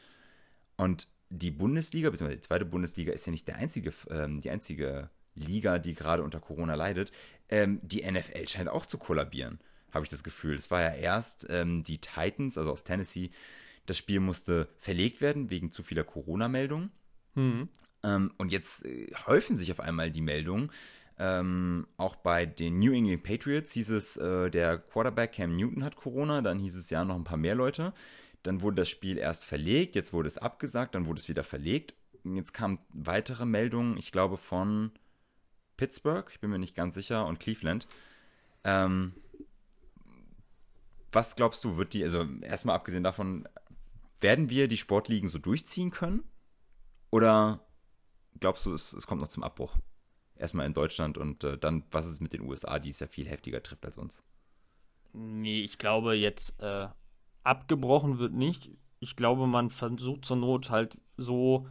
Und 0.78 1.08
die 1.30 1.52
Bundesliga, 1.52 2.10
beziehungsweise 2.10 2.40
die 2.42 2.48
zweite 2.48 2.66
Bundesliga, 2.66 3.12
ist 3.12 3.26
ja 3.26 3.32
nicht 3.32 3.48
der 3.48 3.58
einzige, 3.58 3.92
ähm, 4.10 4.42
die 4.42 4.50
einzige 4.50 5.10
Liga, 5.34 5.80
die 5.80 5.94
gerade 5.94 6.24
unter 6.24 6.40
Corona 6.40 6.76
leidet. 6.76 7.12
Ähm, 7.50 7.80
die 7.84 8.10
NFL 8.10 8.48
scheint 8.48 8.70
auch 8.70 8.86
zu 8.86 8.98
kollabieren, 8.98 9.60
habe 9.92 10.06
ich 10.06 10.10
das 10.10 10.24
Gefühl. 10.24 10.56
Es 10.56 10.70
war 10.70 10.82
ja 10.82 10.94
erst 10.94 11.48
ähm, 11.50 11.84
die 11.84 12.00
Titans, 12.00 12.58
also 12.58 12.72
aus 12.72 12.84
Tennessee, 12.84 13.32
das 13.86 13.98
Spiel 13.98 14.20
musste 14.20 14.70
verlegt 14.78 15.22
werden 15.22 15.50
wegen 15.50 15.72
zu 15.72 15.84
vieler 15.84 16.04
Corona-Meldungen. 16.04 16.92
Mhm. 17.36 17.70
Ähm, 18.04 18.34
und 18.38 18.52
jetzt 18.52 18.86
äh, 18.86 19.12
häufen 19.26 19.56
sich 19.56 19.72
auf 19.72 19.80
einmal 19.80 20.12
die 20.12 20.22
Meldungen. 20.22 20.72
Ähm, 21.20 21.88
auch 21.98 22.16
bei 22.16 22.46
den 22.46 22.80
New 22.80 22.94
England 22.94 23.24
Patriots 23.24 23.74
hieß 23.74 23.90
es, 23.92 24.18
äh, 24.18 24.50
der 24.50 24.80
Quarterback 24.80 25.34
Cam 25.34 25.56
Newton 25.56 25.84
hat 25.84 25.96
Corona, 25.96 26.42
dann 26.42 26.58
hieß 26.60 26.76
es 26.76 26.90
ja 26.90 27.06
noch 27.06 27.16
ein 27.16 27.24
paar 27.24 27.38
mehr 27.38 27.56
Leute. 27.56 27.94
Dann 28.44 28.62
wurde 28.62 28.78
das 28.78 28.90
Spiel 28.90 29.18
erst 29.18 29.46
verlegt, 29.46 29.94
jetzt 29.94 30.14
wurde 30.14 30.28
es 30.28 30.40
abgesagt, 30.40 30.96
dann 30.96 31.06
wurde 31.06 31.20
es 31.20 31.30
wieder 31.30 31.44
verlegt. 31.44 31.94
Jetzt 32.24 32.54
kamen 32.54 32.80
weitere 32.90 33.46
Meldungen, 33.46 33.98
ich 33.98 34.12
glaube 34.12 34.38
von 34.38 34.92
Pittsburgh, 35.78 36.28
ich 36.32 36.40
bin 36.40 36.50
mir 36.50 36.60
nicht 36.60 36.76
ganz 36.76 36.96
sicher, 36.96 37.28
und 37.28 37.40
Cleveland. 37.40 37.88
Ähm, 38.64 39.14
was 41.12 41.36
glaubst 41.36 41.64
du, 41.64 41.78
wird 41.78 41.94
die, 41.94 42.04
also 42.04 42.26
erstmal 42.42 42.76
abgesehen 42.76 43.04
davon, 43.04 43.48
werden 44.22 44.50
wir 44.50 44.68
die 44.68 44.78
Sportligen 44.78 45.28
so 45.28 45.38
durchziehen 45.38 45.92
können? 45.92 46.24
Oder 47.10 47.66
glaubst 48.40 48.66
du, 48.66 48.74
es, 48.74 48.94
es 48.94 49.08
kommt 49.08 49.22
noch 49.22 49.28
zum 49.28 49.44
Abbruch? 49.44 49.76
Erstmal 50.36 50.66
in 50.66 50.74
Deutschland 50.74 51.18
und 51.18 51.44
äh, 51.44 51.58
dann, 51.58 51.84
was 51.92 52.08
ist 52.08 52.22
mit 52.22 52.34
den 52.34 52.42
USA, 52.42 52.80
die 52.80 52.90
es 52.90 53.00
ja 53.00 53.08
viel 53.08 53.28
heftiger 53.28 53.62
trifft 53.62 53.86
als 53.86 53.98
uns? 53.98 54.24
Nee, 55.14 55.62
ich 55.62 55.78
glaube 55.78 56.16
jetzt, 56.16 56.62
äh, 56.62 56.88
abgebrochen 57.44 58.18
wird 58.20 58.34
nicht. 58.34 58.72
Ich 59.00 59.16
glaube, 59.16 59.48
man 59.48 59.70
versucht 59.70 60.26
zur 60.26 60.38
Not 60.38 60.70
halt 60.70 60.98
so 61.18 61.68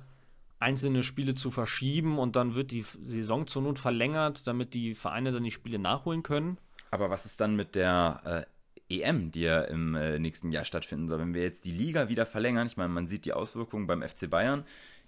einzelne 0.58 1.02
Spiele 1.02 1.34
zu 1.34 1.50
verschieben 1.50 2.18
und 2.18 2.36
dann 2.36 2.54
wird 2.54 2.70
die 2.70 2.82
Saison 2.82 3.46
zur 3.46 3.62
Not 3.62 3.78
verlängert, 3.78 4.46
damit 4.46 4.74
die 4.74 4.94
Vereine 4.94 5.32
dann 5.32 5.44
die 5.44 5.50
Spiele 5.50 5.78
nachholen 5.78 6.22
können. 6.22 6.58
Aber 6.90 7.08
was 7.08 7.24
ist 7.24 7.40
dann 7.40 7.56
mit 7.56 7.74
der 7.74 8.20
äh, 8.24 8.59
EM, 8.90 9.31
die 9.31 9.42
ja 9.42 9.62
im 9.62 9.94
äh, 9.94 10.18
nächsten 10.18 10.53
Jahr 10.53 10.64
stattfinden 10.64 11.09
soll. 11.09 11.20
Wenn 11.20 11.35
wir 11.35 11.42
jetzt 11.42 11.64
die 11.64 11.70
Liga 11.70 12.09
wieder 12.09 12.26
verlängern, 12.26 12.66
ich 12.66 12.76
meine, 12.76 12.90
man 12.90 13.07
sieht 13.07 13.24
die 13.24 13.33
Auswirkungen 13.33 13.87
beim 13.87 14.03
FC 14.03 14.29
Bayern, 14.29 14.64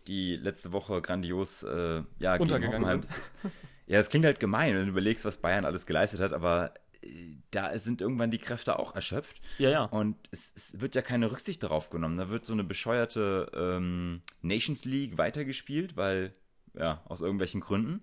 die 0.07 0.37
letzte 0.37 0.73
Woche 0.73 1.01
grandios 1.03 1.63
äh, 1.63 2.03
ja, 2.19 2.37
gegen 2.37 2.67
Hoffenheim. 2.67 3.03
Ja, 3.89 3.99
es 3.99 4.09
klingt 4.09 4.25
halt 4.25 4.41
gemein, 4.41 4.75
wenn 4.75 4.85
du 4.85 4.91
überlegst, 4.93 5.25
was 5.25 5.39
Bayern 5.39 5.65
alles 5.65 5.87
geleistet 5.87 6.21
hat, 6.21 6.33
aber 6.33 6.73
äh, 7.03 7.09
da 7.51 7.77
sind 7.79 8.01
irgendwann 8.01 8.31
die 8.31 8.39
Kräfte 8.39 8.79
auch 8.79 8.95
erschöpft. 8.95 9.41
Ja, 9.59 9.71
ja. 9.71 9.85
Und 9.85 10.17
es, 10.31 10.53
es 10.57 10.81
wird 10.81 10.95
ja 10.95 11.03
keine 11.03 11.31
Rücksicht 11.31 11.63
darauf 11.63 11.91
genommen. 11.91 12.17
Da 12.17 12.31
wird 12.31 12.47
so 12.47 12.53
eine 12.53 12.65
bescheuerte 12.65 13.51
ähm, 13.55 14.23
Nations 14.41 14.85
League 14.85 15.19
weitergespielt, 15.19 15.97
weil, 15.97 16.33
ja, 16.75 17.03
aus 17.07 17.21
irgendwelchen 17.21 17.61
Gründen 17.61 18.03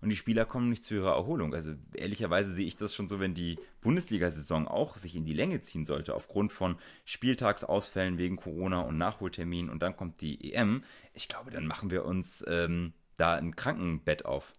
und 0.00 0.10
die 0.10 0.16
Spieler 0.16 0.44
kommen 0.44 0.68
nicht 0.68 0.84
zu 0.84 0.94
ihrer 0.94 1.14
Erholung. 1.14 1.54
Also 1.54 1.74
ehrlicherweise 1.94 2.52
sehe 2.52 2.66
ich 2.66 2.76
das 2.76 2.94
schon 2.94 3.08
so, 3.08 3.18
wenn 3.18 3.34
die 3.34 3.58
Bundesliga-Saison 3.80 4.68
auch 4.68 4.96
sich 4.96 5.16
in 5.16 5.24
die 5.24 5.32
Länge 5.32 5.60
ziehen 5.60 5.86
sollte, 5.86 6.14
aufgrund 6.14 6.52
von 6.52 6.76
Spieltagsausfällen 7.04 8.16
wegen 8.16 8.36
Corona 8.36 8.80
und 8.80 8.96
Nachholtermin 8.96 9.68
und 9.68 9.82
dann 9.82 9.96
kommt 9.96 10.20
die 10.20 10.52
EM. 10.52 10.84
Ich 11.14 11.28
glaube, 11.28 11.50
dann 11.50 11.66
machen 11.66 11.90
wir 11.90 12.04
uns 12.04 12.44
ähm, 12.48 12.92
da 13.16 13.34
ein 13.34 13.56
Krankenbett 13.56 14.24
auf. 14.24 14.54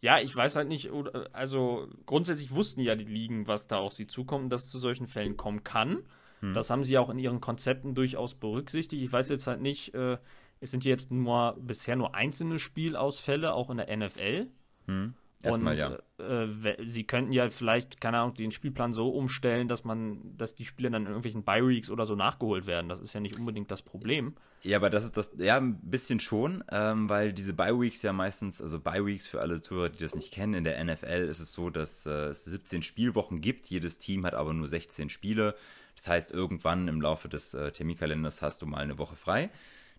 Ja, 0.00 0.18
ich 0.18 0.34
weiß 0.34 0.56
halt 0.56 0.68
nicht, 0.68 0.90
also 1.32 1.88
grundsätzlich 2.04 2.50
wussten 2.50 2.80
ja 2.80 2.94
die 2.94 3.04
Ligen, 3.04 3.46
was 3.46 3.68
da 3.68 3.78
auf 3.78 3.92
sie 3.92 4.06
zukommt 4.06 4.44
und 4.44 4.50
dass 4.50 4.64
es 4.64 4.70
zu 4.70 4.78
solchen 4.78 5.06
Fällen 5.06 5.36
kommen 5.36 5.64
kann. 5.64 6.04
Hm. 6.40 6.52
Das 6.52 6.68
haben 6.68 6.84
sie 6.84 6.98
auch 6.98 7.08
in 7.08 7.18
ihren 7.18 7.40
Konzepten 7.40 7.94
durchaus 7.94 8.34
berücksichtigt. 8.34 9.02
Ich 9.02 9.12
weiß 9.12 9.30
jetzt 9.30 9.46
halt 9.46 9.62
nicht, 9.62 9.94
äh, 9.94 10.18
es 10.64 10.70
sind 10.70 10.84
jetzt 10.84 11.12
nur 11.12 11.56
bisher 11.60 11.94
nur 11.94 12.14
einzelne 12.14 12.58
Spielausfälle, 12.58 13.52
auch 13.52 13.70
in 13.70 13.76
der 13.76 13.96
NFL. 13.96 14.48
Hm. 14.86 15.14
Erstmal, 15.42 15.74
und 15.74 16.00
ja. 16.18 16.42
äh, 16.42 16.76
sie 16.86 17.04
könnten 17.04 17.32
ja 17.32 17.50
vielleicht, 17.50 18.00
keine 18.00 18.18
Ahnung, 18.18 18.34
den 18.34 18.50
Spielplan 18.50 18.94
so 18.94 19.10
umstellen, 19.10 19.68
dass 19.68 19.84
man, 19.84 20.36
dass 20.38 20.54
die 20.54 20.64
Spiele 20.64 20.90
dann 20.90 21.02
in 21.02 21.08
irgendwelchen 21.08 21.44
Bye-Weeks 21.44 21.90
oder 21.90 22.06
so 22.06 22.14
nachgeholt 22.14 22.66
werden. 22.66 22.88
Das 22.88 22.98
ist 22.98 23.12
ja 23.12 23.20
nicht 23.20 23.38
unbedingt 23.38 23.70
das 23.70 23.82
Problem. 23.82 24.34
Ja, 24.62 24.78
aber 24.78 24.88
das 24.88 25.04
ist 25.04 25.18
das, 25.18 25.32
ja, 25.36 25.58
ein 25.58 25.78
bisschen 25.82 26.18
schon, 26.18 26.64
ähm, 26.72 27.10
weil 27.10 27.34
diese 27.34 27.52
Bye-Weeks 27.52 28.00
ja 28.00 28.14
meistens, 28.14 28.62
also 28.62 28.80
Bye-Weeks 28.80 29.26
für 29.26 29.42
alle 29.42 29.60
Zuhörer, 29.60 29.90
die 29.90 29.98
das 29.98 30.14
nicht 30.14 30.32
kennen, 30.32 30.54
in 30.54 30.64
der 30.64 30.82
NFL 30.82 31.28
ist 31.28 31.40
es 31.40 31.52
so, 31.52 31.68
dass 31.68 32.06
äh, 32.06 32.28
es 32.28 32.44
17 32.44 32.80
Spielwochen 32.80 33.42
gibt. 33.42 33.66
Jedes 33.66 33.98
Team 33.98 34.24
hat 34.24 34.32
aber 34.32 34.54
nur 34.54 34.66
16 34.66 35.10
Spiele. 35.10 35.54
Das 35.94 36.08
heißt, 36.08 36.30
irgendwann 36.30 36.88
im 36.88 37.02
Laufe 37.02 37.28
des 37.28 37.52
äh, 37.52 37.70
Terminkalenders 37.70 38.40
hast 38.40 38.62
du 38.62 38.66
mal 38.66 38.78
eine 38.78 38.98
Woche 38.98 39.16
frei. 39.16 39.50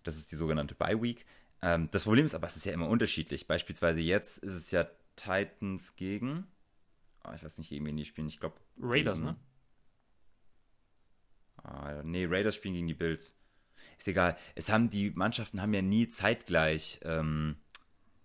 Das 0.06 0.16
ist 0.16 0.32
die 0.32 0.36
sogenannte 0.36 0.74
Bye 0.74 1.00
Week. 1.02 1.26
Ähm, 1.62 1.88
das 1.90 2.04
Problem 2.04 2.26
ist 2.26 2.34
aber, 2.34 2.46
es 2.46 2.56
ist 2.56 2.66
ja 2.66 2.72
immer 2.72 2.88
unterschiedlich. 2.88 3.46
Beispielsweise 3.46 4.00
jetzt 4.00 4.38
ist 4.38 4.54
es 4.54 4.70
ja 4.70 4.86
Titans 5.16 5.96
gegen. 5.96 6.46
Oh, 7.24 7.32
ich 7.34 7.42
weiß 7.42 7.58
nicht, 7.58 7.70
gegen 7.70 7.84
wen 7.86 7.96
die 7.96 8.04
spielen. 8.04 8.28
Ich 8.28 8.38
glaube. 8.38 8.56
Raiders, 8.80 9.18
gegen, 9.18 9.30
ne? 9.30 9.36
Ah, 11.62 12.02
nee, 12.04 12.26
Raiders 12.28 12.54
spielen 12.54 12.74
gegen 12.74 12.88
die 12.88 12.94
Bills. 12.94 13.34
Ist 13.98 14.08
egal. 14.08 14.36
Es 14.54 14.70
haben 14.70 14.90
die 14.90 15.10
Mannschaften 15.10 15.60
haben 15.60 15.74
ja 15.74 15.82
nie 15.82 16.08
zeitgleich 16.08 17.00
ähm, 17.02 17.56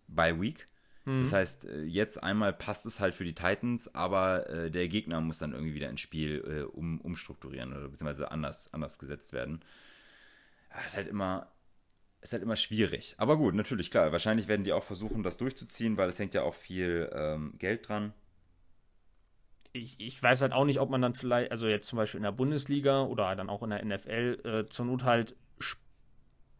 bei 0.08 0.40
Week. 0.40 0.68
Mhm. 1.06 1.22
Das 1.22 1.34
heißt, 1.34 1.66
äh, 1.66 1.82
jetzt 1.84 2.22
einmal 2.22 2.54
passt 2.54 2.86
es 2.86 3.00
halt 3.00 3.16
für 3.16 3.24
die 3.24 3.34
Titans, 3.34 3.94
aber 3.96 4.50
äh, 4.50 4.72
der 4.72 4.88
Gegner 4.88 5.22
muss 5.22 5.40
dann 5.40 5.54
irgendwie 5.54 5.74
wieder 5.74 5.90
ins 5.90 6.02
Spiel 6.02 6.44
äh, 6.46 6.62
um, 6.64 7.02
umstrukturieren 7.02 7.72
oder 7.72 7.88
beziehungsweise 7.88 8.32
anders, 8.32 8.72
anders 8.74 9.00
gesetzt 9.00 9.34
werden. 9.34 9.62
Ja, 10.70 10.86
ist 10.86 10.96
halt 10.96 11.08
immer, 11.08 11.52
ist 12.22 12.34
halt 12.34 12.44
immer 12.44 12.56
schwierig. 12.56 13.16
Aber 13.18 13.38
gut, 13.38 13.56
natürlich, 13.56 13.90
klar. 13.90 14.12
Wahrscheinlich 14.12 14.48
werden 14.48 14.64
die 14.64 14.74
auch 14.74 14.84
versuchen, 14.84 15.24
das 15.24 15.38
durchzuziehen, 15.38 15.98
weil 15.98 16.10
es 16.10 16.20
hängt 16.20 16.34
ja 16.34 16.44
auch 16.44 16.54
viel 16.54 17.10
ähm, 17.14 17.54
Geld 17.58 17.90
dran. 17.90 18.14
Ich, 19.74 20.00
ich, 20.00 20.22
weiß 20.22 20.42
halt 20.42 20.52
auch 20.52 20.66
nicht, 20.66 20.80
ob 20.80 20.90
man 20.90 21.02
dann 21.02 21.16
vielleicht, 21.16 21.52
also 21.52 21.68
jetzt 21.68 21.88
zum 21.88 21.98
Beispiel 21.98 22.18
in 22.18 22.24
der 22.24 22.32
Bundesliga 22.32 23.04
oder 23.04 23.36
dann 23.36 23.50
auch 23.50 23.64
in 23.64 23.70
der 23.70 23.84
NFL 23.84 24.42
äh, 24.44 24.70
zur 24.70 24.86
Not 24.86 25.04
halt 25.04 25.36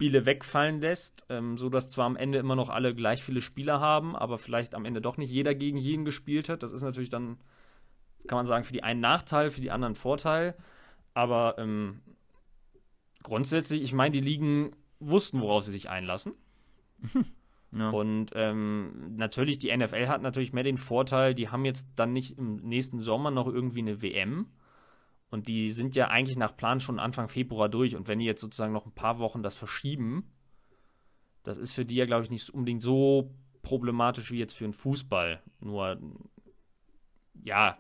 Spiele 0.02 0.26
wegfallen 0.26 0.80
lässt, 0.80 1.26
ähm, 1.30 1.58
sodass 1.58 1.90
zwar 1.90 2.06
am 2.06 2.16
Ende 2.16 2.40
immer 2.40 2.56
noch 2.56 2.70
alle 2.70 2.96
gleich 2.96 3.22
viele 3.24 3.42
Spieler 3.42 3.80
haben, 3.80 4.16
aber 4.16 4.38
vielleicht 4.38 4.74
am 4.74 4.86
Ende 4.86 5.02
doch 5.02 5.18
nicht 5.18 5.30
jeder 5.30 5.54
gegen 5.54 5.78
jeden 5.78 6.06
gespielt 6.06 6.50
hat. 6.50 6.64
Das 6.64 6.72
ist 6.72 6.82
natürlich 6.82 7.10
dann, 7.10 7.38
kann 8.28 8.38
man 8.38 8.48
sagen, 8.48 8.64
für 8.64 8.74
die 8.74 8.84
einen 8.84 9.02
Nachteil, 9.02 9.52
für 9.52 9.62
die 9.62 9.72
anderen 9.72 9.96
Vorteil. 9.96 10.56
Aber 11.14 11.56
ähm, 11.60 12.02
grundsätzlich, 13.22 13.84
ich 13.84 13.94
meine, 13.94 14.14
die 14.14 14.22
Ligen 14.22 14.72
wussten, 15.02 15.42
worauf 15.42 15.64
sie 15.64 15.72
sich 15.72 15.90
einlassen. 15.90 16.34
Ja. 17.74 17.90
Und 17.90 18.32
ähm, 18.36 19.16
natürlich, 19.16 19.58
die 19.58 19.74
NFL 19.74 20.10
hat 20.10 20.22
natürlich 20.22 20.52
mehr 20.52 20.66
den 20.66 20.76
Vorteil, 20.76 21.34
die 21.34 21.48
haben 21.48 21.64
jetzt 21.64 21.88
dann 21.96 22.12
nicht 22.12 22.38
im 22.38 22.58
nächsten 22.58 23.00
Sommer 23.00 23.32
noch 23.32 23.48
irgendwie 23.48 23.80
eine 23.80 24.02
WM, 24.02 24.48
und 25.32 25.48
die 25.48 25.72
sind 25.72 25.96
ja 25.96 26.10
eigentlich 26.10 26.38
nach 26.38 26.56
Plan 26.56 26.82
schon 26.82 27.00
Anfang 27.00 27.30
Februar 27.30 27.70
durch. 27.70 27.96
Und 27.96 28.10
wenn 28.10 28.20
die 28.20 28.26
jetzt 28.26 28.42
sozusagen 28.42 28.74
noch 28.74 28.86
ein 28.86 28.94
paar 28.94 29.18
Wochen 29.18 29.42
das 29.42 29.56
verschieben, 29.56 30.30
das 31.42 31.58
ist 31.58 31.74
für 31.74 31.86
die 31.86 31.96
ja, 31.96 32.06
glaube 32.06 32.24
ich, 32.24 32.30
nicht 32.30 32.50
unbedingt 32.50 32.82
so 32.82 33.34
problematisch 33.62 34.30
wie 34.32 34.40
jetzt 34.40 34.54
für 34.54 34.66
den 34.66 34.74
Fußball. 34.74 35.42
Nur, 35.62 36.00
ja, 37.44 37.78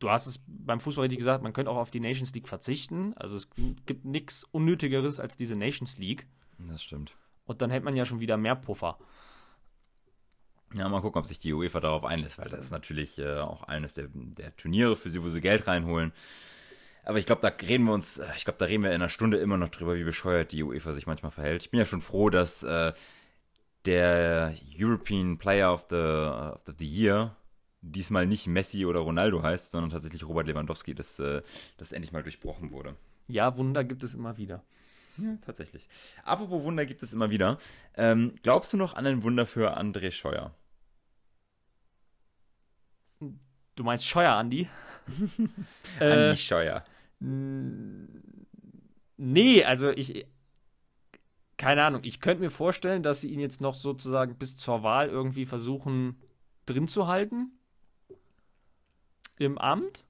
du 0.00 0.10
hast 0.10 0.26
es 0.26 0.40
beim 0.46 0.80
Fußball 0.80 1.02
richtig 1.02 1.18
gesagt, 1.18 1.42
man 1.42 1.52
könnte 1.52 1.70
auch 1.70 1.76
auf 1.76 1.90
die 1.90 2.00
Nations 2.00 2.34
League 2.34 2.48
verzichten. 2.48 3.14
Also 3.16 3.36
es 3.36 3.48
gibt 3.86 4.04
nichts 4.04 4.44
Unnötigeres 4.44 5.20
als 5.20 5.36
diese 5.36 5.54
Nations 5.54 5.98
League. 5.98 6.26
Das 6.58 6.82
stimmt. 6.82 7.14
Und 7.46 7.62
dann 7.62 7.70
hätte 7.70 7.84
man 7.84 7.96
ja 7.96 8.04
schon 8.04 8.20
wieder 8.20 8.36
mehr 8.36 8.56
Puffer. 8.56 8.98
Ja, 10.74 10.88
mal 10.88 11.00
gucken, 11.00 11.20
ob 11.20 11.26
sich 11.26 11.38
die 11.38 11.52
UEFA 11.52 11.80
darauf 11.80 12.04
einlässt, 12.04 12.38
weil 12.38 12.48
das 12.48 12.60
ist 12.60 12.70
natürlich 12.70 13.18
äh, 13.18 13.38
auch 13.38 13.64
eines 13.64 13.94
der, 13.94 14.08
der, 14.12 14.56
Turniere 14.56 14.96
für 14.96 15.10
sie, 15.10 15.22
wo 15.22 15.28
sie 15.28 15.40
Geld 15.40 15.66
reinholen. 15.66 16.12
Aber 17.04 17.18
ich 17.18 17.26
glaube, 17.26 17.42
da 17.42 17.48
reden 17.48 17.84
wir 17.84 17.92
uns, 17.92 18.18
äh, 18.18 18.26
ich 18.36 18.44
glaube, 18.44 18.58
da 18.58 18.66
reden 18.66 18.84
wir 18.84 18.90
in 18.90 18.96
einer 18.96 19.08
Stunde 19.08 19.38
immer 19.38 19.56
noch 19.56 19.70
drüber, 19.70 19.96
wie 19.96 20.04
bescheuert 20.04 20.52
die 20.52 20.62
UEFA 20.62 20.92
sich 20.92 21.08
manchmal 21.08 21.32
verhält. 21.32 21.64
Ich 21.64 21.70
bin 21.70 21.80
ja 21.80 21.86
schon 21.86 22.00
froh, 22.00 22.30
dass 22.30 22.62
äh, 22.62 22.92
der 23.84 24.54
European 24.78 25.38
Player 25.38 25.72
of 25.72 25.86
the, 25.90 25.96
of 25.96 26.76
the 26.78 26.86
Year 26.86 27.34
diesmal 27.82 28.26
nicht 28.26 28.46
Messi 28.46 28.84
oder 28.86 29.00
Ronaldo 29.00 29.42
heißt, 29.42 29.70
sondern 29.70 29.90
tatsächlich 29.90 30.24
Robert 30.24 30.46
Lewandowski, 30.46 30.94
dass 30.94 31.18
äh, 31.18 31.42
das 31.76 31.92
endlich 31.92 32.12
mal 32.12 32.22
durchbrochen 32.22 32.70
wurde. 32.70 32.96
Ja, 33.28 33.56
Wunder 33.56 33.84
gibt 33.84 34.04
es 34.04 34.14
immer 34.14 34.36
wieder. 34.36 34.62
Ja, 35.16 35.36
tatsächlich. 35.44 35.88
Apropos 36.24 36.62
Wunder 36.64 36.86
gibt 36.86 37.02
es 37.02 37.12
immer 37.12 37.30
wieder. 37.30 37.58
Ähm, 37.94 38.34
glaubst 38.42 38.72
du 38.72 38.76
noch 38.76 38.94
an 38.94 39.06
ein 39.06 39.22
Wunder 39.22 39.46
für 39.46 39.76
André 39.76 40.10
Scheuer? 40.10 40.54
Du 43.76 43.84
meinst 43.84 44.06
Scheuer, 44.06 44.32
Andi? 44.32 44.68
Andi 46.00 46.04
äh, 46.04 46.36
Scheuer. 46.36 46.84
Nee, 49.16 49.64
also 49.64 49.90
ich. 49.90 50.26
Keine 51.56 51.84
Ahnung. 51.84 52.00
Ich 52.04 52.20
könnte 52.20 52.42
mir 52.42 52.50
vorstellen, 52.50 53.02
dass 53.02 53.20
sie 53.20 53.30
ihn 53.30 53.40
jetzt 53.40 53.60
noch 53.60 53.74
sozusagen 53.74 54.36
bis 54.36 54.56
zur 54.56 54.82
Wahl 54.82 55.08
irgendwie 55.08 55.44
versuchen 55.44 56.22
drin 56.64 56.88
zu 56.88 57.06
halten. 57.06 57.52
Im 59.40 59.58
Amt. 59.58 60.04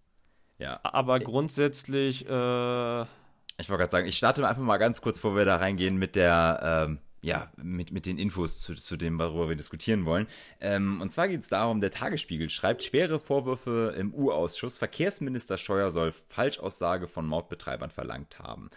Ja. 0.58 0.80
Aber 0.82 1.20
grundsätzlich. 1.20 2.26
Äh, 2.26 3.02
ich 3.02 3.68
wollte 3.68 3.78
gerade 3.78 3.90
sagen, 3.90 4.06
ich 4.08 4.16
starte 4.16 4.46
einfach 4.46 4.62
mal 4.62 4.78
ganz 4.78 5.00
kurz, 5.00 5.18
bevor 5.18 5.36
wir 5.36 5.44
da 5.44 5.56
reingehen, 5.56 5.96
mit 5.96 6.16
der. 6.16 6.86
Ähm 6.88 6.98
ja, 7.22 7.50
mit, 7.56 7.92
mit 7.92 8.06
den 8.06 8.18
Infos 8.18 8.62
zu, 8.62 8.74
zu 8.74 8.96
dem, 8.96 9.18
worüber 9.18 9.50
wir 9.50 9.56
diskutieren 9.56 10.06
wollen. 10.06 10.26
Ähm, 10.58 11.02
und 11.02 11.12
zwar 11.12 11.28
geht 11.28 11.42
es 11.42 11.48
darum, 11.48 11.82
der 11.82 11.90
Tagesspiegel 11.90 12.48
schreibt 12.48 12.82
schwere 12.82 13.20
Vorwürfe 13.20 13.94
im 13.96 14.14
U-Ausschuss. 14.14 14.78
Verkehrsminister 14.78 15.58
Scheuer 15.58 15.90
soll 15.90 16.14
Falschaussage 16.28 17.08
von 17.08 17.26
Mautbetreibern 17.26 17.90
verlangt 17.90 18.38
haben. 18.38 18.70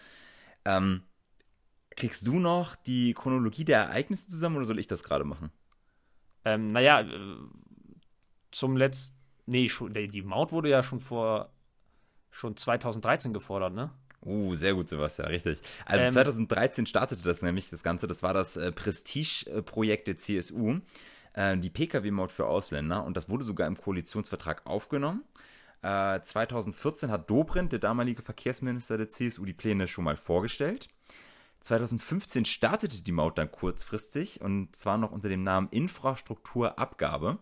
Ähm, 0.66 1.04
kriegst 1.96 2.26
du 2.26 2.38
noch 2.38 2.76
die 2.76 3.14
Chronologie 3.14 3.64
der 3.64 3.78
Ereignisse 3.84 4.28
zusammen 4.28 4.56
oder 4.56 4.66
soll 4.66 4.78
ich 4.78 4.88
das 4.88 5.04
gerade 5.04 5.24
machen? 5.24 5.50
Ähm, 6.44 6.72
naja, 6.72 7.00
äh, 7.00 7.36
zum 8.50 8.76
letzten. 8.76 9.23
Nee, 9.46 9.68
schon, 9.68 9.92
die 9.92 10.22
Maut 10.22 10.52
wurde 10.52 10.68
ja 10.68 10.82
schon 10.82 11.00
vor. 11.00 11.50
schon 12.30 12.56
2013 12.56 13.32
gefordert, 13.32 13.74
ne? 13.74 13.90
Uh, 14.24 14.54
sehr 14.54 14.74
gut, 14.74 14.88
Sebastian, 14.88 15.28
richtig. 15.28 15.60
Also 15.84 16.04
ähm, 16.06 16.12
2013 16.12 16.86
startete 16.86 17.22
das 17.22 17.42
nämlich, 17.42 17.68
das 17.68 17.82
Ganze, 17.82 18.06
das 18.06 18.22
war 18.22 18.32
das 18.32 18.56
äh, 18.56 18.72
Prestige-Projekt 18.72 20.08
der 20.08 20.16
CSU, 20.16 20.80
äh, 21.34 21.58
die 21.58 21.68
Pkw-Maut 21.68 22.32
für 22.32 22.46
Ausländer 22.46 23.04
und 23.04 23.16
das 23.18 23.28
wurde 23.28 23.44
sogar 23.44 23.66
im 23.66 23.76
Koalitionsvertrag 23.76 24.66
aufgenommen. 24.66 25.24
Äh, 25.82 26.22
2014 26.22 27.10
hat 27.10 27.28
Dobrindt, 27.28 27.72
der 27.72 27.80
damalige 27.80 28.22
Verkehrsminister 28.22 28.96
der 28.96 29.10
CSU, 29.10 29.44
die 29.44 29.52
Pläne 29.52 29.86
schon 29.86 30.04
mal 30.04 30.16
vorgestellt. 30.16 30.88
2015 31.60 32.46
startete 32.46 33.02
die 33.02 33.12
Maut 33.12 33.36
dann 33.36 33.50
kurzfristig 33.50 34.40
und 34.40 34.74
zwar 34.74 34.96
noch 34.96 35.12
unter 35.12 35.28
dem 35.28 35.42
Namen 35.42 35.68
Infrastrukturabgabe. 35.70 37.38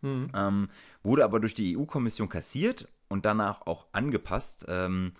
Mhm. 0.00 0.30
Ähm, 0.34 0.68
wurde 1.02 1.24
aber 1.24 1.40
durch 1.40 1.54
die 1.54 1.76
EU-Kommission 1.76 2.28
kassiert 2.28 2.88
und 3.08 3.24
danach 3.24 3.66
auch 3.66 3.86
angepasst. 3.92 4.66
Ähm, 4.68 5.12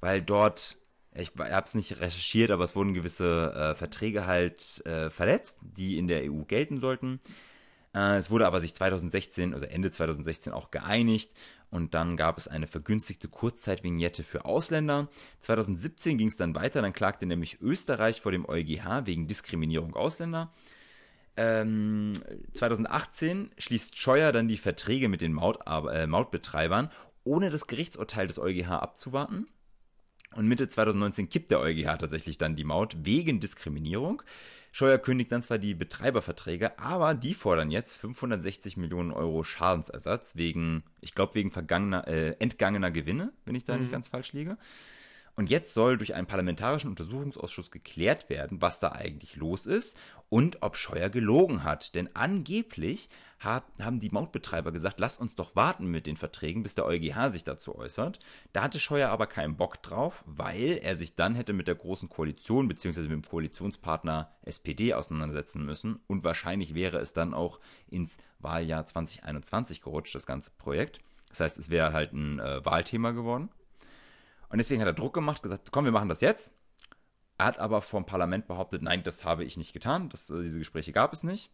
weil 0.00 0.22
dort, 0.22 0.76
ich 1.14 1.32
habe 1.38 1.64
es 1.64 1.74
nicht 1.74 2.00
recherchiert, 2.00 2.50
aber 2.50 2.64
es 2.64 2.76
wurden 2.76 2.94
gewisse 2.94 3.52
äh, 3.52 3.74
Verträge 3.74 4.26
halt 4.26 4.84
äh, 4.86 5.10
verletzt, 5.10 5.60
die 5.62 5.98
in 5.98 6.06
der 6.06 6.30
EU 6.30 6.42
gelten 6.42 6.80
sollten. 6.80 7.20
Äh, 7.94 8.16
es 8.16 8.30
wurde 8.30 8.46
aber 8.46 8.60
sich 8.60 8.74
2016, 8.74 9.54
also 9.54 9.66
Ende 9.66 9.90
2016 9.90 10.52
auch 10.52 10.70
geeinigt 10.70 11.32
und 11.70 11.94
dann 11.94 12.16
gab 12.16 12.38
es 12.38 12.46
eine 12.46 12.66
vergünstigte 12.66 13.28
Kurzzeitvignette 13.28 14.22
für 14.22 14.44
Ausländer. 14.44 15.08
2017 15.40 16.18
ging 16.18 16.28
es 16.28 16.36
dann 16.36 16.54
weiter, 16.54 16.82
dann 16.82 16.92
klagte 16.92 17.26
nämlich 17.26 17.60
Österreich 17.60 18.20
vor 18.20 18.32
dem 18.32 18.46
EuGH 18.46 19.06
wegen 19.06 19.26
Diskriminierung 19.26 19.94
Ausländer. 19.94 20.52
Ähm, 21.36 22.14
2018 22.54 23.50
schließt 23.58 23.96
Scheuer 23.96 24.32
dann 24.32 24.48
die 24.48 24.56
Verträge 24.56 25.08
mit 25.08 25.20
den 25.20 25.32
Maut, 25.32 25.58
äh, 25.66 26.06
Mautbetreibern, 26.06 26.90
ohne 27.24 27.50
das 27.50 27.66
Gerichtsurteil 27.66 28.26
des 28.26 28.38
EuGH 28.38 28.70
abzuwarten. 28.70 29.48
Und 30.34 30.48
Mitte 30.48 30.68
2019 30.68 31.28
kippt 31.28 31.50
der 31.50 31.60
EuGH 31.60 31.98
tatsächlich 31.98 32.38
dann 32.38 32.56
die 32.56 32.64
Maut 32.64 32.96
wegen 33.04 33.40
Diskriminierung. 33.40 34.22
Scheuer 34.72 34.98
kündigt 34.98 35.32
dann 35.32 35.42
zwar 35.42 35.58
die 35.58 35.74
Betreiberverträge, 35.74 36.78
aber 36.78 37.14
die 37.14 37.32
fordern 37.32 37.70
jetzt 37.70 37.96
560 37.96 38.76
Millionen 38.76 39.10
Euro 39.10 39.42
Schadensersatz 39.42 40.36
wegen, 40.36 40.84
ich 41.00 41.14
glaube, 41.14 41.34
wegen 41.34 41.50
vergangener, 41.50 42.06
äh, 42.06 42.32
entgangener 42.38 42.90
Gewinne, 42.90 43.32
wenn 43.46 43.54
ich 43.54 43.64
da 43.64 43.74
mhm. 43.74 43.82
nicht 43.82 43.92
ganz 43.92 44.08
falsch 44.08 44.34
liege. 44.34 44.58
Und 45.36 45.50
jetzt 45.50 45.74
soll 45.74 45.98
durch 45.98 46.14
einen 46.14 46.26
parlamentarischen 46.26 46.88
Untersuchungsausschuss 46.88 47.70
geklärt 47.70 48.30
werden, 48.30 48.62
was 48.62 48.80
da 48.80 48.92
eigentlich 48.92 49.36
los 49.36 49.66
ist 49.66 49.98
und 50.30 50.62
ob 50.62 50.78
Scheuer 50.78 51.10
gelogen 51.10 51.62
hat. 51.62 51.94
Denn 51.94 52.08
angeblich 52.16 53.10
haben 53.38 54.00
die 54.00 54.08
Mautbetreiber 54.08 54.72
gesagt, 54.72 54.98
lass 54.98 55.18
uns 55.18 55.34
doch 55.34 55.54
warten 55.54 55.88
mit 55.88 56.06
den 56.06 56.16
Verträgen, 56.16 56.62
bis 56.62 56.74
der 56.74 56.86
EuGH 56.86 57.30
sich 57.30 57.44
dazu 57.44 57.76
äußert. 57.76 58.18
Da 58.54 58.62
hatte 58.62 58.80
Scheuer 58.80 59.10
aber 59.10 59.26
keinen 59.26 59.58
Bock 59.58 59.82
drauf, 59.82 60.24
weil 60.26 60.80
er 60.82 60.96
sich 60.96 61.16
dann 61.16 61.34
hätte 61.34 61.52
mit 61.52 61.68
der 61.68 61.74
Großen 61.74 62.08
Koalition 62.08 62.66
bzw. 62.66 63.02
mit 63.02 63.10
dem 63.10 63.22
Koalitionspartner 63.22 64.32
SPD 64.40 64.94
auseinandersetzen 64.94 65.66
müssen. 65.66 66.00
Und 66.06 66.24
wahrscheinlich 66.24 66.74
wäre 66.74 66.98
es 66.98 67.12
dann 67.12 67.34
auch 67.34 67.60
ins 67.90 68.16
Wahljahr 68.38 68.86
2021 68.86 69.82
gerutscht, 69.82 70.14
das 70.14 70.24
ganze 70.24 70.50
Projekt. 70.52 71.00
Das 71.28 71.40
heißt, 71.40 71.58
es 71.58 71.68
wäre 71.68 71.92
halt 71.92 72.14
ein 72.14 72.38
äh, 72.38 72.64
Wahlthema 72.64 73.10
geworden. 73.10 73.50
Und 74.48 74.58
deswegen 74.58 74.80
hat 74.80 74.88
er 74.88 74.94
Druck 74.94 75.14
gemacht, 75.14 75.42
gesagt, 75.42 75.70
komm, 75.72 75.84
wir 75.84 75.92
machen 75.92 76.08
das 76.08 76.20
jetzt. 76.20 76.54
Er 77.38 77.46
hat 77.46 77.58
aber 77.58 77.82
vom 77.82 78.06
Parlament 78.06 78.46
behauptet, 78.46 78.82
nein, 78.82 79.02
das 79.02 79.24
habe 79.24 79.44
ich 79.44 79.56
nicht 79.56 79.72
getan. 79.72 80.08
Das, 80.08 80.30
äh, 80.30 80.42
diese 80.42 80.58
Gespräche 80.58 80.92
gab 80.92 81.12
es 81.12 81.22
nicht. 81.22 81.50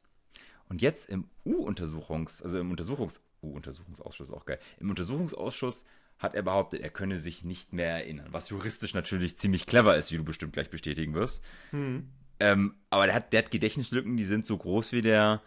Und 0.68 0.80
jetzt 0.80 1.08
im 1.10 1.28
U-Untersuchungs, 1.44 2.42
also 2.42 2.58
im 2.58 2.70
Untersuchungs, 2.70 3.22
U-Untersuchungsausschuss 3.42 4.30
auch 4.30 4.44
geil. 4.44 4.58
Im 4.78 4.90
Untersuchungsausschuss 4.90 5.84
hat 6.18 6.34
er 6.34 6.42
behauptet, 6.42 6.80
er 6.80 6.90
könne 6.90 7.16
sich 7.16 7.42
nicht 7.42 7.72
mehr 7.72 7.96
erinnern. 7.96 8.28
Was 8.30 8.48
juristisch 8.48 8.94
natürlich 8.94 9.36
ziemlich 9.36 9.66
clever 9.66 9.96
ist, 9.96 10.12
wie 10.12 10.16
du 10.16 10.24
bestimmt 10.24 10.52
gleich 10.52 10.70
bestätigen 10.70 11.14
wirst. 11.14 11.42
Hm. 11.70 12.08
Ähm, 12.38 12.76
aber 12.90 13.06
der 13.06 13.14
hat, 13.16 13.32
der 13.32 13.42
hat 13.42 13.50
Gedächtnislücken, 13.50 14.16
die 14.16 14.24
sind 14.24 14.46
so 14.46 14.56
groß 14.56 14.92
wie 14.92 15.02
der. 15.02 15.42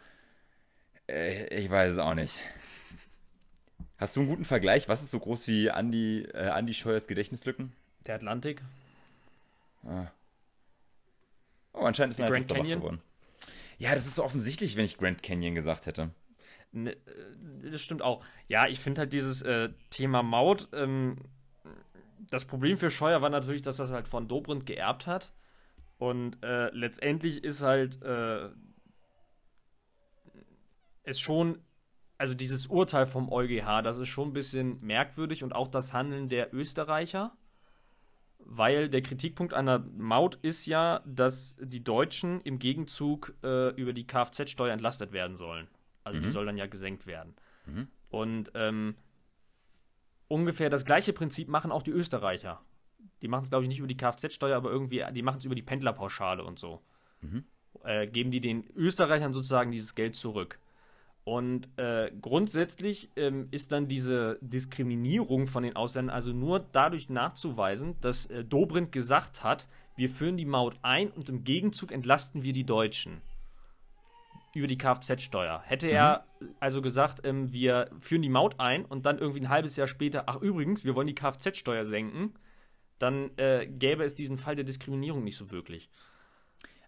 Äh, 1.08 1.64
ich 1.64 1.70
weiß 1.70 1.94
es 1.94 1.98
auch 1.98 2.14
nicht. 2.14 2.40
Hast 3.98 4.16
du 4.16 4.22
einen 4.22 4.30
guten 4.30 4.46
Vergleich? 4.46 4.90
Was 4.90 5.02
ist 5.02 5.12
so 5.12 5.20
groß 5.20 5.48
wie 5.48 5.72
Andi, 5.72 6.24
äh, 6.34 6.50
Andi 6.50 6.74
Scheuers 6.74 7.08
Gedächtnislücken? 7.08 7.74
Der 8.06 8.16
Atlantik. 8.16 8.62
Ah. 9.84 10.08
Oh, 11.74 11.86
anscheinend 11.86 12.12
ist 12.12 12.20
Die 12.20 12.30
Grand 12.30 12.48
Canyon? 12.48 12.80
geworden. 12.80 13.02
Ja, 13.78 13.96
das 13.96 14.06
ist 14.06 14.16
so 14.16 14.24
offensichtlich, 14.24 14.76
wenn 14.76 14.86
ich 14.86 14.98
Grand 14.98 15.24
Canyon 15.24 15.56
gesagt 15.56 15.86
hätte. 15.86 16.12
Ne, 16.72 16.92
äh, 16.92 17.72
das 17.72 17.82
stimmt 17.82 18.02
auch. 18.02 18.24
Ja, 18.48 18.68
ich 18.68 18.80
finde 18.80 19.02
halt 19.02 19.14
dieses 19.14 19.42
äh, 19.42 19.70
Thema 19.90 20.24
Maut, 20.24 20.70
ähm, 20.74 21.18
das 22.30 22.46
Problem 22.46 22.78
für 22.78 22.90
Scheuer 22.90 23.22
war 23.22 23.30
natürlich, 23.30 23.62
dass 23.62 23.78
das 23.78 23.92
halt 23.92 24.08
von 24.08 24.28
Dobrindt 24.28 24.66
geerbt 24.66 25.08
hat. 25.08 25.34
Und 25.98 26.42
äh, 26.44 26.70
letztendlich 26.72 27.44
ist 27.44 27.62
halt 27.62 28.02
äh, 28.02 28.50
es 31.04 31.20
schon, 31.20 31.60
also 32.18 32.34
dieses 32.34 32.68
Urteil 32.68 33.06
vom 33.06 33.32
EuGH, 33.32 33.82
das 33.84 33.98
ist 33.98 34.08
schon 34.08 34.30
ein 34.30 34.34
bisschen 34.34 34.78
merkwürdig 34.82 35.44
und 35.44 35.54
auch 35.54 35.68
das 35.68 35.94
Handeln 35.94 36.30
der 36.30 36.54
Österreicher. 36.54 37.36
Weil 38.48 38.90
der 38.90 39.02
Kritikpunkt 39.02 39.54
einer 39.54 39.80
Maut 39.80 40.36
ist 40.44 40.68
ja, 40.68 41.02
dass 41.06 41.58
die 41.60 41.84
Deutschen 41.84 42.42
im 42.42 42.60
Gegenzug 42.60 43.34
äh, 43.44 43.70
über 43.70 43.92
die 43.92 44.06
Kfz-Steuer 44.06 44.72
entlastet 44.72 45.12
werden 45.14 45.36
sollen. 45.36 45.68
Also 46.04 46.20
die 46.20 46.28
Mhm. 46.28 46.32
soll 46.32 46.46
dann 46.46 46.58
ja 46.58 46.68
gesenkt 46.68 47.08
werden. 47.08 47.36
Mhm. 47.66 47.88
Und 48.10 48.52
ähm, 48.54 48.96
ungefähr 50.28 50.70
das 50.70 50.86
gleiche 50.86 51.12
Prinzip 51.12 51.48
machen 51.48 51.72
auch 51.72 51.82
die 51.82 51.92
Österreicher. 51.92 52.62
Die 53.24 53.28
machen 53.28 53.44
es, 53.44 53.50
glaube 53.50 53.64
ich, 53.64 53.70
nicht 53.70 53.80
über 53.80 53.88
die 53.88 53.98
Kfz-Steuer, 53.98 54.56
aber 54.56 54.70
irgendwie, 54.70 55.04
die 55.12 55.24
machen 55.24 55.38
es 55.40 55.46
über 55.46 55.56
die 55.56 55.64
Pendlerpauschale 55.64 56.44
und 56.44 56.60
so. 56.60 56.82
Mhm. 57.22 57.46
Äh, 57.84 58.06
geben 58.08 58.30
die 58.30 58.42
den 58.42 58.70
Österreichern 58.76 59.34
sozusagen 59.34 59.72
dieses 59.72 59.96
Geld 59.96 60.16
zurück. 60.16 60.60
Und 61.26 61.68
äh, 61.78 62.12
grundsätzlich 62.22 63.10
ähm, 63.16 63.48
ist 63.50 63.72
dann 63.72 63.88
diese 63.88 64.38
Diskriminierung 64.42 65.48
von 65.48 65.64
den 65.64 65.76
Ausländern 65.76 66.16
also 66.16 66.32
nur 66.34 66.60
dadurch 66.72 67.10
nachzuweisen, 67.10 67.96
dass 68.00 68.28
äh, 68.28 68.46
Dobrindt 68.46 68.92
gesagt 68.92 69.44
hat, 69.44 69.68
wir 69.96 70.10
führen 70.10 70.38
die 70.38 70.46
Maut 70.46 70.78
ein 70.84 71.10
und 71.10 71.28
im 71.28 71.44
Gegenzug 71.44 71.92
entlasten 71.92 72.44
wir 72.44 72.54
die 72.54 72.64
Deutschen 72.64 73.22
über 74.54 74.68
die 74.68 74.78
Kfz-Steuer. 74.78 75.64
Hätte 75.66 75.88
er 75.88 76.26
also 76.60 76.84
gesagt, 76.84 77.26
ähm, 77.26 77.52
wir 77.52 77.90
führen 77.98 78.22
die 78.22 78.30
Maut 78.30 78.60
ein 78.60 78.86
und 78.86 79.08
dann 79.08 79.18
irgendwie 79.18 79.42
ein 79.42 79.50
halbes 79.50 79.76
Jahr 79.78 79.88
später, 79.88 80.26
ach 80.28 80.40
übrigens, 80.42 80.86
wir 80.86 80.94
wollen 80.94 81.08
die 81.08 81.16
Kfz-Steuer 81.16 81.88
senken, 81.88 82.36
dann 83.00 83.32
äh, 83.38 83.66
gäbe 83.66 84.04
es 84.04 84.14
diesen 84.14 84.38
Fall 84.38 84.56
der 84.56 84.64
Diskriminierung 84.64 85.24
nicht 85.24 85.38
so 85.38 85.50
wirklich. 85.50 85.90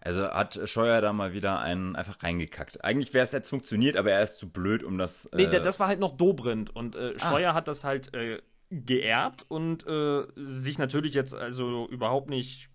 Also 0.00 0.30
hat 0.30 0.58
Scheuer 0.66 1.00
da 1.00 1.12
mal 1.12 1.32
wieder 1.32 1.58
einen 1.60 1.96
einfach 1.96 2.22
reingekackt. 2.22 2.84
Eigentlich 2.84 3.12
wäre 3.14 3.24
es 3.24 3.32
jetzt 3.32 3.50
funktioniert, 3.50 3.96
aber 3.96 4.12
er 4.12 4.22
ist 4.22 4.38
zu 4.38 4.48
blöd, 4.48 4.82
um 4.84 4.96
das. 4.98 5.28
Nee, 5.34 5.44
äh, 5.44 5.50
da- 5.50 5.60
das 5.60 5.80
war 5.80 5.88
halt 5.88 5.98
noch 6.00 6.16
Dobrindt 6.16 6.74
und 6.74 6.94
äh, 6.96 7.18
Scheuer 7.18 7.52
hat 7.54 7.66
das 7.68 7.84
halt 7.84 8.14
äh, 8.14 8.40
geerbt 8.70 9.44
und 9.48 9.86
äh, 9.86 10.24
sich 10.36 10.78
natürlich 10.78 11.14
jetzt 11.14 11.34
also 11.34 11.88
überhaupt 11.88 12.28
nicht 12.30 12.70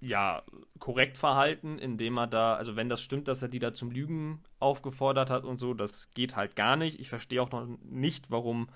ja, 0.00 0.42
korrekt 0.80 1.16
verhalten, 1.16 1.78
indem 1.78 2.18
er 2.18 2.26
da, 2.26 2.56
also 2.56 2.76
wenn 2.76 2.90
das 2.90 3.00
stimmt, 3.00 3.26
dass 3.26 3.40
er 3.40 3.48
die 3.48 3.58
da 3.58 3.72
zum 3.72 3.90
Lügen 3.90 4.42
aufgefordert 4.60 5.30
hat 5.30 5.44
und 5.44 5.58
so, 5.58 5.72
das 5.72 6.10
geht 6.12 6.36
halt 6.36 6.56
gar 6.56 6.76
nicht. 6.76 7.00
Ich 7.00 7.08
verstehe 7.08 7.40
auch 7.40 7.50
noch 7.50 7.66
nicht, 7.82 8.30
warum 8.30 8.68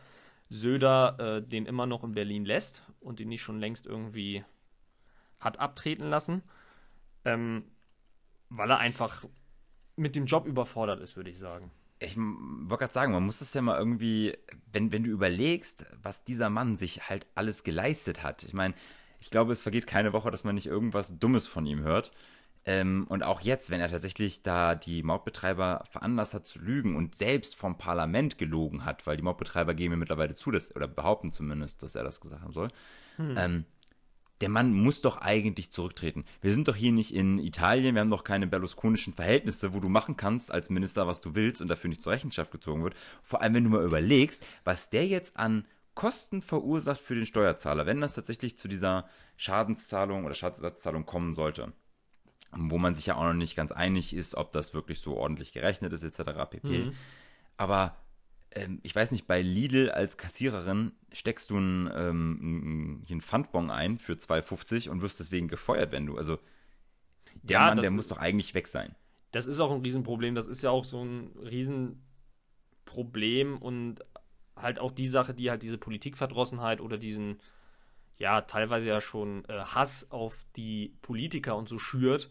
Söder 0.49 1.17
äh, 1.19 1.43
den 1.47 1.67
immer 1.67 1.85
noch 1.85 2.03
in 2.03 2.13
Berlin 2.13 2.47
lässt 2.47 2.83
und 3.01 3.21
ihn 3.21 3.29
nicht 3.29 3.43
schon 3.43 3.61
längst 3.61 3.85
irgendwie 3.87 4.43
hat 5.39 5.61
abtreten 5.61 6.09
lassen. 6.09 6.43
Ähm, 7.29 7.65
weil 8.51 8.71
er 8.71 8.79
einfach 8.79 9.25
mit 9.97 10.17
dem 10.17 10.27
Job 10.27 10.47
überfordert 10.47 11.01
ist, 11.01 11.17
würde 11.17 11.31
ich 11.31 11.39
sagen. 11.39 11.71
Ich 12.01 12.17
wollte 12.17 12.85
gerade 12.85 12.93
sagen, 12.93 13.13
man 13.13 13.27
muss 13.27 13.41
es 13.41 13.53
ja 13.53 13.61
mal 13.61 13.79
irgendwie, 13.79 14.37
wenn, 14.73 14.93
wenn 14.93 15.03
du 15.03 15.11
überlegst, 15.11 15.85
was 16.03 16.25
dieser 16.25 16.49
Mann 16.49 16.77
sich 16.77 17.09
halt 17.09 17.27
alles 17.35 17.65
geleistet 17.65 18.23
hat. 18.23 18.45
Ich 18.45 18.55
meine, 18.55 18.75
ich 19.21 19.31
glaube, 19.31 19.53
es 19.53 19.63
vergeht 19.63 19.87
keine 19.87 20.13
Woche, 20.13 20.31
dass 20.31 20.45
man 20.45 20.55
nicht 20.55 20.69
irgendwas 20.69 21.19
Dummes 21.19 21.49
von 21.49 21.67
ihm 21.67 21.81
hört. 21.81 22.13
Ähm, 22.65 23.07
und 23.09 23.25
auch 23.25 23.41
jetzt, 23.41 23.71
wenn 23.71 23.81
er 23.81 23.91
tatsächlich 23.91 24.43
da 24.43 24.75
die 24.75 25.03
Mautbetreiber 25.03 25.85
veranlasst 25.91 26.35
hat 26.35 26.47
zu 26.47 26.61
lügen 26.61 26.97
und 26.97 27.15
selbst 27.17 27.57
vom 27.57 27.79
Parlament 27.79 28.39
gelogen 28.39 28.85
hat, 28.85 29.07
weil 29.07 29.17
die 29.17 29.23
Mautbetreiber 29.23 29.75
geben 29.75 29.93
mir 29.93 29.99
mittlerweile 29.99 30.35
zu, 30.35 30.51
dass, 30.51 30.75
oder 30.77 30.87
behaupten 30.87 31.33
zumindest, 31.33 31.83
dass 31.83 31.95
er 31.95 32.05
das 32.05 32.21
gesagt 32.21 32.43
haben 32.43 32.53
soll. 32.53 32.69
Ähm, 33.37 33.65
der 34.41 34.49
Mann 34.49 34.73
muss 34.73 35.01
doch 35.01 35.19
eigentlich 35.19 35.73
zurücktreten. 35.73 36.25
Wir 36.41 36.53
sind 36.53 36.69
doch 36.69 36.77
hier 36.77 36.93
nicht 36.93 37.13
in 37.13 37.39
Italien, 37.39 37.95
wir 37.95 38.01
haben 38.01 38.11
doch 38.11 38.25
keine 38.25 38.47
berlusconischen 38.47 39.13
Verhältnisse, 39.13 39.75
wo 39.75 39.81
du 39.81 39.89
machen 39.89 40.17
kannst 40.17 40.53
als 40.53 40.71
Minister, 40.71 41.07
was 41.07 41.21
du 41.21 41.35
willst 41.35 41.61
und 41.61 41.69
dafür 41.69 41.89
nicht 41.89 42.03
zur 42.03 42.13
Rechenschaft 42.13 42.51
gezogen 42.51 42.85
wird. 42.85 42.95
Vor 43.23 43.43
allem, 43.43 43.55
wenn 43.55 43.65
du 43.65 43.71
mal 43.71 43.85
überlegst, 43.85 44.45
was 44.65 44.91
der 44.91 45.07
jetzt 45.07 45.37
an 45.37 45.67
Kosten 45.95 46.43
verursacht 46.43 47.01
für 47.01 47.17
den 47.17 47.27
Steuerzahler, 47.27 47.85
wenn 47.85 48.01
das 48.01 48.15
tatsächlich 48.15 48.57
zu 48.57 48.69
dieser 48.69 49.09
Schadenszahlung 49.37 50.25
oder 50.25 50.35
Schadensersatzzahlung 50.37 51.05
kommen 51.07 51.33
sollte. 51.33 51.73
Wo 52.53 52.79
man 52.79 52.95
sich 52.95 53.07
ja 53.07 53.17
auch 53.17 53.25
noch 53.25 53.35
nicht 53.35 53.57
ganz 53.57 53.73
einig 53.73 54.15
ist, 54.15 54.37
ob 54.37 54.53
das 54.53 54.73
wirklich 54.75 55.01
so 55.01 55.17
ordentlich 55.17 55.53
gerechnet 55.53 55.93
ist, 55.93 56.05
etc. 56.05 56.49
pp. 56.49 56.93
Aber 57.57 57.97
ähm, 58.53 58.81
ich 58.83 58.95
weiß 58.95 59.13
nicht, 59.13 59.27
bei 59.27 59.43
Lidl 59.43 59.91
als 59.91 60.17
Kassiererin 60.17 60.93
steckst 61.13 61.51
du 61.51 61.57
einen, 61.57 61.91
ähm, 61.95 63.05
einen, 63.09 63.21
Pfandbon 63.21 63.71
ein 63.71 63.99
für 63.99 64.15
2,50 64.15 64.89
und 64.89 65.03
wirst 65.03 65.21
deswegen 65.21 65.49
gefeuert, 65.49 65.93
wenn 65.93 66.07
du. 66.07 66.17
Also 66.17 66.39
der 67.43 67.55
Ja, 67.55 67.61
Mann, 67.61 67.81
der 67.81 67.91
muss 67.91 68.09
doch 68.09 68.19
eigentlich 68.19 68.55
weg 68.55 68.67
sein. 68.67 68.95
Das 69.33 69.47
ist 69.47 69.61
auch 69.61 69.71
ein 69.71 69.83
Riesenproblem. 69.83 70.35
Das 70.35 70.47
ist 70.47 70.63
ja 70.63 70.71
auch 70.71 70.85
so 70.85 71.05
ein 71.05 71.31
Riesenproblem 71.43 73.59
und 73.59 74.01
halt 74.57 74.79
auch 74.79 74.93
die 74.93 75.09
Sache, 75.09 75.35
die 75.35 75.51
halt 75.51 75.63
diese 75.63 75.79
Politikverdrossenheit 75.79 76.81
oder 76.81 76.99
diesen, 76.99 77.39
ja, 78.17 78.41
teilweise 78.43 78.89
ja 78.89 79.01
schon 79.01 79.45
äh, 79.45 79.61
Hass 79.61 80.11
auf 80.11 80.45
die 80.57 80.97
Politiker 81.03 81.57
und 81.57 81.69
so 81.69 81.79
schürt, 81.79 82.31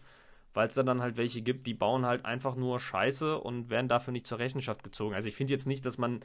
weil 0.57 0.67
es 0.67 0.73
da 0.73 0.81
dann 0.81 1.03
halt 1.03 1.17
welche 1.17 1.43
gibt, 1.43 1.67
die 1.67 1.75
bauen 1.75 2.05
halt 2.07 2.25
einfach 2.25 2.55
nur 2.55 2.79
Scheiße 2.79 3.37
und 3.39 3.69
werden 3.69 3.87
dafür 3.87 4.11
nicht 4.11 4.25
zur 4.25 4.39
Rechenschaft 4.39 4.83
gezogen. 4.83 5.13
Also 5.13 5.29
ich 5.29 5.35
finde 5.35 5.53
jetzt 5.53 5.67
nicht, 5.67 5.85
dass 5.85 5.99
man 5.99 6.21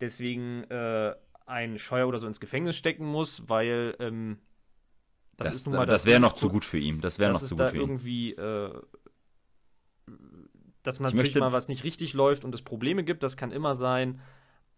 deswegen 0.00 0.64
äh, 0.64 1.14
ein 1.46 1.78
Scheuer 1.78 2.08
oder 2.08 2.18
so 2.18 2.26
ins 2.26 2.40
Gefängnis 2.40 2.76
stecken 2.76 3.06
muss, 3.06 3.48
weil 3.48 3.94
ähm, 4.00 4.38
Das, 5.36 5.52
ist 5.54 5.66
das, 5.66 5.72
nun 5.72 5.76
mal 5.76 5.86
wäre 6.04 6.18
noch 6.18 6.32
zu 6.32 6.48
gut 6.48 6.64
für 6.64 6.78
ihn. 6.78 7.00
Das 7.00 7.20
wäre 7.20 7.30
noch 7.30 7.40
zu 7.40 7.54
da 7.54 7.66
gut 7.66 7.70
für 7.70 7.76
ihn. 7.76 7.82
irgendwie, 7.82 8.32
äh, 8.32 8.74
dass 10.82 10.96
Ich 10.96 11.00
natürlich 11.00 11.36
mal 11.36 11.52
was 11.52 11.68
nicht 11.68 11.84
richtig 11.84 12.12
läuft 12.12 12.44
und 12.44 12.52
es 12.54 12.62
Probleme 12.62 13.04
gibt, 13.04 13.22
das 13.22 13.36
kann 13.36 13.52
immer 13.52 13.76
sein. 13.76 14.20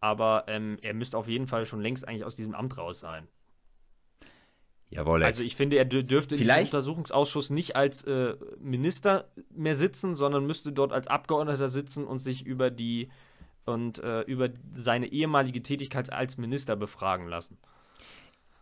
Aber 0.01 0.45
ähm, 0.49 0.77
er 0.83 0.93
müsste 0.93 1.17
auf 1.17 1.29
jeden 1.29 1.47
Fall 1.47 1.65
schon 1.65 1.81
längst 1.81 2.07
eigentlich 2.07 2.25
aus 2.25 2.37
diesem 2.37 2.55
Amt 2.55 2.77
raus 2.77 3.01
sein. 3.01 3.27
Jawohl, 4.91 5.23
Also 5.23 5.43
ich 5.43 5.55
finde, 5.55 5.77
er 5.77 5.85
dür- 5.85 6.03
dürfte 6.03 6.35
in 6.35 6.39
diesem 6.41 6.53
Vielleicht- 6.55 6.73
Untersuchungsausschuss 6.73 7.51
nicht 7.51 7.77
als 7.77 8.05
äh, 8.05 8.37
Minister 8.59 9.31
mehr 9.51 9.75
sitzen, 9.75 10.15
sondern 10.15 10.47
müsste 10.47 10.73
dort 10.73 10.93
als 10.93 11.07
Abgeordneter 11.09 11.69
sitzen 11.69 12.05
und 12.07 12.21
sich 12.21 12.45
über 12.47 12.71
die 12.71 13.11
und 13.67 13.99
äh, 13.99 14.23
über 14.23 14.49
seine 14.73 15.09
ehemalige 15.13 15.63
Tätigkeit 15.63 16.11
als 16.13 16.39
Minister 16.39 16.75
befragen 16.75 17.27
lassen. 17.29 17.59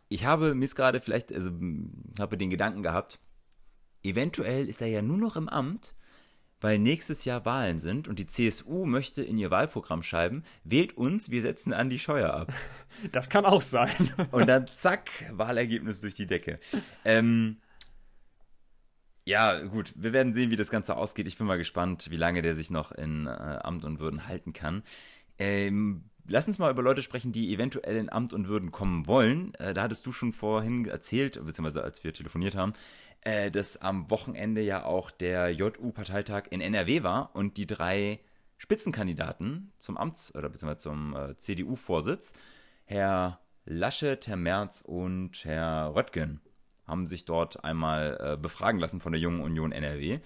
ich 0.09 0.24
habe 0.24 0.55
mir 0.55 0.66
gerade 0.68 1.01
vielleicht, 1.01 1.33
also 1.33 1.51
m, 1.51 1.93
habe 2.18 2.37
den 2.37 2.51
Gedanken 2.51 2.83
gehabt, 2.83 3.18
eventuell 4.05 4.68
ist 4.68 4.81
er 4.81 4.87
ja 4.89 5.03
nur 5.03 5.18
noch 5.18 5.37
im 5.37 5.49
Amt, 5.49 5.95
weil 6.67 6.81
nächstes 6.81 7.25
Jahr 7.25 7.45
Wahlen 7.45 7.79
sind 7.79 8.09
und 8.09 8.19
die 8.19 8.27
CSU 8.27 8.87
möchte 8.87 9.23
in 9.23 9.39
ihr 9.39 9.53
Wahlprogramm 9.53 10.03
schreiben, 10.03 10.43
wählt 10.64 10.97
uns, 10.97 11.31
wir 11.31 11.41
setzen 11.41 11.73
an 11.73 11.91
die 11.91 11.99
Scheuer 12.01 12.35
ab. 12.35 12.53
Das 13.12 13.29
kann 13.29 13.45
auch 13.45 13.61
sein. 13.61 13.91
Und 14.33 14.49
dann 14.49 14.67
zack, 14.69 15.11
Wahlergebnis 15.31 16.01
durch 16.01 16.14
die 16.14 16.27
Decke. 16.27 16.59
Ähm, 17.05 17.59
ja, 19.27 19.61
gut, 19.61 19.93
wir 19.97 20.14
werden 20.14 20.33
sehen, 20.33 20.51
wie 20.51 20.57
das 20.57 20.71
Ganze 20.71 20.97
ausgeht. 20.97 21.29
Ich 21.29 21.37
bin 21.37 21.47
mal 21.47 21.59
gespannt, 21.59 22.11
wie 22.11 22.17
lange 22.17 22.41
der 22.41 22.55
sich 22.55 22.71
noch 22.71 22.93
in 22.93 23.27
äh, 23.27 23.31
Amt 23.31 23.85
und 23.85 24.01
Würden 24.01 24.27
halten 24.27 24.55
kann. 24.55 24.83
Ähm, 25.39 26.09
lass 26.29 26.47
uns 26.47 26.59
mal 26.59 26.70
über 26.70 26.83
Leute 26.83 27.03
sprechen, 27.03 27.33
die 27.33 27.53
eventuell 27.53 27.97
in 27.97 28.11
Amt 28.11 28.33
und 28.33 28.49
Würden 28.49 28.72
kommen 28.72 29.07
wollen. 29.07 29.55
Äh, 29.55 29.74
da 29.74 29.83
hattest 29.83 30.07
du 30.07 30.12
schon 30.12 30.33
vorhin 30.33 30.87
erzählt, 30.87 31.45
beziehungsweise 31.45 31.83
als 31.83 32.05
wir 32.05 32.12
telefoniert 32.12 32.55
haben, 32.55 32.72
äh, 33.22 33.51
dass 33.51 33.77
am 33.77 34.11
Wochenende 34.11 34.61
ja 34.61 34.85
auch 34.85 35.11
der 35.11 35.51
JU-Parteitag 35.51 36.45
in 36.51 36.61
NRW 36.61 37.03
war 37.03 37.35
und 37.35 37.57
die 37.57 37.66
drei 37.66 38.20
Spitzenkandidaten 38.59 39.72
zum 39.79 39.99
Amts- 39.99 40.35
oder 40.35 40.49
beziehungsweise 40.49 40.83
zum 40.83 41.14
äh, 41.14 41.37
CDU-Vorsitz, 41.37 42.33
Herr 42.85 43.41
Laschet, 43.64 44.27
Herr 44.27 44.37
Merz 44.37 44.81
und 44.81 45.45
Herr 45.45 45.95
Röttgen, 45.95 46.41
haben 46.87 47.07
sich 47.07 47.24
dort 47.24 47.64
einmal 47.64 48.39
befragen 48.41 48.79
lassen 48.79 49.01
von 49.01 49.11
der 49.11 49.20
Jungen 49.20 49.41
Union 49.41 49.72
NRW. 49.72 50.20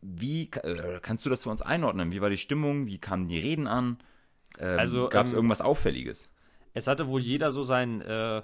Wie 0.00 0.46
kannst 0.48 1.26
du 1.26 1.28
das 1.28 1.42
für 1.42 1.50
uns 1.50 1.60
einordnen? 1.60 2.10
Wie 2.10 2.22
war 2.22 2.30
die 2.30 2.38
Stimmung? 2.38 2.86
Wie 2.86 2.96
kamen 2.96 3.28
die 3.28 3.38
Reden 3.38 3.66
an? 3.66 3.98
Ähm, 4.58 4.78
Also, 4.78 5.08
Gab 5.08 5.26
es 5.26 5.32
ähm, 5.32 5.36
irgendwas 5.38 5.60
Auffälliges? 5.60 6.30
Es 6.74 6.86
hatte 6.86 7.08
wohl 7.08 7.20
jeder 7.20 7.50
so 7.50 7.62
seinen 7.62 8.00
äh, 8.02 8.42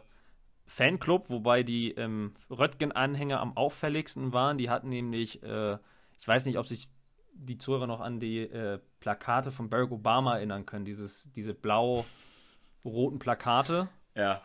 Fanclub, 0.67 1.29
wobei 1.29 1.63
die 1.63 1.93
ähm, 1.93 2.33
Röttgen-Anhänger 2.51 3.41
am 3.41 3.57
auffälligsten 3.57 4.33
waren. 4.33 4.59
Die 4.59 4.71
hatten 4.71 4.89
nämlich, 4.89 5.43
äh, 5.43 5.77
ich 6.19 6.27
weiß 6.27 6.47
nicht, 6.47 6.59
ob 6.59 6.67
sich 6.67 6.89
die 7.35 7.59
Zuhörer 7.59 7.87
noch 7.87 8.01
an 8.01 8.21
die 8.21 8.41
äh, 8.41 8.79
Plakate 9.01 9.51
von 9.51 9.69
Barack 9.69 9.91
Obama 9.91 10.37
erinnern 10.37 10.67
können, 10.67 10.85
dieses, 10.85 11.31
diese 11.35 11.55
blau-roten 11.55 13.19
Plakate. 13.19 13.89
Ja. 14.15 14.41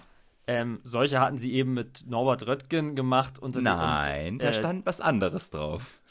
Ähm, 0.48 0.80
solche 0.84 1.20
hatten 1.20 1.38
sie 1.38 1.54
eben 1.54 1.74
mit 1.74 2.06
Norbert 2.08 2.48
Röttgen 2.48 2.96
gemacht. 2.96 3.40
Unter 3.40 3.62
Nein, 3.62 4.36
und, 4.36 4.42
äh, 4.42 4.46
da 4.46 4.54
stand 4.54 4.86
was 4.86 5.02
anderes 5.02 5.52
drauf. 5.52 6.02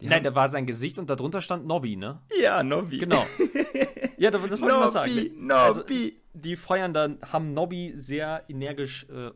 Die 0.00 0.06
Nein, 0.06 0.22
da 0.22 0.34
war 0.34 0.48
sein 0.48 0.66
Gesicht 0.66 0.98
und 0.98 1.10
darunter 1.10 1.40
stand 1.40 1.66
Nobby, 1.66 1.96
ne? 1.96 2.20
Ja, 2.40 2.62
Nobby. 2.62 2.98
Genau. 2.98 3.26
ja, 4.16 4.30
das, 4.30 4.40
wollte 4.40 4.54
ich 4.54 4.60
mal 4.60 4.88
sagen. 4.88 5.12
Nobby. 5.36 5.52
Also, 5.52 5.84
die 6.32 6.56
feuern 6.56 6.94
dann, 6.94 7.18
haben 7.32 7.52
Nobby 7.52 7.92
sehr 7.96 8.44
energisch 8.48 9.06
äh, 9.10 9.30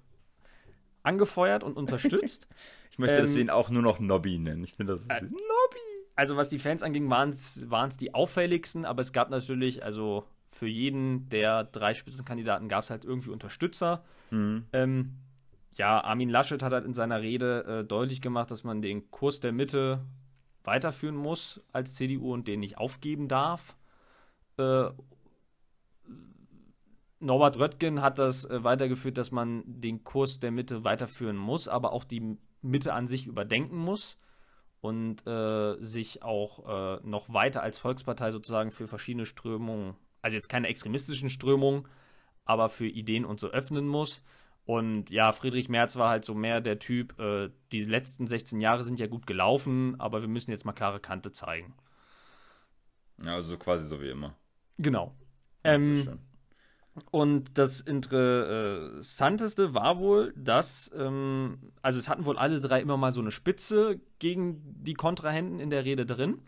angefeuert 1.02 1.62
und 1.62 1.76
unterstützt. 1.76 2.48
ich 2.90 2.98
möchte 2.98 3.16
ähm, 3.16 3.22
deswegen 3.22 3.50
auch 3.50 3.68
nur 3.68 3.82
noch 3.82 4.00
Nobby 4.00 4.38
nennen. 4.38 4.64
Ich 4.64 4.74
finde, 4.74 4.94
das 4.94 5.02
ist 5.02 5.10
äh, 5.10 5.22
Nobby. 5.22 5.78
Also, 6.16 6.36
was 6.36 6.48
die 6.48 6.58
Fans 6.58 6.82
anging, 6.82 7.10
waren 7.10 7.30
es 7.30 7.96
die 7.98 8.14
auffälligsten, 8.14 8.84
aber 8.84 9.02
es 9.02 9.12
gab 9.12 9.30
natürlich, 9.30 9.84
also 9.84 10.24
für 10.48 10.68
jeden 10.68 11.28
der 11.28 11.64
drei 11.64 11.94
Spitzenkandidaten 11.94 12.68
gab 12.68 12.84
es 12.84 12.90
halt 12.90 13.04
irgendwie 13.04 13.30
Unterstützer. 13.30 14.04
Mhm. 14.30 14.64
Ähm, 14.72 15.14
ja, 15.76 16.02
Armin 16.02 16.30
Laschet 16.30 16.62
hat 16.62 16.72
halt 16.72 16.84
in 16.84 16.94
seiner 16.94 17.20
Rede 17.20 17.80
äh, 17.80 17.84
deutlich 17.84 18.20
gemacht, 18.20 18.50
dass 18.50 18.64
man 18.64 18.80
den 18.80 19.10
Kurs 19.10 19.40
der 19.40 19.52
Mitte 19.52 20.00
weiterführen 20.64 21.16
muss 21.16 21.62
als 21.72 21.94
CDU 21.94 22.32
und 22.32 22.48
den 22.48 22.60
nicht 22.60 22.78
aufgeben 22.78 23.28
darf. 23.28 23.76
Äh, 24.58 24.90
Norbert 27.20 27.58
Röttgen 27.58 28.02
hat 28.02 28.18
das 28.18 28.44
äh, 28.44 28.64
weitergeführt, 28.64 29.16
dass 29.16 29.30
man 29.30 29.62
den 29.66 30.04
Kurs 30.04 30.40
der 30.40 30.50
Mitte 30.50 30.84
weiterführen 30.84 31.36
muss, 31.36 31.68
aber 31.68 31.92
auch 31.92 32.04
die 32.04 32.38
Mitte 32.60 32.92
an 32.92 33.06
sich 33.06 33.26
überdenken 33.26 33.76
muss 33.76 34.18
und 34.80 35.26
äh, 35.26 35.76
sich 35.80 36.22
auch 36.22 36.98
äh, 36.98 37.00
noch 37.02 37.32
weiter 37.32 37.62
als 37.62 37.78
Volkspartei 37.78 38.30
sozusagen 38.30 38.70
für 38.70 38.86
verschiedene 38.86 39.24
Strömungen, 39.24 39.96
also 40.20 40.34
jetzt 40.34 40.48
keine 40.48 40.68
extremistischen 40.68 41.30
Strömungen, 41.30 41.88
aber 42.44 42.68
für 42.68 42.86
Ideen 42.86 43.24
und 43.24 43.40
so 43.40 43.48
öffnen 43.48 43.88
muss. 43.88 44.22
Und 44.66 45.10
ja, 45.10 45.32
Friedrich 45.32 45.68
Merz 45.68 45.96
war 45.96 46.08
halt 46.08 46.24
so 46.24 46.34
mehr 46.34 46.60
der 46.60 46.78
Typ, 46.78 47.18
äh, 47.20 47.50
die 47.70 47.84
letzten 47.84 48.26
16 48.26 48.60
Jahre 48.60 48.82
sind 48.82 48.98
ja 48.98 49.06
gut 49.06 49.26
gelaufen, 49.26 50.00
aber 50.00 50.22
wir 50.22 50.28
müssen 50.28 50.50
jetzt 50.50 50.64
mal 50.64 50.72
klare 50.72 51.00
Kante 51.00 51.32
zeigen. 51.32 51.74
Ja, 53.22 53.34
also 53.34 53.58
quasi 53.58 53.86
so 53.86 54.00
wie 54.00 54.08
immer. 54.08 54.34
Genau. 54.78 55.14
Ähm, 55.64 56.18
und 57.10 57.58
das 57.58 57.80
Interessanteste 57.80 59.74
war 59.74 59.98
wohl, 59.98 60.32
dass, 60.36 60.90
ähm, 60.96 61.72
also 61.82 61.98
es 61.98 62.08
hatten 62.08 62.24
wohl 62.24 62.38
alle 62.38 62.60
drei 62.60 62.80
immer 62.80 62.96
mal 62.96 63.12
so 63.12 63.20
eine 63.20 63.32
Spitze 63.32 64.00
gegen 64.18 64.62
die 64.82 64.94
Kontrahenten 64.94 65.58
in 65.58 65.70
der 65.70 65.84
Rede 65.84 66.06
drin. 66.06 66.40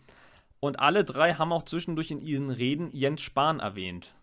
Und 0.59 0.79
alle 0.79 1.03
drei 1.03 1.33
haben 1.33 1.51
auch 1.51 1.63
zwischendurch 1.63 2.11
in 2.11 2.21
ihren 2.21 2.49
Reden 2.49 2.89
Jens 2.91 3.21
Spahn 3.21 3.59
erwähnt. 3.59 4.15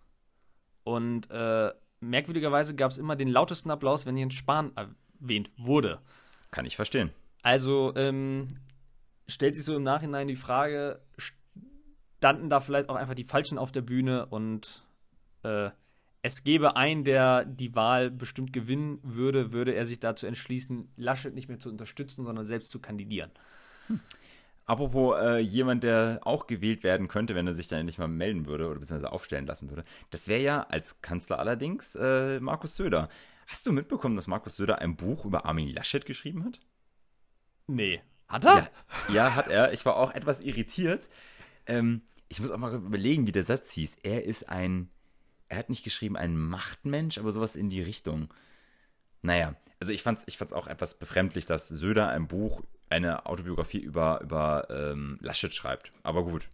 Und 0.82 1.30
äh, 1.30 1.70
merkwürdigerweise 2.08 2.74
gab 2.74 2.90
es 2.90 2.98
immer 2.98 3.16
den 3.16 3.28
lautesten 3.28 3.70
Applaus, 3.70 4.06
wenn 4.06 4.16
Jens 4.16 4.34
Spahn 4.34 4.72
erwähnt 4.76 5.50
wurde. 5.56 6.00
Kann 6.50 6.66
ich 6.66 6.76
verstehen. 6.76 7.10
Also 7.42 7.92
ähm, 7.96 8.48
stellt 9.26 9.54
sich 9.54 9.64
so 9.64 9.76
im 9.76 9.82
Nachhinein 9.82 10.28
die 10.28 10.36
Frage, 10.36 11.00
standen 12.18 12.48
da 12.48 12.60
vielleicht 12.60 12.88
auch 12.88 12.96
einfach 12.96 13.14
die 13.14 13.24
Falschen 13.24 13.58
auf 13.58 13.72
der 13.72 13.82
Bühne 13.82 14.26
und 14.26 14.84
äh, 15.42 15.70
es 16.22 16.42
gäbe 16.42 16.76
einen, 16.76 17.04
der 17.04 17.44
die 17.44 17.74
Wahl 17.74 18.10
bestimmt 18.10 18.54
gewinnen 18.54 18.98
würde, 19.02 19.52
würde 19.52 19.74
er 19.74 19.84
sich 19.84 20.00
dazu 20.00 20.26
entschließen, 20.26 20.88
Laschet 20.96 21.34
nicht 21.34 21.48
mehr 21.48 21.58
zu 21.58 21.68
unterstützen, 21.68 22.24
sondern 22.24 22.46
selbst 22.46 22.70
zu 22.70 22.80
kandidieren. 22.80 23.30
Hm. 23.88 24.00
Apropos 24.66 25.16
äh, 25.20 25.38
jemand, 25.38 25.84
der 25.84 26.20
auch 26.22 26.46
gewählt 26.46 26.84
werden 26.84 27.06
könnte, 27.06 27.34
wenn 27.34 27.46
er 27.46 27.54
sich 27.54 27.68
dann 27.68 27.80
endlich 27.80 27.98
mal 27.98 28.08
melden 28.08 28.46
würde 28.46 28.68
oder 28.68 28.80
beziehungsweise 28.80 29.12
aufstellen 29.12 29.46
lassen 29.46 29.68
würde. 29.68 29.84
Das 30.10 30.26
wäre 30.26 30.40
ja 30.40 30.62
als 30.62 31.02
Kanzler 31.02 31.38
allerdings 31.38 31.94
äh, 31.96 32.40
Markus 32.40 32.76
Söder. 32.76 33.08
Hast 33.46 33.66
du 33.66 33.72
mitbekommen, 33.72 34.16
dass 34.16 34.26
Markus 34.26 34.56
Söder 34.56 34.78
ein 34.78 34.96
Buch 34.96 35.26
über 35.26 35.44
Armin 35.44 35.68
Laschet 35.68 36.06
geschrieben 36.06 36.44
hat? 36.46 36.60
Nee. 37.66 38.00
Hat 38.26 38.46
er? 38.46 38.70
Ja, 39.08 39.14
ja 39.14 39.34
hat 39.34 39.48
er. 39.48 39.74
Ich 39.74 39.84
war 39.84 39.96
auch 39.96 40.12
etwas 40.12 40.40
irritiert. 40.40 41.10
Ähm, 41.66 42.00
ich 42.28 42.40
muss 42.40 42.50
auch 42.50 42.56
mal 42.56 42.74
überlegen, 42.74 43.26
wie 43.26 43.32
der 43.32 43.44
Satz 43.44 43.70
hieß. 43.72 43.96
Er 44.02 44.24
ist 44.24 44.48
ein, 44.48 44.88
er 45.48 45.58
hat 45.58 45.68
nicht 45.68 45.84
geschrieben 45.84 46.16
ein 46.16 46.36
Machtmensch, 46.38 47.18
aber 47.18 47.32
sowas 47.32 47.54
in 47.54 47.68
die 47.68 47.82
Richtung. 47.82 48.32
Naja, 49.20 49.54
also 49.78 49.92
ich 49.92 50.02
fand 50.02 50.18
es 50.18 50.24
ich 50.26 50.38
fand's 50.38 50.52
auch 50.52 50.66
etwas 50.66 50.98
befremdlich, 50.98 51.44
dass 51.46 51.68
Söder 51.68 52.08
ein 52.08 52.28
Buch 52.28 52.62
eine 52.94 53.26
Autobiografie 53.26 53.78
über, 53.78 54.20
über 54.22 54.66
ähm, 54.70 55.18
Laschet 55.20 55.52
schreibt. 55.54 55.92
Aber 56.02 56.24
gut. 56.24 56.48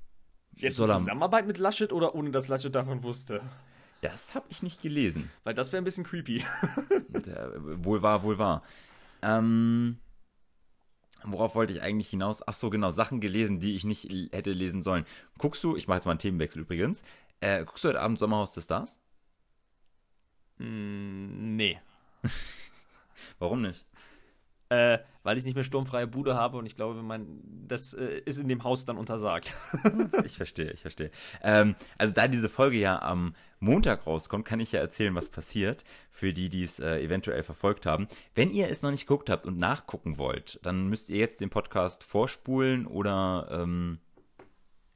Jetzt 0.57 0.79
in 0.79 0.87
Zusammenarbeit 0.87 1.47
mit 1.47 1.59
Laschet 1.59 1.93
oder 1.93 2.15
ohne 2.15 2.31
dass 2.31 2.49
Laschet 2.49 2.75
davon 2.75 3.03
wusste? 3.03 3.41
Das 4.01 4.35
habe 4.35 4.47
ich 4.49 4.63
nicht 4.63 4.81
gelesen. 4.81 5.31
Weil 5.45 5.55
das 5.55 5.73
wäre 5.73 5.83
ein 5.83 5.85
bisschen 5.85 6.05
creepy. 6.05 6.45
Der, 7.27 7.53
wohl 7.85 8.03
wahr, 8.03 8.23
wohl 8.23 8.39
wahr. 8.39 8.63
Ähm, 9.23 9.99
worauf 11.23 11.55
wollte 11.55 11.75
ich 11.75 11.83
eigentlich 11.83 12.09
hinaus? 12.09 12.47
Ach 12.47 12.55
so, 12.55 12.71
genau, 12.71 12.91
Sachen 12.91 13.21
gelesen, 13.21 13.61
die 13.61 13.77
ich 13.77 13.85
nicht 13.85 14.11
hätte 14.33 14.53
lesen 14.53 14.83
sollen. 14.83 15.05
Guckst 15.39 15.63
du, 15.63 15.77
ich 15.77 15.87
mache 15.87 15.97
jetzt 15.97 16.07
mal 16.07 16.13
einen 16.13 16.21
Themenwechsel 16.21 16.63
übrigens, 16.63 17.03
äh, 17.41 17.65
guckst 17.65 17.85
du 17.85 17.89
heute 17.89 18.01
Abend 18.01 18.19
Sommerhaus 18.19 18.55
des 18.55 18.65
Stars? 18.65 19.01
Mm, 20.59 21.57
nee. 21.57 21.79
Warum 23.39 23.63
nicht? 23.63 23.87
Äh, 24.71 24.99
weil 25.23 25.37
ich 25.37 25.45
nicht 25.45 25.55
mehr 25.55 25.65
sturmfreie 25.65 26.07
Bude 26.07 26.35
habe 26.35 26.57
und 26.57 26.65
ich 26.65 26.77
glaube, 26.77 27.03
mein, 27.03 27.27
das 27.67 27.93
äh, 27.93 28.23
ist 28.25 28.39
in 28.39 28.49
dem 28.49 28.65
Haus 28.65 28.85
dann 28.85 28.97
untersagt. 28.97 29.57
ich 30.25 30.37
verstehe, 30.37 30.71
ich 30.71 30.81
verstehe. 30.81 31.11
Ähm, 31.43 31.75
also 31.99 32.15
da 32.15 32.29
diese 32.29 32.49
Folge 32.49 32.79
ja 32.79 33.03
am 33.03 33.35
Montag 33.59 34.07
rauskommt, 34.07 34.47
kann 34.47 34.61
ich 34.61 34.73
ja 34.73 34.81
erzählen, 34.81 35.15
was 35.15 35.29
passiert, 35.29 35.85
für 36.09 36.33
die, 36.33 36.49
die 36.49 36.65
es 36.65 36.79
äh, 36.79 37.01
eventuell 37.01 37.43
verfolgt 37.43 37.85
haben. 37.85 38.09
Wenn 38.35 38.51
ihr 38.51 38.71
es 38.71 38.83
noch 38.83 38.93
nicht 38.93 39.07
geguckt 39.07 39.29
habt 39.29 39.45
und 39.45 39.59
nachgucken 39.59 40.17
wollt, 40.17 40.61
dann 40.63 40.89
müsst 40.89 41.11
ihr 41.11 41.19
jetzt 41.19 41.41
den 41.41 41.51
Podcast 41.51 42.05
vorspulen 42.05 42.87
oder 42.87 43.49
ähm, 43.51 43.99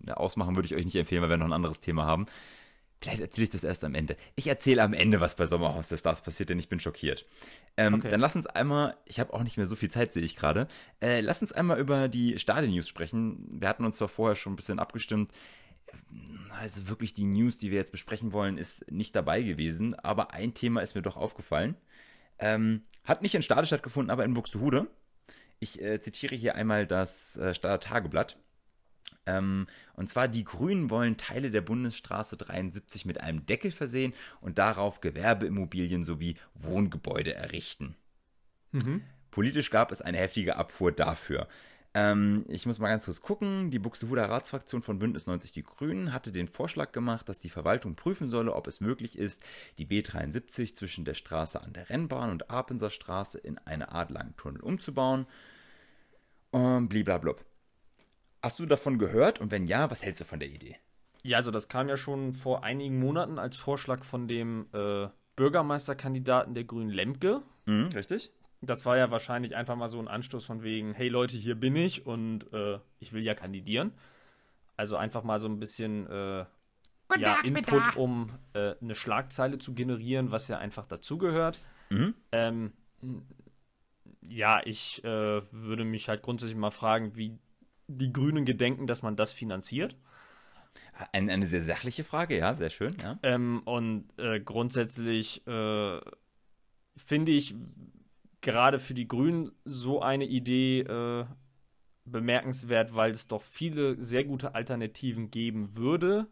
ausmachen 0.06 0.54
würde 0.54 0.66
ich 0.66 0.74
euch 0.74 0.84
nicht 0.84 0.96
empfehlen, 0.96 1.22
weil 1.22 1.30
wir 1.30 1.36
noch 1.36 1.46
ein 1.46 1.52
anderes 1.52 1.80
Thema 1.80 2.04
haben. 2.04 2.26
Vielleicht 3.04 3.20
erzähle 3.20 3.44
ich 3.44 3.50
das 3.50 3.64
erst 3.64 3.84
am 3.84 3.94
Ende. 3.94 4.16
Ich 4.34 4.46
erzähle 4.46 4.82
am 4.82 4.94
Ende, 4.94 5.20
was 5.20 5.34
bei 5.34 5.44
Sommerhaus 5.44 5.90
der 5.90 5.98
Stars 5.98 6.22
passiert, 6.22 6.48
denn 6.48 6.58
ich 6.58 6.70
bin 6.70 6.80
schockiert. 6.80 7.26
Ähm, 7.76 7.92
okay. 7.92 8.08
Dann 8.08 8.18
lass 8.18 8.34
uns 8.34 8.46
einmal, 8.46 8.96
ich 9.04 9.20
habe 9.20 9.34
auch 9.34 9.42
nicht 9.42 9.58
mehr 9.58 9.66
so 9.66 9.76
viel 9.76 9.90
Zeit, 9.90 10.14
sehe 10.14 10.22
ich 10.22 10.36
gerade. 10.36 10.68
Äh, 11.02 11.20
lass 11.20 11.42
uns 11.42 11.52
einmal 11.52 11.78
über 11.78 12.08
die 12.08 12.38
Stadion-News 12.38 12.88
sprechen. 12.88 13.46
Wir 13.60 13.68
hatten 13.68 13.84
uns 13.84 13.98
zwar 13.98 14.08
vorher 14.08 14.36
schon 14.36 14.54
ein 14.54 14.56
bisschen 14.56 14.78
abgestimmt. 14.78 15.32
Also 16.58 16.88
wirklich 16.88 17.12
die 17.12 17.26
News, 17.26 17.58
die 17.58 17.70
wir 17.70 17.76
jetzt 17.76 17.92
besprechen 17.92 18.32
wollen, 18.32 18.56
ist 18.56 18.90
nicht 18.90 19.14
dabei 19.14 19.42
gewesen. 19.42 19.94
Aber 19.96 20.32
ein 20.32 20.54
Thema 20.54 20.80
ist 20.80 20.94
mir 20.94 21.02
doch 21.02 21.18
aufgefallen. 21.18 21.76
Ähm, 22.38 22.84
hat 23.04 23.20
nicht 23.20 23.34
in 23.34 23.42
Stade 23.42 23.66
stattgefunden, 23.66 24.10
aber 24.10 24.24
in 24.24 24.32
Buxtehude. 24.32 24.86
Ich 25.60 25.82
äh, 25.82 26.00
zitiere 26.00 26.36
hier 26.36 26.54
einmal 26.54 26.86
das 26.86 27.36
äh, 27.36 27.52
Stader 27.52 27.80
Tageblatt. 27.80 28.38
Ähm, 29.26 29.66
und 29.94 30.08
zwar, 30.08 30.28
die 30.28 30.44
Grünen 30.44 30.90
wollen 30.90 31.16
Teile 31.16 31.50
der 31.50 31.62
Bundesstraße 31.62 32.36
73 32.36 33.04
mit 33.04 33.20
einem 33.20 33.46
Deckel 33.46 33.70
versehen 33.70 34.14
und 34.40 34.58
darauf 34.58 35.00
Gewerbeimmobilien 35.00 36.04
sowie 36.04 36.36
Wohngebäude 36.54 37.34
errichten. 37.34 37.96
Mhm. 38.72 39.02
Politisch 39.30 39.70
gab 39.70 39.90
es 39.90 40.02
eine 40.02 40.18
heftige 40.18 40.56
Abfuhr 40.56 40.92
dafür. 40.92 41.48
Ähm, 41.94 42.44
ich 42.48 42.66
muss 42.66 42.80
mal 42.80 42.88
ganz 42.88 43.04
kurz 43.04 43.20
gucken. 43.20 43.70
Die 43.70 43.78
Buxtehuder 43.78 44.28
Ratsfraktion 44.28 44.82
von 44.82 44.98
Bündnis 44.98 45.28
90 45.28 45.52
Die 45.52 45.62
Grünen 45.62 46.12
hatte 46.12 46.32
den 46.32 46.48
Vorschlag 46.48 46.90
gemacht, 46.90 47.28
dass 47.28 47.40
die 47.40 47.50
Verwaltung 47.50 47.94
prüfen 47.94 48.28
solle, 48.28 48.52
ob 48.52 48.66
es 48.66 48.80
möglich 48.80 49.16
ist, 49.16 49.42
die 49.78 49.86
B73 49.86 50.74
zwischen 50.74 51.04
der 51.04 51.14
Straße 51.14 51.62
an 51.62 51.72
der 51.72 51.88
Rennbahn 51.90 52.30
und 52.30 52.50
Apenser 52.50 52.90
Straße 52.90 53.38
in 53.38 53.58
eine 53.58 53.92
Art 53.92 54.10
langen 54.10 54.36
Tunnel 54.36 54.60
umzubauen. 54.60 55.26
Und 56.50 56.88
bliblablub. 56.88 57.44
Hast 58.44 58.58
du 58.58 58.66
davon 58.66 58.98
gehört 58.98 59.40
und 59.40 59.50
wenn 59.50 59.66
ja, 59.66 59.90
was 59.90 60.02
hältst 60.02 60.20
du 60.20 60.26
von 60.26 60.38
der 60.38 60.50
Idee? 60.50 60.76
Ja, 61.22 61.38
also 61.38 61.50
das 61.50 61.70
kam 61.70 61.88
ja 61.88 61.96
schon 61.96 62.34
vor 62.34 62.62
einigen 62.62 62.98
Monaten 62.98 63.38
als 63.38 63.56
Vorschlag 63.56 64.04
von 64.04 64.28
dem 64.28 64.66
äh, 64.74 65.08
Bürgermeisterkandidaten 65.34 66.52
der 66.52 66.64
Grünen 66.64 66.90
Lemke. 66.90 67.40
Mhm, 67.64 67.88
richtig. 67.94 68.32
Das 68.60 68.84
war 68.84 68.98
ja 68.98 69.10
wahrscheinlich 69.10 69.56
einfach 69.56 69.76
mal 69.76 69.88
so 69.88 69.98
ein 69.98 70.08
Anstoß 70.08 70.44
von 70.44 70.62
wegen, 70.62 70.92
hey 70.92 71.08
Leute, 71.08 71.38
hier 71.38 71.54
bin 71.54 71.74
ich 71.74 72.04
und 72.04 72.52
äh, 72.52 72.80
ich 73.00 73.14
will 73.14 73.22
ja 73.22 73.34
kandidieren. 73.34 73.92
Also 74.76 74.96
einfach 74.96 75.22
mal 75.22 75.40
so 75.40 75.48
ein 75.48 75.58
bisschen 75.58 76.06
äh, 76.06 76.44
ja, 77.16 77.38
Input, 77.44 77.96
um 77.96 78.28
äh, 78.52 78.74
eine 78.78 78.94
Schlagzeile 78.94 79.56
zu 79.56 79.72
generieren, 79.72 80.32
was 80.32 80.48
ja 80.48 80.58
einfach 80.58 80.84
dazugehört. 80.84 81.64
Mhm. 81.88 82.14
Ähm, 82.30 82.74
ja, 84.28 84.60
ich 84.66 85.02
äh, 85.02 85.40
würde 85.50 85.84
mich 85.86 86.10
halt 86.10 86.20
grundsätzlich 86.20 86.58
mal 86.58 86.70
fragen, 86.70 87.16
wie 87.16 87.38
die 87.88 88.12
Grünen 88.12 88.44
gedenken, 88.44 88.86
dass 88.86 89.02
man 89.02 89.16
das 89.16 89.32
finanziert. 89.32 89.96
Eine, 91.12 91.32
eine 91.32 91.46
sehr 91.46 91.62
sachliche 91.62 92.04
Frage, 92.04 92.38
ja, 92.38 92.54
sehr 92.54 92.70
schön, 92.70 92.96
ja. 93.00 93.18
Ähm, 93.22 93.62
und 93.64 94.06
äh, 94.18 94.40
grundsätzlich 94.40 95.46
äh, 95.46 96.00
finde 96.96 97.32
ich 97.32 97.54
gerade 98.40 98.78
für 98.78 98.94
die 98.94 99.08
Grünen 99.08 99.52
so 99.64 100.02
eine 100.02 100.24
Idee 100.24 100.80
äh, 100.80 101.26
bemerkenswert, 102.04 102.94
weil 102.94 103.10
es 103.10 103.28
doch 103.28 103.42
viele 103.42 104.00
sehr 104.00 104.24
gute 104.24 104.54
Alternativen 104.54 105.30
geben 105.30 105.74
würde, 105.76 106.26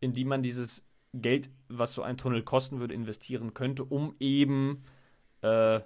in 0.00 0.12
die 0.12 0.24
man 0.24 0.42
dieses 0.42 0.86
Geld, 1.12 1.50
was 1.68 1.94
so 1.94 2.02
ein 2.02 2.16
Tunnel 2.16 2.42
kosten 2.42 2.80
würde, 2.80 2.94
investieren 2.94 3.54
könnte, 3.54 3.84
um 3.84 4.14
eben 4.18 4.84
äh, 5.42 5.80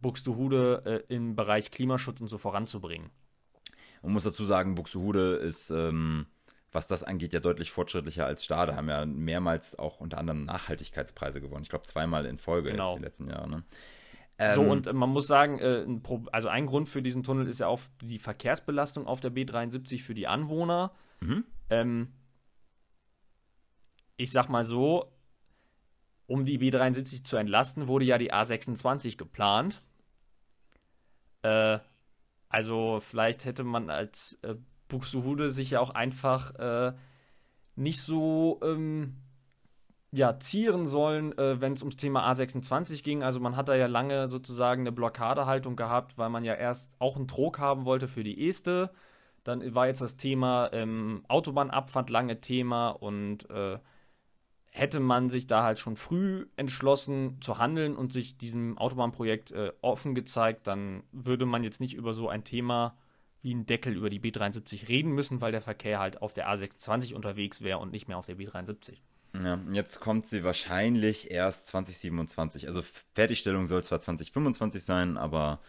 Buxtehude 0.00 1.04
äh, 1.08 1.14
im 1.14 1.36
Bereich 1.36 1.70
Klimaschutz 1.70 2.20
und 2.20 2.28
so 2.28 2.38
voranzubringen. 2.38 3.10
Man 4.02 4.12
muss 4.12 4.24
dazu 4.24 4.44
sagen, 4.44 4.74
Buxtehude 4.74 5.34
ist, 5.36 5.70
ähm, 5.70 6.26
was 6.72 6.88
das 6.88 7.02
angeht, 7.04 7.32
ja 7.32 7.40
deutlich 7.40 7.70
fortschrittlicher 7.70 8.26
als 8.26 8.44
Stade. 8.44 8.74
Haben 8.76 8.88
ja 8.88 9.04
mehrmals 9.06 9.78
auch 9.78 10.00
unter 10.00 10.18
anderem 10.18 10.42
Nachhaltigkeitspreise 10.42 11.40
gewonnen. 11.40 11.62
Ich 11.62 11.68
glaube, 11.68 11.86
zweimal 11.86 12.26
in 12.26 12.38
Folge 12.38 12.70
Genau. 12.70 12.90
jetzt 12.90 12.98
die 12.98 13.04
letzten 13.04 13.28
Jahre. 13.30 13.48
Ne? 13.48 13.62
So, 14.54 14.62
Ähm, 14.62 14.68
und 14.70 14.86
äh, 14.86 14.92
man 14.92 15.10
muss 15.10 15.26
sagen, 15.26 15.58
äh, 15.60 15.82
ein 15.82 16.02
also 16.32 16.48
ein 16.48 16.66
Grund 16.66 16.88
für 16.88 17.02
diesen 17.02 17.22
Tunnel 17.22 17.46
ist 17.46 17.60
ja 17.60 17.66
auch 17.68 17.80
die 18.00 18.18
Verkehrsbelastung 18.18 19.06
auf 19.06 19.20
der 19.20 19.30
B73 19.30 20.02
für 20.02 20.14
die 20.14 20.26
Anwohner. 20.26 20.92
Mhm. 21.20 21.44
Ähm, 21.70 22.12
ich 24.16 24.32
sag 24.32 24.48
mal 24.48 24.64
so, 24.64 25.12
um 26.26 26.44
die 26.44 26.58
B73 26.58 27.24
zu 27.24 27.36
entlasten, 27.36 27.86
wurde 27.86 28.04
ja 28.06 28.18
die 28.18 28.32
A26 28.32 29.16
geplant. 29.16 29.82
Äh, 31.42 31.78
also 32.52 33.00
vielleicht 33.00 33.46
hätte 33.46 33.64
man 33.64 33.88
als 33.88 34.38
äh, 34.42 34.54
Buxtehude 34.88 35.48
sich 35.48 35.70
ja 35.70 35.80
auch 35.80 35.90
einfach 35.90 36.54
äh, 36.56 36.92
nicht 37.76 38.00
so 38.02 38.60
ähm, 38.62 39.16
ja, 40.12 40.38
zieren 40.38 40.84
sollen, 40.84 41.36
äh, 41.38 41.62
wenn 41.62 41.72
es 41.72 41.80
ums 41.80 41.96
Thema 41.96 42.30
A26 42.30 43.02
ging. 43.02 43.22
Also 43.22 43.40
man 43.40 43.56
hat 43.56 43.68
da 43.68 43.74
ja 43.74 43.86
lange 43.86 44.28
sozusagen 44.28 44.82
eine 44.82 44.92
Blockadehaltung 44.92 45.76
gehabt, 45.76 46.18
weil 46.18 46.28
man 46.28 46.44
ja 46.44 46.52
erst 46.52 46.94
auch 46.98 47.16
einen 47.16 47.26
Trog 47.26 47.58
haben 47.58 47.86
wollte 47.86 48.06
für 48.06 48.22
die 48.22 48.46
Este. 48.46 48.90
Dann 49.44 49.74
war 49.74 49.86
jetzt 49.86 50.02
das 50.02 50.18
Thema 50.18 50.68
ähm, 50.74 51.24
Autobahnabfahrt 51.28 52.10
lange 52.10 52.42
Thema 52.42 52.90
und 52.90 53.48
äh, 53.48 53.78
hätte 54.74 55.00
man 55.00 55.28
sich 55.28 55.46
da 55.46 55.62
halt 55.62 55.78
schon 55.78 55.96
früh 55.96 56.46
entschlossen 56.56 57.36
zu 57.42 57.58
handeln 57.58 57.94
und 57.94 58.12
sich 58.12 58.38
diesem 58.38 58.78
Autobahnprojekt 58.78 59.52
äh, 59.52 59.72
offen 59.82 60.14
gezeigt, 60.14 60.66
dann 60.66 61.02
würde 61.12 61.44
man 61.44 61.62
jetzt 61.62 61.78
nicht 61.78 61.94
über 61.94 62.14
so 62.14 62.28
ein 62.28 62.42
Thema 62.42 62.96
wie 63.42 63.54
ein 63.54 63.66
Deckel 63.66 63.94
über 63.94 64.08
die 64.08 64.20
B73 64.20 64.88
reden 64.88 65.12
müssen, 65.12 65.40
weil 65.40 65.52
der 65.52 65.60
Verkehr 65.60 65.98
halt 65.98 66.22
auf 66.22 66.32
der 66.32 66.48
A26 66.48 67.14
unterwegs 67.14 67.60
wäre 67.60 67.78
und 67.78 67.92
nicht 67.92 68.08
mehr 68.08 68.16
auf 68.16 68.24
der 68.24 68.38
B73. 68.38 68.98
Ja, 69.34 69.58
jetzt 69.72 70.00
kommt 70.00 70.26
sie 70.26 70.42
wahrscheinlich 70.42 71.30
erst 71.30 71.66
2027. 71.68 72.68
Also 72.68 72.82
Fertigstellung 73.14 73.66
soll 73.66 73.84
zwar 73.84 74.00
2025 74.00 74.82
sein, 74.82 75.16
aber 75.18 75.60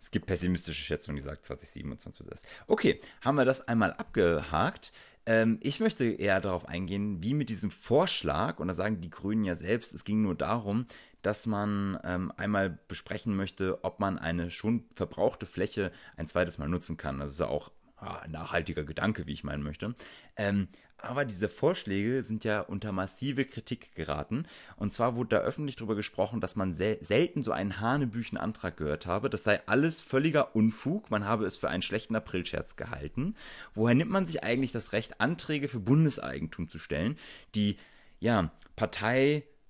es 0.00 0.10
gibt 0.10 0.26
pessimistische 0.26 0.82
Schätzungen, 0.82 1.16
die 1.16 1.22
sagen 1.22 1.42
2027 1.42 2.20
wird 2.20 2.32
das. 2.32 2.42
Okay, 2.66 3.00
haben 3.20 3.36
wir 3.36 3.44
das 3.44 3.66
einmal 3.66 3.92
abgehakt. 3.92 4.92
Ähm, 5.26 5.58
ich 5.60 5.80
möchte 5.80 6.04
eher 6.04 6.40
darauf 6.40 6.66
eingehen, 6.66 7.22
wie 7.22 7.34
mit 7.34 7.48
diesem 7.48 7.70
Vorschlag, 7.70 8.60
und 8.60 8.68
da 8.68 8.74
sagen 8.74 9.00
die 9.00 9.10
Grünen 9.10 9.44
ja 9.44 9.54
selbst, 9.54 9.92
es 9.92 10.04
ging 10.04 10.22
nur 10.22 10.34
darum, 10.34 10.86
dass 11.22 11.46
man 11.46 11.98
ähm, 12.04 12.32
einmal 12.36 12.78
besprechen 12.88 13.36
möchte, 13.36 13.82
ob 13.84 14.00
man 14.00 14.18
eine 14.18 14.50
schon 14.50 14.84
verbrauchte 14.94 15.46
Fläche 15.46 15.92
ein 16.16 16.28
zweites 16.28 16.58
Mal 16.58 16.68
nutzen 16.68 16.96
kann. 16.96 17.18
Das 17.18 17.30
ist 17.30 17.40
ja 17.40 17.48
auch 17.48 17.70
ah, 18.00 18.20
ein 18.20 18.30
nachhaltiger 18.30 18.84
Gedanke, 18.84 19.26
wie 19.26 19.32
ich 19.32 19.44
meinen 19.44 19.62
möchte. 19.62 19.94
Ähm, 20.36 20.68
aber 21.00 21.24
diese 21.24 21.48
Vorschläge 21.48 22.24
sind 22.24 22.42
ja 22.42 22.60
unter 22.60 22.90
massive 22.90 23.44
Kritik 23.44 23.94
geraten. 23.94 24.46
Und 24.76 24.92
zwar 24.92 25.14
wurde 25.14 25.36
da 25.36 25.38
öffentlich 25.38 25.76
darüber 25.76 25.94
gesprochen, 25.94 26.40
dass 26.40 26.56
man 26.56 26.74
sel 26.74 26.98
selten 27.00 27.44
so 27.44 27.52
einen 27.52 27.80
hanebüchen 27.80 28.36
Antrag 28.36 28.76
gehört 28.76 29.06
habe. 29.06 29.30
Das 29.30 29.44
sei 29.44 29.60
alles 29.66 30.00
völliger 30.00 30.56
Unfug. 30.56 31.10
Man 31.10 31.24
habe 31.24 31.46
es 31.46 31.56
für 31.56 31.68
einen 31.68 31.82
schlechten 31.82 32.16
Aprilscherz 32.16 32.74
gehalten. 32.74 33.36
Woher 33.74 33.94
nimmt 33.94 34.10
man 34.10 34.26
sich 34.26 34.42
eigentlich 34.42 34.72
das 34.72 34.92
Recht, 34.92 35.20
Anträge 35.20 35.68
für 35.68 35.80
Bundeseigentum 35.80 36.68
zu 36.68 36.78
stellen, 36.78 37.16
die, 37.54 37.76
ja, 38.18 38.50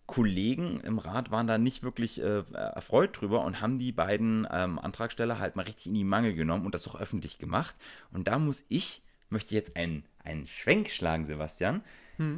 Parteikollegen 0.08 0.80
im 0.80 0.98
Rat 0.98 1.30
waren 1.30 1.46
da 1.46 1.58
nicht 1.58 1.82
wirklich 1.82 2.20
äh, 2.20 2.42
erfreut 2.52 3.20
drüber 3.20 3.44
und 3.44 3.60
haben 3.60 3.78
die 3.78 3.92
beiden 3.92 4.46
ähm, 4.50 4.78
Antragsteller 4.78 5.38
halt 5.38 5.54
mal 5.54 5.62
richtig 5.62 5.86
in 5.86 5.94
die 5.94 6.04
Mangel 6.04 6.34
genommen 6.34 6.64
und 6.66 6.74
das 6.74 6.82
doch 6.82 6.98
öffentlich 6.98 7.38
gemacht. 7.38 7.76
Und 8.10 8.28
da 8.28 8.38
muss 8.38 8.64
ich, 8.68 9.02
möchte 9.28 9.54
jetzt 9.54 9.76
einen, 9.76 10.04
einen 10.24 10.46
Schwenk 10.46 10.88
schlagen, 10.90 11.24
Sebastian. 11.24 11.82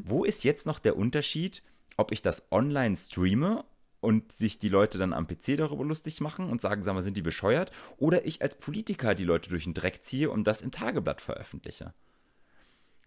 Wo 0.06 0.24
ist 0.24 0.44
jetzt 0.44 0.66
noch 0.66 0.78
der 0.78 0.96
Unterschied, 0.96 1.62
ob 1.96 2.12
ich 2.12 2.22
das 2.22 2.50
online 2.50 2.96
streame 2.96 3.64
und 4.00 4.32
sich 4.32 4.58
die 4.58 4.68
Leute 4.68 4.98
dann 4.98 5.12
am 5.12 5.26
PC 5.26 5.56
darüber 5.56 5.84
lustig 5.84 6.20
machen 6.20 6.50
und 6.50 6.60
sagen, 6.60 6.82
sag 6.82 6.94
mal, 6.94 7.02
sind 7.02 7.16
die 7.16 7.22
bescheuert? 7.22 7.70
Oder 7.98 8.26
ich 8.26 8.42
als 8.42 8.56
Politiker 8.56 9.14
die 9.14 9.24
Leute 9.24 9.50
durch 9.50 9.64
den 9.64 9.74
Dreck 9.74 10.02
ziehe 10.02 10.30
und 10.30 10.44
das 10.44 10.62
im 10.62 10.72
Tageblatt 10.72 11.20
veröffentliche? 11.20 11.94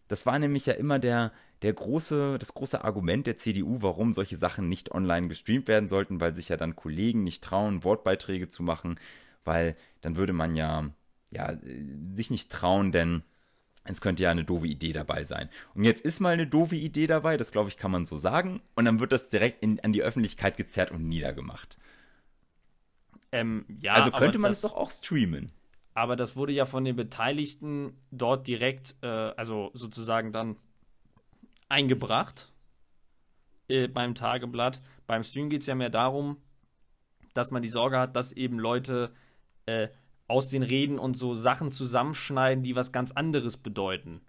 Das 0.08 0.26
war 0.26 0.38
nämlich 0.38 0.66
ja 0.66 0.74
immer 0.74 1.00
der, 1.00 1.32
der 1.62 1.74
große, 1.74 2.38
das 2.40 2.54
große 2.54 2.84
Argument 2.84 3.26
der 3.26 3.38
CDU, 3.38 3.82
warum 3.82 4.14
solche 4.14 4.38
Sachen 4.38 4.70
nicht 4.70 4.92
online 4.92 5.28
gestreamt 5.28 5.68
werden 5.68 5.90
sollten, 5.90 6.20
weil 6.20 6.36
sich 6.36 6.50
ja 6.50 6.58
dann 6.58 6.76
Kollegen 6.76 7.24
nicht 7.24 7.44
trauen, 7.44 7.84
Wortbeiträge 7.84 8.50
zu 8.50 8.64
machen, 8.64 9.00
weil 9.44 9.76
dann 10.02 10.18
würde 10.18 10.34
man 10.34 10.56
ja, 10.56 10.90
ja 11.32 11.52
äh, 11.52 11.86
sich 12.16 12.30
nicht 12.30 12.52
trauen, 12.52 12.92
denn 12.92 13.24
es 13.86 14.02
könnte 14.02 14.24
ja 14.24 14.32
eine 14.32 14.46
doofe 14.46 14.68
Idee 14.68 14.94
dabei 14.94 15.24
sein. 15.24 15.50
Und 15.74 15.84
jetzt 15.84 16.06
ist 16.06 16.20
mal 16.20 16.34
eine 16.34 16.48
doofe 16.48 16.76
Idee 16.76 17.08
dabei, 17.08 17.38
das 17.38 17.52
glaube 17.52 17.70
ich, 17.70 17.78
kann 17.78 17.92
man 17.92 18.06
so 18.06 18.18
sagen, 18.18 18.62
und 18.76 18.86
dann 18.86 19.00
wird 19.00 19.12
das 19.12 19.30
direkt 19.30 19.62
in, 19.64 19.80
an 19.82 19.94
die 19.94 20.04
Öffentlichkeit 20.04 20.58
gezerrt 20.58 20.92
und 20.92 21.08
niedergemacht. 21.08 21.78
Ähm, 23.32 23.66
ja, 23.82 23.94
also 23.94 24.12
könnte 24.12 24.38
man 24.38 24.52
es 24.52 24.62
doch 24.62 24.76
auch 24.76 24.92
streamen. 24.92 25.52
Aber 25.94 26.16
das 26.16 26.36
wurde 26.36 26.54
ja 26.54 26.66
von 26.66 26.86
den 26.86 26.96
Beteiligten 26.96 27.98
dort 28.12 28.48
direkt, 28.48 28.96
äh, 29.02 29.08
also 29.08 29.72
sozusagen 29.74 30.32
dann 30.32 30.58
eingebracht 31.70 32.52
äh, 33.68 33.88
beim 33.88 34.16
Tageblatt. 34.16 34.82
Beim 35.06 35.24
Stream 35.24 35.50
geht 35.50 35.62
es 35.62 35.68
ja 35.68 35.76
mehr 35.76 35.90
darum, 35.90 36.38
dass 37.34 37.52
man 37.52 37.62
die 37.62 37.70
Sorge 37.70 38.00
hat, 38.00 38.16
dass 38.16 38.34
eben 38.34 38.60
Leute 38.60 39.12
äh, 39.66 39.90
aus 40.28 40.50
den 40.50 40.64
Reden 40.64 40.98
und 40.98 41.16
so 41.16 41.36
Sachen 41.36 41.72
zusammenschneiden, 41.72 42.64
die 42.64 42.76
was 42.76 42.92
ganz 42.92 43.12
anderes 43.12 43.58
bedeuten. 43.58 44.22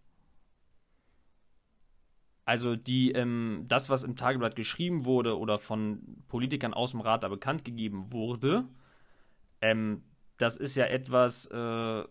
Also 2.44 2.76
die, 2.76 3.12
ähm, 3.12 3.64
das, 3.68 3.88
was 3.88 4.04
im 4.04 4.16
Tageblatt 4.16 4.54
geschrieben 4.54 5.06
wurde 5.06 5.38
oder 5.38 5.58
von 5.58 6.22
Politikern 6.28 6.74
aus 6.74 6.90
dem 6.90 7.00
Rat 7.00 7.22
da 7.22 7.28
bekannt 7.28 7.64
gegeben 7.64 8.12
wurde, 8.12 8.66
ähm, 9.62 10.02
das 10.38 10.56
ist 10.56 10.74
ja 10.74 10.86
etwas, 10.86 11.46
äh, 11.46 12.04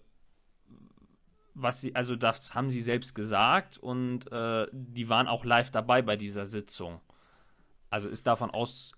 was 1.55 1.82
sie, 1.82 1.95
also 1.95 2.15
das 2.15 2.55
haben 2.55 2.69
sie 2.69 2.82
selbst 2.82 3.13
gesagt 3.15 3.78
und 3.78 4.32
äh, 4.32 4.67
die 4.71 5.09
waren 5.09 5.28
auch 5.28 5.45
live 5.45 5.71
dabei 5.71 6.01
bei 6.01 6.15
dieser 6.15 6.45
Sitzung. 6.45 6.99
Also 7.89 8.09
ist 8.09 8.26
davon 8.26 8.49
aus, 8.49 8.93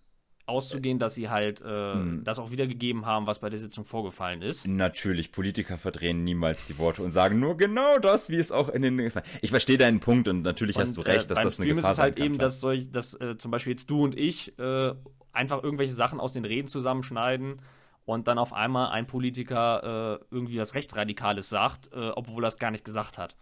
auszugehen, 0.45 0.99
dass 0.99 1.15
sie 1.15 1.29
halt 1.29 1.61
äh, 1.61 1.95
das 2.23 2.39
auch 2.39 2.51
wiedergegeben 2.51 3.05
haben, 3.05 3.27
was 3.27 3.39
bei 3.39 3.49
der 3.49 3.59
Sitzung 3.59 3.83
vorgefallen 3.83 4.41
ist. 4.41 4.67
Natürlich, 4.67 5.31
Politiker 5.31 5.77
verdrehen 5.77 6.23
niemals 6.23 6.65
die 6.67 6.77
Worte 6.77 7.03
und 7.03 7.11
sagen 7.11 7.39
nur 7.39 7.57
genau 7.57 7.99
das, 7.99 8.29
wie 8.29 8.37
es 8.37 8.51
auch 8.51 8.69
in 8.69 8.83
den. 8.83 9.11
Ich 9.41 9.49
verstehe 9.49 9.77
deinen 9.77 9.99
Punkt 9.99 10.27
und 10.27 10.43
natürlich 10.43 10.77
hast 10.77 10.95
du 10.95 11.01
Und, 11.01 11.07
recht, 11.07 11.25
äh, 11.25 11.27
dass 11.27 11.37
beim 11.39 11.45
das 11.45 11.59
eine 11.59 11.65
Stream 11.65 11.75
Gefahr 11.77 11.91
ist 11.91 11.97
es 11.97 12.01
halt 12.01 12.15
kann, 12.15 12.25
eben, 12.25 12.35
klar. 12.35 12.45
dass, 12.45 12.59
solch, 12.59 12.91
dass 12.91 13.19
äh, 13.19 13.37
zum 13.37 13.51
Beispiel 13.51 13.73
jetzt 13.73 13.89
du 13.89 14.03
und 14.03 14.17
ich 14.17 14.57
äh, 14.59 14.93
einfach 15.33 15.61
irgendwelche 15.63 15.93
Sachen 15.93 16.19
aus 16.19 16.31
den 16.31 16.45
Reden 16.45 16.67
zusammenschneiden 16.69 17.57
und 18.05 18.27
dann 18.27 18.37
auf 18.37 18.53
einmal 18.53 18.91
ein 18.91 19.07
Politiker 19.07 20.19
äh, 20.21 20.25
irgendwie 20.31 20.59
was 20.59 20.75
Rechtsradikales 20.75 21.49
sagt, 21.49 21.91
äh, 21.91 22.09
obwohl 22.09 22.45
er 22.45 22.49
es 22.49 22.59
gar 22.59 22.71
nicht 22.71 22.85
gesagt 22.85 23.17
hat. 23.17 23.35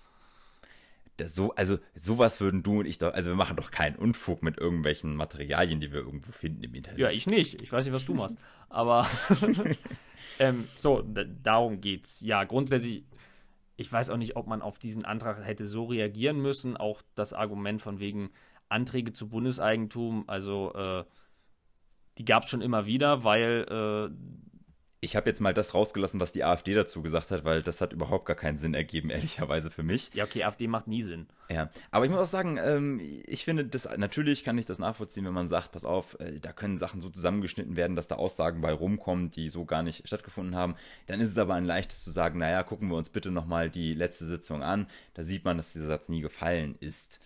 Das 1.18 1.36
so, 1.36 1.54
also 1.54 1.78
sowas 1.94 2.42
würden 2.42 2.64
du 2.64 2.80
und 2.80 2.88
ich 2.88 2.98
doch, 2.98 3.14
also 3.14 3.30
wir 3.30 3.36
machen 3.36 3.56
doch 3.56 3.70
keinen 3.70 3.98
Unfug 3.98 4.42
mit 4.42 4.58
irgendwelchen 4.58 5.16
Materialien, 5.16 5.80
die 5.80 5.92
wir 5.92 6.00
irgendwo 6.00 6.32
finden 6.32 6.64
im 6.64 6.74
Internet. 6.74 7.00
Ja, 7.00 7.12
ich 7.12 7.28
nicht. 7.28 7.62
Ich 7.62 7.72
weiß 7.72 7.86
nicht, 7.86 7.94
was 7.94 8.06
du 8.06 8.16
machst. 8.16 8.38
Aber 8.70 9.06
ähm, 10.40 10.68
so, 10.78 11.04
darum 11.44 11.82
geht's. 11.82 12.22
Ja, 12.22 12.46
grundsätzlich, 12.46 13.04
ich 13.78 13.92
weiß 13.92 14.10
auch 14.10 14.18
nicht, 14.18 14.36
ob 14.38 14.48
man 14.48 14.64
auf 14.64 14.80
diesen 14.80 15.06
Antrag 15.06 15.46
hätte 15.46 15.68
so 15.68 15.86
reagieren 15.86 16.42
müssen. 16.42 16.78
Auch 16.78 17.04
das 17.14 17.34
Argument 17.34 17.80
von 17.80 18.00
wegen 18.00 18.32
Anträge 18.70 19.14
zu 19.14 19.30
Bundeseigentum, 19.30 20.24
also 20.28 20.74
äh, 20.74 21.04
die 22.18 22.26
gab 22.26 22.44
es 22.44 22.50
schon 22.50 22.62
immer 22.62 22.86
wieder, 22.86 23.24
weil 23.24 23.66
äh, 23.70 24.53
Ich 25.04 25.18
habe 25.18 25.30
jetzt 25.30 25.42
mal 25.42 25.54
das 25.54 25.74
rausgelassen, 25.74 26.20
was 26.22 26.32
die 26.32 26.46
AfD 26.46 26.74
dazu 26.74 27.02
gesagt 27.02 27.32
hat, 27.32 27.44
weil 27.44 27.62
das 27.62 27.82
hat 27.82 27.92
überhaupt 27.92 28.26
gar 28.26 28.38
keinen 28.38 28.58
Sinn 28.58 28.74
ergeben, 28.74 29.10
ehrlicherweise 29.10 29.70
für 29.70 29.84
mich. 29.84 30.14
ja, 30.14 30.24
okay, 30.24 30.44
AfD 30.44 30.68
macht 30.68 30.88
nie 30.88 31.02
Sinn. 31.02 31.28
Ja, 31.50 31.70
aber 31.92 32.06
ich 32.06 32.12
muss 32.12 32.22
auch 32.22 32.26
sagen, 32.26 32.58
ähm, 32.58 33.02
ich 33.26 33.44
finde 33.44 33.66
das, 33.66 33.88
natürlich 33.98 34.44
kann 34.44 34.58
ich 34.58 34.66
das 34.66 34.80
nachvollziehen, 34.80 35.26
wenn 35.26 35.34
man 35.34 35.50
sagt, 35.50 35.74
pass 35.74 35.84
auf, 35.84 36.18
äh, 36.20 36.40
da 36.40 36.54
können 36.54 36.78
Sachen 36.78 37.02
so 37.02 37.10
zusammengeschnitten 37.10 37.76
werden, 37.76 37.98
dass 37.98 38.08
da 38.08 38.16
Aussagen 38.16 38.62
bei 38.62 38.72
rumkommen, 38.72 39.30
die 39.30 39.50
so 39.50 39.66
gar 39.66 39.84
nicht 39.84 40.08
stattgefunden 40.08 40.56
haben. 40.56 40.76
Dann 41.08 41.20
ist 41.20 41.30
es 41.30 41.38
aber 41.38 41.56
ein 41.56 41.66
leichtes 41.66 42.04
zu 42.04 42.12
sagen, 42.12 42.40
naja, 42.40 42.64
gucken 42.64 42.90
wir 42.90 42.96
uns 42.96 43.10
bitte 43.10 43.30
nochmal 43.30 43.70
die 43.70 43.94
letzte 43.94 44.26
Sitzung 44.26 44.64
an. 44.64 44.88
Da 45.16 45.24
sieht 45.24 45.44
man, 45.44 45.58
dass 45.58 45.74
dieser 45.74 45.88
Satz 45.88 46.08
nie 46.08 46.22
gefallen 46.22 46.76
ist. 46.80 47.20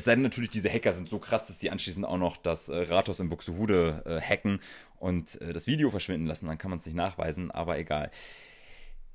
Es 0.00 0.04
sei 0.04 0.14
denn 0.14 0.22
natürlich, 0.22 0.48
diese 0.48 0.70
Hacker 0.70 0.94
sind 0.94 1.10
so 1.10 1.18
krass, 1.18 1.46
dass 1.48 1.58
die 1.58 1.70
anschließend 1.70 2.06
auch 2.06 2.16
noch 2.16 2.38
das 2.38 2.70
äh, 2.70 2.74
Rathaus 2.74 3.20
in 3.20 3.28
Buxtehude 3.28 4.02
äh, 4.06 4.18
hacken 4.18 4.60
und 4.98 5.38
äh, 5.42 5.52
das 5.52 5.66
Video 5.66 5.90
verschwinden 5.90 6.26
lassen, 6.26 6.46
dann 6.46 6.56
kann 6.56 6.70
man 6.70 6.78
es 6.78 6.86
nicht 6.86 6.94
nachweisen, 6.94 7.50
aber 7.50 7.78
egal. 7.78 8.10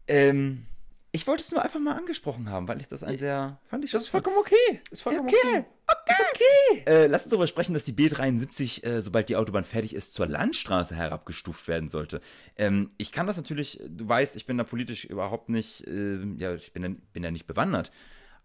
Ähm, 0.08 0.68
ich 1.12 1.26
wollte 1.26 1.42
es 1.42 1.52
nur 1.52 1.64
einfach 1.64 1.80
mal 1.80 1.94
angesprochen 1.94 2.52
haben, 2.52 2.68
weil 2.68 2.80
ich 2.82 2.88
das 2.88 3.02
ein 3.02 3.18
sehr, 3.18 3.60
fand 3.66 3.84
ich 3.84 3.90
Das 3.90 4.04
ist 4.04 4.10
vollkommen 4.10 4.38
okay. 4.38 4.80
Ist 4.92 5.02
vollkommen 5.02 5.28
Okay, 5.28 5.66
okay. 5.88 6.12
Ist 6.12 6.22
okay. 6.22 6.84
Äh, 6.86 7.08
lass 7.08 7.24
uns 7.24 7.32
darüber 7.32 7.48
sprechen, 7.48 7.74
dass 7.74 7.86
die 7.86 7.94
B73, 7.94 8.86
äh, 8.86 9.02
sobald 9.02 9.28
die 9.30 9.38
Autobahn 9.38 9.64
fertig 9.64 9.96
ist, 9.96 10.14
zur 10.14 10.28
Landstraße 10.28 10.94
herabgestuft 10.94 11.68
werden 11.68 11.90
sollte. 11.90 12.22
Ähm, 12.58 12.92
ich 13.00 13.12
kann 13.12 13.26
das 13.26 13.38
natürlich, 13.38 13.82
du 13.88 14.08
weißt, 14.08 14.36
ich 14.36 14.46
bin 14.46 14.60
da 14.60 14.64
politisch 14.64 15.06
überhaupt 15.06 15.50
nicht, 15.50 15.88
äh, 15.88 16.24
ja, 16.38 16.54
ich 16.54 16.74
bin 16.74 16.84
da, 16.84 16.90
bin 17.12 17.24
da 17.24 17.32
nicht 17.32 17.48
bewandert. 17.48 17.92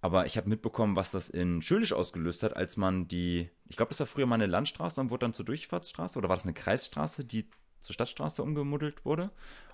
Aber 0.02 0.26
ich 0.26 0.36
habe 0.36 0.48
mitbekommen, 0.48 0.96
was 0.96 1.10
das 1.10 1.28
in 1.28 1.60
Schölisch 1.60 1.92
ausgelöst 1.92 2.42
hat, 2.42 2.56
als 2.56 2.76
man 2.76 3.06
die, 3.06 3.50
ich 3.68 3.76
glaube, 3.76 3.90
das 3.90 4.00
war 4.00 4.06
früher 4.06 4.26
mal 4.26 4.36
eine 4.36 4.46
Landstraße 4.46 5.00
und 5.00 5.10
wurde 5.10 5.24
dann 5.26 5.34
zur 5.34 5.44
Durchfahrtsstraße 5.44 6.18
oder 6.18 6.28
war 6.28 6.36
das 6.36 6.46
eine 6.46 6.54
Kreisstraße, 6.54 7.24
die 7.24 7.50
zur 7.80 7.94
Stadtstraße 7.94 8.42
umgemuddelt 8.42 9.04
wurde? 9.04 9.24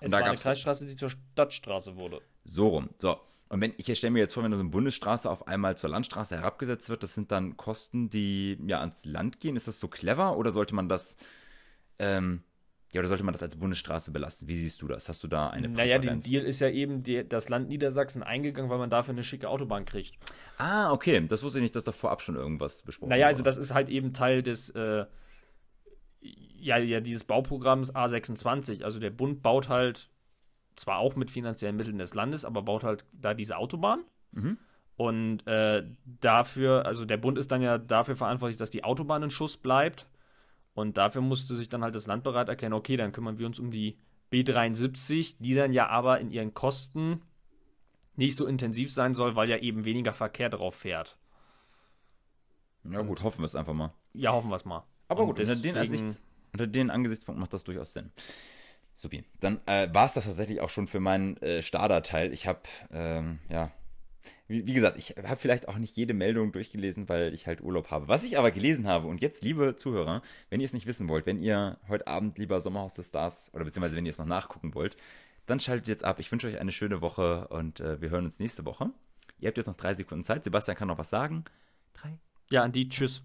Und 0.01 0.07
es 0.07 0.11
war 0.11 0.23
eine 0.23 0.37
Kreisstraße, 0.37 0.85
die 0.85 0.95
zur 0.95 1.09
Stadtstraße 1.09 1.95
wurde. 1.95 2.21
So 2.43 2.67
rum. 2.67 2.89
So. 2.97 3.19
Und 3.49 3.61
wenn, 3.61 3.73
ich 3.77 3.97
stelle 3.97 4.11
mir 4.11 4.19
jetzt 4.19 4.33
vor, 4.33 4.43
wenn 4.43 4.51
so 4.51 4.59
eine 4.59 4.69
Bundesstraße 4.69 5.29
auf 5.29 5.47
einmal 5.47 5.77
zur 5.77 5.89
Landstraße 5.89 6.35
herabgesetzt 6.35 6.89
wird, 6.89 7.03
das 7.03 7.13
sind 7.13 7.31
dann 7.31 7.55
Kosten, 7.55 8.09
die 8.09 8.57
ja 8.67 8.81
ans 8.81 9.05
Land 9.05 9.39
gehen. 9.39 9.55
Ist 9.55 9.67
das 9.67 9.79
so 9.79 9.87
clever 9.87 10.37
oder 10.37 10.51
sollte 10.51 10.75
man 10.75 10.89
das, 10.89 11.17
ähm, 11.99 12.43
ja, 12.93 13.01
oder 13.01 13.09
sollte 13.09 13.23
man 13.23 13.33
das 13.33 13.43
als 13.43 13.55
Bundesstraße 13.55 14.11
belassen? 14.11 14.47
Wie 14.47 14.55
siehst 14.55 14.81
du 14.81 14.87
das? 14.87 15.09
Hast 15.09 15.21
du 15.23 15.27
da 15.27 15.49
eine 15.49 15.67
Naja, 15.67 15.99
der 15.99 16.15
Deal 16.15 16.43
ist 16.43 16.61
ja 16.61 16.69
eben 16.69 17.03
die, 17.03 17.27
das 17.27 17.49
Land 17.49 17.67
Niedersachsen 17.67 18.23
eingegangen, 18.23 18.71
weil 18.71 18.77
man 18.77 18.89
dafür 18.89 19.13
eine 19.13 19.23
schicke 19.23 19.49
Autobahn 19.49 19.83
kriegt. 19.83 20.15
Ah, 20.57 20.91
okay. 20.91 21.25
Das 21.27 21.43
wusste 21.43 21.59
ich 21.59 21.63
nicht, 21.63 21.75
dass 21.75 21.83
da 21.83 21.91
vorab 21.91 22.21
schon 22.21 22.35
irgendwas 22.35 22.83
besprochen 22.83 23.09
Naja, 23.09 23.27
also 23.27 23.43
das 23.43 23.57
ist 23.57 23.73
halt 23.73 23.89
eben 23.89 24.13
Teil 24.13 24.41
des, 24.41 24.69
äh, 24.69 25.05
ja, 26.21 26.77
ja, 26.77 27.01
dieses 27.01 27.25
Bauprogramms 27.25 27.93
A26. 27.93 28.83
Also 28.83 28.99
der 28.99 29.09
Bund 29.09 29.41
baut 29.41 29.67
halt 29.67 30.09
zwar 30.77 30.99
auch 30.99 31.15
mit 31.15 31.29
finanziellen 31.29 31.75
Mitteln 31.75 31.97
des 31.97 32.13
Landes, 32.13 32.45
aber 32.45 32.61
baut 32.61 32.83
halt 32.83 33.03
da 33.11 33.33
diese 33.33 33.57
Autobahn. 33.57 34.05
Mhm. 34.31 34.57
Und 34.95 35.45
äh, 35.45 35.83
dafür, 36.21 36.85
also 36.85 37.05
der 37.05 37.17
Bund 37.17 37.37
ist 37.37 37.51
dann 37.51 37.61
ja 37.61 37.77
dafür 37.77 38.15
verantwortlich, 38.15 38.57
dass 38.57 38.69
die 38.69 38.83
Autobahn 38.83 39.23
in 39.23 39.29
Schuss 39.29 39.57
bleibt. 39.57 40.07
Und 40.77 40.95
dafür 40.95 41.23
musste 41.23 41.55
sich 41.55 41.69
dann 41.69 41.83
halt 41.83 41.95
das 41.95 42.05
Land 42.05 42.23
bereit 42.23 42.49
erklären, 42.49 42.73
okay, 42.73 42.97
dann 42.97 43.11
kümmern 43.11 43.39
wir 43.39 43.47
uns 43.47 43.57
um 43.57 43.71
die 43.71 43.97
B73, 44.31 45.37
die 45.39 45.55
dann 45.55 45.73
ja 45.73 45.87
aber 45.87 46.19
in 46.19 46.29
ihren 46.29 46.53
Kosten 46.53 47.23
nicht 48.15 48.35
so 48.35 48.45
intensiv 48.45 48.93
sein 48.93 49.15
soll, 49.15 49.35
weil 49.35 49.49
ja 49.49 49.57
eben 49.57 49.85
weniger 49.85 50.13
Verkehr 50.13 50.49
drauf 50.49 50.75
fährt. 50.75 51.17
Ja 52.83 53.01
gut, 53.01 53.23
hoffen 53.23 53.39
wir 53.39 53.45
es 53.45 53.55
einfach 53.55 53.73
mal. 53.73 53.91
Ja, 54.13 54.33
hoffen 54.33 54.51
wir 54.51 54.55
es 54.55 54.65
mal. 54.65 54.83
Aber 55.07 55.21
Und 55.21 55.29
gut, 55.29 55.39
unter, 55.39 55.55
den 55.55 56.15
unter 56.53 56.67
den 56.67 56.91
Angesichtspunkten 56.91 57.41
macht 57.41 57.53
das 57.53 57.63
durchaus 57.63 57.93
Sinn. 57.93 58.11
Supi. 58.93 59.23
Dann 59.39 59.59
äh, 59.65 59.91
war 59.91 60.05
es 60.05 60.13
das 60.13 60.25
tatsächlich 60.25 60.61
auch 60.61 60.69
schon 60.69 60.85
für 60.85 60.99
meinen 60.99 61.37
äh, 61.37 61.63
Starter-Teil. 61.63 62.31
Ich 62.33 62.45
habe, 62.45 62.61
ähm, 62.91 63.39
ja, 63.49 63.71
wie, 64.47 64.65
wie, 64.65 64.73
gesagt, 64.73 64.97
ich 64.97 65.15
habe 65.17 65.37
vielleicht 65.37 65.67
auch 65.67 65.77
nicht 65.77 65.95
jede 65.95 66.13
Meldung 66.13 66.51
durchgelesen, 66.51 67.09
weil 67.09 67.33
ich 67.33 67.47
halt 67.47 67.61
Urlaub 67.61 67.91
habe. 67.91 68.07
Was 68.07 68.23
ich 68.23 68.37
aber 68.37 68.51
gelesen 68.51 68.87
habe, 68.87 69.07
und 69.07 69.21
jetzt, 69.21 69.43
liebe 69.43 69.75
Zuhörer, 69.75 70.21
wenn 70.49 70.61
ihr 70.61 70.65
es 70.65 70.73
nicht 70.73 70.87
wissen 70.87 71.07
wollt, 71.09 71.25
wenn 71.25 71.41
ihr 71.41 71.77
heute 71.87 72.07
Abend 72.07 72.37
lieber 72.37 72.61
Sommerhaus 72.61 72.95
des 72.95 73.07
Stars, 73.07 73.51
oder 73.53 73.65
beziehungsweise 73.65 73.97
wenn 73.97 74.05
ihr 74.05 74.11
es 74.11 74.19
noch 74.19 74.25
nachgucken 74.25 74.73
wollt, 74.73 74.95
dann 75.45 75.59
schaltet 75.59 75.87
jetzt 75.87 76.03
ab. 76.03 76.19
Ich 76.19 76.31
wünsche 76.31 76.47
euch 76.47 76.59
eine 76.59 76.71
schöne 76.71 77.01
Woche 77.01 77.47
und 77.49 77.79
äh, 77.79 78.01
wir 78.01 78.09
hören 78.09 78.25
uns 78.25 78.39
nächste 78.39 78.65
Woche. 78.65 78.91
Ihr 79.39 79.47
habt 79.47 79.57
jetzt 79.57 79.67
noch 79.67 79.77
drei 79.77 79.95
Sekunden 79.95 80.23
Zeit. 80.23 80.43
Sebastian 80.43 80.77
kann 80.77 80.87
noch 80.87 80.97
was 80.97 81.09
sagen. 81.09 81.45
Drei. 81.93 82.17
Ja, 82.49 82.63
an 82.63 82.71
die. 82.71 82.87
Tschüss. 82.89 83.23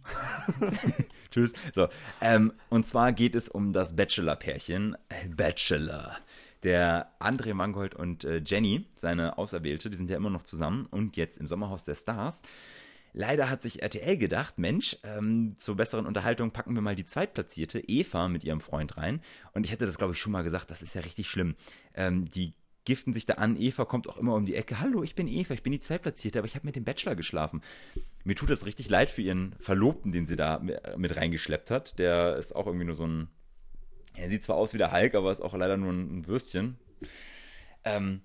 Tschüss. 1.30 1.52
So, 1.74 1.88
ähm, 2.20 2.52
und 2.68 2.86
zwar 2.86 3.12
geht 3.12 3.34
es 3.34 3.48
um 3.48 3.72
das 3.72 3.96
Bachelor-Pärchen. 3.96 4.96
Äh, 5.08 5.28
Bachelor. 5.28 6.18
Der 6.62 7.12
André 7.18 7.54
Mangold 7.54 7.94
und 7.94 8.24
äh, 8.24 8.42
Jenny, 8.44 8.86
seine 8.94 9.38
Auserwählte, 9.38 9.90
die 9.90 9.96
sind 9.96 10.10
ja 10.10 10.16
immer 10.16 10.30
noch 10.30 10.42
zusammen 10.42 10.86
und 10.86 11.16
jetzt 11.16 11.38
im 11.38 11.46
Sommerhaus 11.46 11.84
der 11.84 11.94
Stars. 11.94 12.42
Leider 13.14 13.50
hat 13.50 13.60
sich 13.60 13.82
RTL 13.82 14.16
gedacht, 14.16 14.58
Mensch, 14.58 14.96
ähm, 15.02 15.54
zur 15.58 15.76
besseren 15.76 16.06
Unterhaltung 16.06 16.50
packen 16.50 16.74
wir 16.74 16.80
mal 16.80 16.94
die 16.94 17.04
Zweitplatzierte, 17.04 17.80
Eva, 17.80 18.28
mit 18.28 18.42
ihrem 18.42 18.60
Freund 18.60 18.96
rein. 18.96 19.20
Und 19.52 19.66
ich 19.66 19.72
hatte 19.72 19.84
das, 19.84 19.98
glaube 19.98 20.14
ich, 20.14 20.18
schon 20.18 20.32
mal 20.32 20.42
gesagt, 20.42 20.70
das 20.70 20.82
ist 20.82 20.94
ja 20.94 21.02
richtig 21.02 21.28
schlimm. 21.28 21.54
Ähm, 21.94 22.30
die 22.30 22.54
giften 22.84 23.12
sich 23.12 23.26
da 23.26 23.34
an. 23.34 23.56
Eva 23.56 23.84
kommt 23.84 24.08
auch 24.08 24.16
immer 24.16 24.34
um 24.34 24.46
die 24.46 24.54
Ecke. 24.54 24.80
Hallo, 24.80 25.02
ich 25.02 25.14
bin 25.14 25.28
Eva, 25.28 25.52
ich 25.52 25.62
bin 25.62 25.72
die 25.72 25.80
Zweitplatzierte, 25.80 26.38
aber 26.38 26.46
ich 26.46 26.54
habe 26.54 26.66
mit 26.66 26.74
dem 26.74 26.84
Bachelor 26.84 27.14
geschlafen. 27.14 27.60
Mir 28.24 28.34
tut 28.34 28.50
das 28.50 28.66
richtig 28.66 28.88
leid 28.88 29.10
für 29.10 29.22
ihren 29.22 29.54
Verlobten, 29.60 30.10
den 30.10 30.26
sie 30.26 30.36
da 30.36 30.62
mit 30.96 31.16
reingeschleppt 31.16 31.70
hat. 31.70 31.98
Der 31.98 32.36
ist 32.36 32.56
auch 32.56 32.66
irgendwie 32.66 32.86
nur 32.86 32.94
so 32.94 33.06
ein. 33.06 33.28
Er 34.14 34.28
sieht 34.28 34.44
zwar 34.44 34.56
aus 34.56 34.74
wie 34.74 34.78
der 34.78 34.92
Hulk, 34.92 35.14
aber 35.14 35.32
ist 35.32 35.40
auch 35.40 35.54
leider 35.54 35.76
nur 35.76 35.92
ein 35.92 36.26
Würstchen. 36.26 36.76
Ähm, 37.84 38.22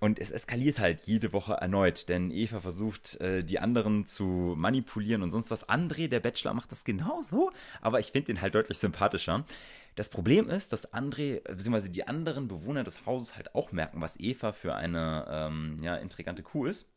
und 0.00 0.20
es 0.20 0.30
eskaliert 0.30 0.78
halt 0.78 1.02
jede 1.02 1.32
Woche 1.32 1.54
erneut, 1.54 2.08
denn 2.08 2.30
Eva 2.30 2.60
versucht, 2.60 3.20
äh, 3.20 3.42
die 3.42 3.58
anderen 3.58 4.06
zu 4.06 4.54
manipulieren 4.56 5.22
und 5.22 5.32
sonst 5.32 5.50
was. 5.50 5.68
André, 5.68 6.06
der 6.06 6.20
Bachelor, 6.20 6.54
macht 6.54 6.70
das 6.70 6.84
genauso, 6.84 7.50
aber 7.80 7.98
ich 7.98 8.12
finde 8.12 8.30
ihn 8.30 8.40
halt 8.40 8.54
deutlich 8.54 8.78
sympathischer. 8.78 9.44
Das 9.96 10.08
Problem 10.08 10.48
ist, 10.50 10.72
dass 10.72 10.92
André, 10.92 11.40
beziehungsweise 11.40 11.90
die 11.90 12.06
anderen 12.06 12.46
Bewohner 12.46 12.84
des 12.84 13.06
Hauses 13.06 13.34
halt 13.34 13.56
auch 13.56 13.72
merken, 13.72 14.00
was 14.00 14.20
Eva 14.20 14.52
für 14.52 14.76
eine 14.76 15.26
ähm, 15.28 15.78
ja, 15.82 15.96
intrigante 15.96 16.44
Kuh 16.44 16.66
ist. 16.66 16.92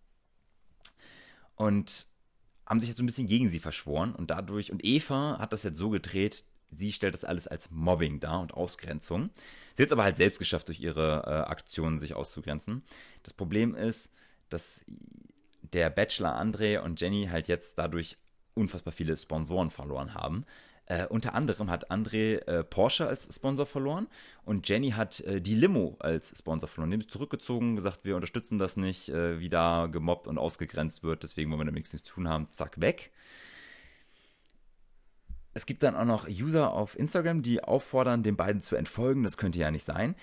Und 1.56 2.06
haben 2.68 2.80
sich 2.80 2.90
jetzt 2.90 2.98
so 2.98 3.04
ein 3.04 3.08
bisschen 3.08 3.28
gegen 3.28 3.50
sie 3.50 3.60
verschworen 3.60 4.14
und 4.14 4.30
dadurch, 4.30 4.72
und 4.72 4.86
Eva 4.86 5.40
hat 5.40 5.54
das 5.54 5.64
jetzt 5.64 5.78
so 5.78 5.90
gedreht, 5.90 6.46
sie 6.72 6.92
stellt 6.92 7.14
das 7.14 7.24
alles 7.24 7.48
als 7.48 7.70
Mobbing 7.72 8.20
dar 8.20 8.42
und 8.42 8.54
Ausgrenzung. 8.54 9.30
Sie 9.74 9.84
hat 9.84 9.88
es 9.88 9.94
aber 9.94 10.04
halt 10.04 10.18
selbst 10.18 10.40
geschafft, 10.40 10.68
durch 10.68 10.80
ihre 10.80 11.24
äh, 11.26 11.50
Aktionen 11.50 12.00
sich 12.00 12.16
auszugrenzen. 12.16 12.84
Das 13.24 13.34
Problem 13.34 13.76
ist, 13.76 14.12
dass 14.50 14.84
der 15.74 15.90
Bachelor 15.90 16.40
André 16.40 16.80
und 16.80 17.00
Jenny 17.00 17.28
halt 17.32 17.48
jetzt 17.48 17.78
dadurch 17.78 18.18
unfassbar 18.54 18.94
viele 18.94 19.16
Sponsoren 19.16 19.70
verloren 19.70 20.14
haben. 20.14 20.46
Äh, 20.86 21.08
unter 21.08 21.36
anderem 21.36 21.70
hat 21.70 21.90
André 21.90 22.46
äh, 22.48 22.64
Porsche 22.64 23.08
als 23.08 23.34
Sponsor 23.34 23.66
verloren 23.66 24.08
und 24.44 24.68
Jenny 24.68 24.92
hat 24.92 25.22
äh, 25.22 25.40
die 25.40 25.56
Limo 25.56 25.96
als 26.00 26.38
Sponsor 26.38 26.68
verloren. 26.68 26.90
Die 26.90 26.96
haben 26.96 27.02
sich 27.02 27.12
zurückgezogen, 27.12 27.76
gesagt, 27.76 28.04
wir 28.04 28.16
unterstützen 28.16 28.58
das 28.58 28.76
nicht, 28.78 29.08
äh, 29.10 29.40
wie 29.40 29.50
da 29.50 29.88
gemobbt 29.88 30.28
und 30.28 30.38
ausgegrenzt 30.38 31.04
wird, 31.04 31.24
deswegen 31.24 31.50
wollen 31.50 31.62
wir 31.62 31.66
damit 31.66 31.76
nichts 31.76 31.92
zu 31.92 32.04
tun 32.04 32.28
haben, 32.28 32.50
zack, 32.50 32.82
weg. 32.82 33.12
Es 35.54 35.66
gibt 35.66 35.84
dann 35.84 35.96
auch 35.96 36.06
noch 36.06 36.28
User 36.28 36.72
auf 36.72 36.98
Instagram, 36.98 37.42
die 37.42 37.64
auffordern, 37.64 38.24
den 38.24 38.38
beiden 38.38 38.62
zu 38.62 38.76
entfolgen. 38.76 39.24
Das 39.24 39.38
könnte 39.38 39.60
ja 39.60 39.72
nicht 39.72 39.84
sein. 39.84 40.16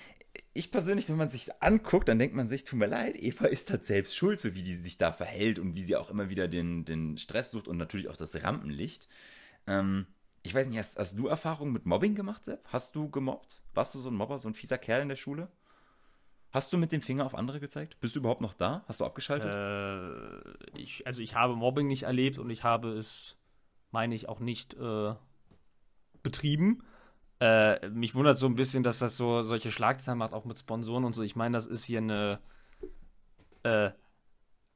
Ich 0.54 0.70
persönlich, 0.70 1.08
wenn 1.08 1.16
man 1.16 1.30
sich 1.30 1.50
anguckt, 1.62 2.08
dann 2.08 2.18
denkt 2.18 2.34
man 2.34 2.48
sich, 2.48 2.64
tut 2.64 2.78
mir 2.78 2.86
leid, 2.86 3.16
Eva 3.16 3.46
ist 3.46 3.70
halt 3.70 3.84
selbst 3.84 4.16
schuld, 4.16 4.38
so 4.40 4.54
wie 4.54 4.62
die 4.62 4.74
sich 4.74 4.96
da 4.96 5.12
verhält 5.12 5.58
und 5.58 5.74
wie 5.74 5.82
sie 5.82 5.96
auch 5.96 6.10
immer 6.10 6.28
wieder 6.28 6.48
den, 6.48 6.84
den 6.84 7.18
Stress 7.18 7.50
sucht 7.50 7.68
und 7.68 7.76
natürlich 7.76 8.08
auch 8.08 8.16
das 8.16 8.42
Rampenlicht. 8.42 9.08
Ähm, 9.66 10.06
ich 10.42 10.54
weiß 10.54 10.68
nicht, 10.68 10.78
hast, 10.78 10.98
hast 10.98 11.18
du 11.18 11.26
Erfahrungen 11.26 11.72
mit 11.72 11.86
Mobbing 11.86 12.14
gemacht, 12.14 12.44
Sepp? 12.44 12.66
Hast 12.68 12.94
du 12.94 13.10
gemobbt? 13.10 13.62
Warst 13.74 13.94
du 13.94 13.98
so 13.98 14.10
ein 14.10 14.14
Mobber, 14.14 14.38
so 14.38 14.48
ein 14.48 14.54
fieser 14.54 14.78
Kerl 14.78 15.02
in 15.02 15.08
der 15.08 15.16
Schule? 15.16 15.48
Hast 16.50 16.72
du 16.72 16.78
mit 16.78 16.92
dem 16.92 17.02
Finger 17.02 17.26
auf 17.26 17.34
andere 17.34 17.60
gezeigt? 17.60 18.00
Bist 18.00 18.14
du 18.14 18.20
überhaupt 18.20 18.40
noch 18.40 18.54
da? 18.54 18.84
Hast 18.88 19.00
du 19.00 19.04
abgeschaltet? 19.04 19.50
Äh, 19.50 20.78
ich, 20.78 21.06
also 21.06 21.20
ich 21.20 21.34
habe 21.34 21.54
Mobbing 21.54 21.86
nicht 21.86 22.04
erlebt 22.04 22.38
und 22.38 22.48
ich 22.48 22.64
habe 22.64 22.96
es, 22.96 23.36
meine 23.90 24.14
ich, 24.14 24.28
auch 24.28 24.40
nicht 24.40 24.74
äh, 24.74 25.14
betrieben. 26.22 26.82
Äh, 27.40 27.88
mich 27.90 28.14
wundert 28.14 28.38
so 28.38 28.46
ein 28.46 28.56
bisschen, 28.56 28.82
dass 28.82 28.98
das 28.98 29.16
so 29.16 29.42
solche 29.42 29.70
Schlagzeilen 29.70 30.18
macht, 30.18 30.32
auch 30.32 30.44
mit 30.44 30.58
Sponsoren 30.58 31.04
und 31.04 31.14
so. 31.14 31.22
Ich 31.22 31.36
meine, 31.36 31.56
das 31.56 31.66
ist 31.66 31.84
hier 31.84 31.98
eine 31.98 32.40
äh, 33.62 33.90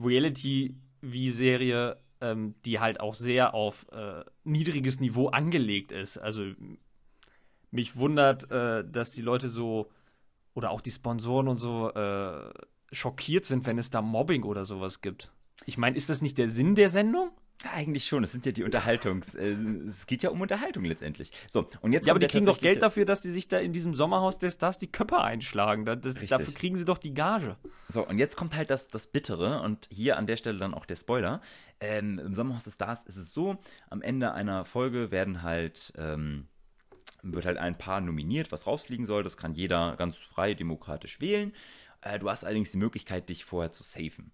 Reality-Wie-Serie 0.00 1.98
ähm, 2.22 2.54
die 2.64 2.78
halt 2.78 3.00
auch 3.00 3.14
sehr 3.14 3.52
auf 3.52 3.84
äh, 3.90 4.24
niedriges 4.44 5.00
Niveau 5.00 5.28
angelegt 5.28 5.90
ist. 5.90 6.16
Also 6.16 6.44
mich 7.72 7.96
wundert, 7.96 8.50
äh, 8.50 8.84
dass 8.88 9.10
die 9.10 9.22
Leute 9.22 9.48
so 9.48 9.90
oder 10.54 10.70
auch 10.70 10.80
die 10.80 10.92
Sponsoren 10.92 11.48
und 11.48 11.58
so 11.58 11.90
äh, 11.92 12.50
schockiert 12.92 13.44
sind, 13.44 13.66
wenn 13.66 13.76
es 13.76 13.90
da 13.90 14.00
Mobbing 14.00 14.44
oder 14.44 14.64
sowas 14.64 15.00
gibt. 15.00 15.32
Ich 15.66 15.78
meine, 15.78 15.96
ist 15.96 16.10
das 16.10 16.22
nicht 16.22 16.38
der 16.38 16.48
Sinn 16.48 16.76
der 16.76 16.90
Sendung? 16.90 17.32
Eigentlich 17.70 18.06
schon, 18.06 18.24
es 18.24 18.32
sind 18.32 18.44
ja 18.44 18.52
die 18.52 18.64
Unterhaltungs. 18.64 19.34
Äh, 19.34 19.52
es 19.86 20.06
geht 20.06 20.22
ja 20.22 20.30
um 20.30 20.40
Unterhaltung 20.40 20.84
letztendlich. 20.84 21.30
So, 21.48 21.68
und 21.80 21.92
jetzt 21.92 22.06
ja, 22.06 22.12
aber 22.12 22.20
die 22.20 22.26
kriegen 22.26 22.46
doch 22.46 22.60
Geld 22.60 22.82
dafür, 22.82 23.04
dass 23.04 23.22
sie 23.22 23.30
sich 23.30 23.48
da 23.48 23.58
in 23.58 23.72
diesem 23.72 23.94
Sommerhaus 23.94 24.38
der 24.38 24.50
Stars 24.50 24.78
die 24.78 24.90
Köpfe 24.90 25.20
einschlagen. 25.20 25.84
Das, 25.84 26.00
das, 26.00 26.14
dafür 26.14 26.54
kriegen 26.54 26.76
sie 26.76 26.84
doch 26.84 26.98
die 26.98 27.14
Gage. 27.14 27.56
So, 27.88 28.06
und 28.06 28.18
jetzt 28.18 28.36
kommt 28.36 28.56
halt 28.56 28.70
das, 28.70 28.88
das 28.88 29.06
Bittere 29.06 29.62
und 29.62 29.88
hier 29.90 30.16
an 30.16 30.26
der 30.26 30.36
Stelle 30.36 30.58
dann 30.58 30.74
auch 30.74 30.86
der 30.86 30.96
Spoiler. 30.96 31.40
Ähm, 31.80 32.18
Im 32.18 32.34
Sommerhaus 32.34 32.64
der 32.64 32.72
Stars 32.72 33.04
ist 33.04 33.16
es 33.16 33.32
so: 33.32 33.58
am 33.90 34.02
Ende 34.02 34.32
einer 34.32 34.64
Folge 34.64 35.10
werden 35.10 35.42
halt. 35.42 35.92
Ähm, 35.96 36.48
wird 37.24 37.46
halt 37.46 37.58
ein 37.58 37.78
Paar 37.78 38.00
nominiert, 38.00 38.50
was 38.50 38.66
rausfliegen 38.66 39.06
soll. 39.06 39.22
Das 39.22 39.36
kann 39.36 39.54
jeder 39.54 39.94
ganz 39.96 40.16
frei 40.16 40.54
demokratisch 40.54 41.20
wählen. 41.20 41.52
Äh, 42.00 42.18
du 42.18 42.28
hast 42.28 42.44
allerdings 42.44 42.72
die 42.72 42.78
Möglichkeit, 42.78 43.28
dich 43.28 43.44
vorher 43.44 43.72
zu 43.72 43.82
safen. 43.82 44.32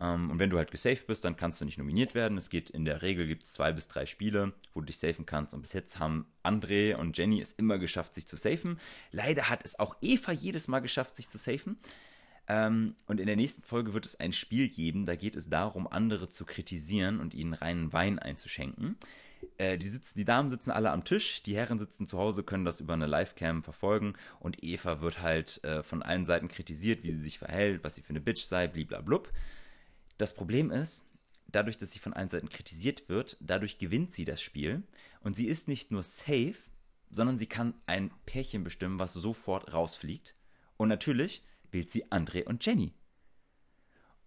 Ähm, 0.00 0.30
und 0.30 0.38
wenn 0.38 0.50
du 0.50 0.58
halt 0.58 0.70
gesaved 0.70 1.06
bist, 1.06 1.24
dann 1.24 1.36
kannst 1.36 1.60
du 1.60 1.64
nicht 1.64 1.78
nominiert 1.78 2.14
werden. 2.14 2.38
Es 2.38 2.50
geht 2.50 2.70
in 2.70 2.84
der 2.84 3.02
Regel, 3.02 3.26
gibt 3.26 3.44
es 3.44 3.52
zwei 3.52 3.72
bis 3.72 3.88
drei 3.88 4.06
Spiele, 4.06 4.52
wo 4.74 4.80
du 4.80 4.86
dich 4.86 4.98
safen 4.98 5.26
kannst. 5.26 5.54
Und 5.54 5.62
bis 5.62 5.72
jetzt 5.72 5.98
haben 5.98 6.26
André 6.42 6.94
und 6.94 7.16
Jenny 7.16 7.40
es 7.40 7.52
immer 7.52 7.78
geschafft, 7.78 8.14
sich 8.14 8.26
zu 8.26 8.36
safen. 8.36 8.78
Leider 9.10 9.48
hat 9.48 9.64
es 9.64 9.78
auch 9.78 9.96
Eva 10.00 10.32
jedes 10.32 10.68
Mal 10.68 10.80
geschafft, 10.80 11.16
sich 11.16 11.28
zu 11.28 11.38
safen. 11.38 11.78
Ähm, 12.48 12.94
und 13.06 13.20
in 13.20 13.26
der 13.26 13.36
nächsten 13.36 13.62
Folge 13.62 13.92
wird 13.92 14.06
es 14.06 14.18
ein 14.18 14.32
Spiel 14.32 14.68
geben, 14.68 15.04
da 15.04 15.16
geht 15.16 15.36
es 15.36 15.50
darum, 15.50 15.86
andere 15.86 16.30
zu 16.30 16.46
kritisieren 16.46 17.20
und 17.20 17.34
ihnen 17.34 17.52
reinen 17.52 17.92
Wein 17.92 18.18
einzuschenken. 18.18 18.96
Äh, 19.58 19.76
die, 19.76 19.88
sitzen, 19.88 20.18
die 20.18 20.24
Damen 20.24 20.48
sitzen 20.48 20.70
alle 20.70 20.90
am 20.90 21.04
Tisch, 21.04 21.42
die 21.42 21.54
Herren 21.54 21.78
sitzen 21.78 22.06
zu 22.06 22.18
Hause, 22.18 22.42
können 22.42 22.64
das 22.64 22.80
über 22.80 22.94
eine 22.94 23.06
Livecam 23.06 23.62
verfolgen 23.62 24.14
und 24.40 24.64
Eva 24.64 25.02
wird 25.02 25.20
halt 25.20 25.62
äh, 25.62 25.82
von 25.82 26.02
allen 26.02 26.24
Seiten 26.24 26.48
kritisiert, 26.48 27.02
wie 27.02 27.12
sie 27.12 27.20
sich 27.20 27.38
verhält, 27.38 27.84
was 27.84 27.96
sie 27.96 28.02
für 28.02 28.10
eine 28.10 28.20
Bitch 28.20 28.44
sei, 28.44 28.66
bliblablub. 28.66 29.30
Das 30.18 30.34
Problem 30.34 30.70
ist, 30.70 31.06
dadurch, 31.46 31.78
dass 31.78 31.92
sie 31.92 31.98
von 31.98 32.12
allen 32.12 32.28
Seiten 32.28 32.48
kritisiert 32.48 33.08
wird, 33.08 33.36
dadurch 33.40 33.78
gewinnt 33.78 34.12
sie 34.12 34.24
das 34.24 34.42
Spiel 34.42 34.82
und 35.20 35.34
sie 35.34 35.46
ist 35.46 35.68
nicht 35.68 35.90
nur 35.90 36.02
safe, 36.02 36.56
sondern 37.10 37.38
sie 37.38 37.46
kann 37.46 37.74
ein 37.86 38.10
Pärchen 38.26 38.64
bestimmen, 38.64 38.98
was 38.98 39.14
sofort 39.14 39.72
rausfliegt. 39.72 40.34
Und 40.76 40.88
natürlich 40.88 41.42
wählt 41.70 41.90
sie 41.90 42.06
André 42.06 42.44
und 42.44 42.64
Jenny. 42.64 42.92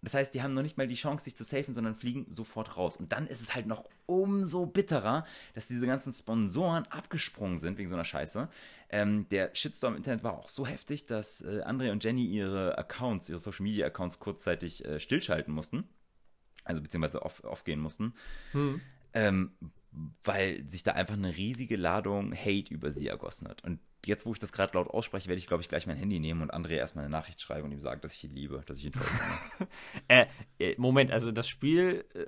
Das 0.02 0.14
heißt, 0.14 0.34
die 0.34 0.42
haben 0.42 0.52
noch 0.52 0.62
nicht 0.62 0.76
mal 0.76 0.88
die 0.88 0.96
Chance, 0.96 1.24
sich 1.24 1.36
zu 1.36 1.44
safen, 1.44 1.74
sondern 1.74 1.94
fliegen 1.94 2.26
sofort 2.28 2.76
raus. 2.76 2.96
Und 2.96 3.12
dann 3.12 3.28
ist 3.28 3.40
es 3.40 3.54
halt 3.54 3.66
noch 3.66 3.88
umso 4.06 4.66
bitterer, 4.66 5.24
dass 5.54 5.68
diese 5.68 5.86
ganzen 5.86 6.12
Sponsoren 6.12 6.86
abgesprungen 6.86 7.58
sind 7.58 7.78
wegen 7.78 7.88
so 7.88 7.94
einer 7.94 8.04
Scheiße. 8.04 8.48
Ähm, 8.90 9.28
der 9.30 9.54
Shitstorm 9.54 9.94
im 9.94 9.98
Internet 9.98 10.24
war 10.24 10.34
auch 10.34 10.48
so 10.48 10.66
heftig, 10.66 11.06
dass 11.06 11.40
äh, 11.42 11.62
André 11.64 11.92
und 11.92 12.02
Jenny 12.02 12.26
ihre 12.26 12.76
Accounts, 12.76 13.28
ihre 13.28 13.38
Social 13.38 13.62
Media 13.62 13.86
Accounts 13.86 14.18
kurzzeitig 14.18 14.84
äh, 14.84 14.98
stillschalten 14.98 15.54
mussten. 15.54 15.88
Also 16.64 16.82
beziehungsweise 16.82 17.22
off, 17.22 17.44
aufgehen 17.44 17.78
mussten. 17.78 18.14
Hm. 18.52 18.80
Ähm, 19.14 19.52
weil 20.24 20.68
sich 20.68 20.82
da 20.82 20.92
einfach 20.92 21.14
eine 21.14 21.36
riesige 21.36 21.76
Ladung 21.76 22.34
Hate 22.34 22.72
über 22.72 22.90
sie 22.90 23.08
ergossen 23.08 23.48
hat. 23.48 23.62
Und 23.64 23.80
jetzt, 24.04 24.26
wo 24.26 24.32
ich 24.32 24.38
das 24.38 24.52
gerade 24.52 24.74
laut 24.74 24.88
ausspreche, 24.88 25.28
werde 25.28 25.38
ich, 25.38 25.46
glaube 25.46 25.62
ich, 25.62 25.68
gleich 25.68 25.86
mein 25.86 25.96
Handy 25.96 26.18
nehmen 26.18 26.42
und 26.42 26.52
André 26.52 26.72
erstmal 26.72 27.04
eine 27.04 27.12
Nachricht 27.12 27.40
schreiben 27.40 27.66
und 27.66 27.72
ihm 27.72 27.80
sagen, 27.80 28.00
dass 28.00 28.14
ich 28.14 28.24
ihn 28.24 28.34
liebe, 28.34 28.62
dass 28.66 28.78
ich 28.78 28.86
ihn 28.86 28.92
toll 28.92 29.02
finde. 29.02 29.72
äh, 30.08 30.26
äh, 30.58 30.74
Moment, 30.78 31.10
also 31.10 31.30
das 31.30 31.48
Spiel 31.48 32.04
äh, 32.14 32.26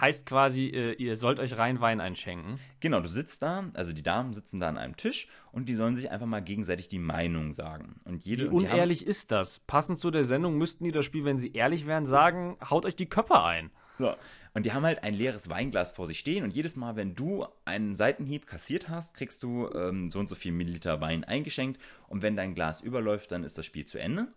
heißt 0.00 0.26
quasi, 0.26 0.66
äh, 0.66 0.92
ihr 0.94 1.16
sollt 1.16 1.40
euch 1.40 1.56
rein 1.56 1.80
Wein 1.80 2.00
einschenken. 2.00 2.58
Genau, 2.80 3.00
du 3.00 3.08
sitzt 3.08 3.42
da, 3.42 3.70
also 3.74 3.92
die 3.92 4.02
Damen 4.02 4.32
sitzen 4.34 4.60
da 4.60 4.68
an 4.68 4.78
einem 4.78 4.96
Tisch 4.96 5.28
und 5.52 5.68
die 5.68 5.74
sollen 5.74 5.96
sich 5.96 6.10
einfach 6.10 6.26
mal 6.26 6.40
gegenseitig 6.40 6.88
die 6.88 6.98
Meinung 6.98 7.52
sagen. 7.52 8.00
Und 8.04 8.24
jede, 8.24 8.44
Wie 8.44 8.54
unehrlich 8.54 9.00
haben, 9.00 9.10
ist 9.10 9.32
das? 9.32 9.58
Passend 9.60 9.98
zu 9.98 10.10
der 10.10 10.24
Sendung 10.24 10.58
müssten 10.58 10.84
die 10.84 10.92
das 10.92 11.04
Spiel, 11.04 11.24
wenn 11.24 11.38
sie 11.38 11.52
ehrlich 11.52 11.86
wären, 11.86 12.06
sagen, 12.06 12.56
haut 12.68 12.84
euch 12.84 12.96
die 12.96 13.08
Köpfe 13.08 13.42
ein. 13.42 13.70
Ja. 14.06 14.16
Und 14.54 14.66
die 14.66 14.72
haben 14.72 14.84
halt 14.84 15.02
ein 15.04 15.14
leeres 15.14 15.48
Weinglas 15.48 15.92
vor 15.92 16.06
sich 16.06 16.18
stehen 16.18 16.42
und 16.44 16.50
jedes 16.50 16.74
Mal, 16.76 16.96
wenn 16.96 17.14
du 17.14 17.46
einen 17.64 17.94
Seitenhieb 17.94 18.46
kassiert 18.46 18.88
hast, 18.88 19.14
kriegst 19.14 19.42
du 19.42 19.70
ähm, 19.72 20.10
so 20.10 20.18
und 20.18 20.28
so 20.28 20.34
viel 20.34 20.52
Milliliter 20.52 21.00
Wein 21.00 21.24
eingeschenkt 21.24 21.80
und 22.08 22.22
wenn 22.22 22.36
dein 22.36 22.54
Glas 22.54 22.80
überläuft, 22.80 23.30
dann 23.32 23.44
ist 23.44 23.58
das 23.58 23.66
Spiel 23.66 23.84
zu 23.84 23.98
Ende. 23.98 24.28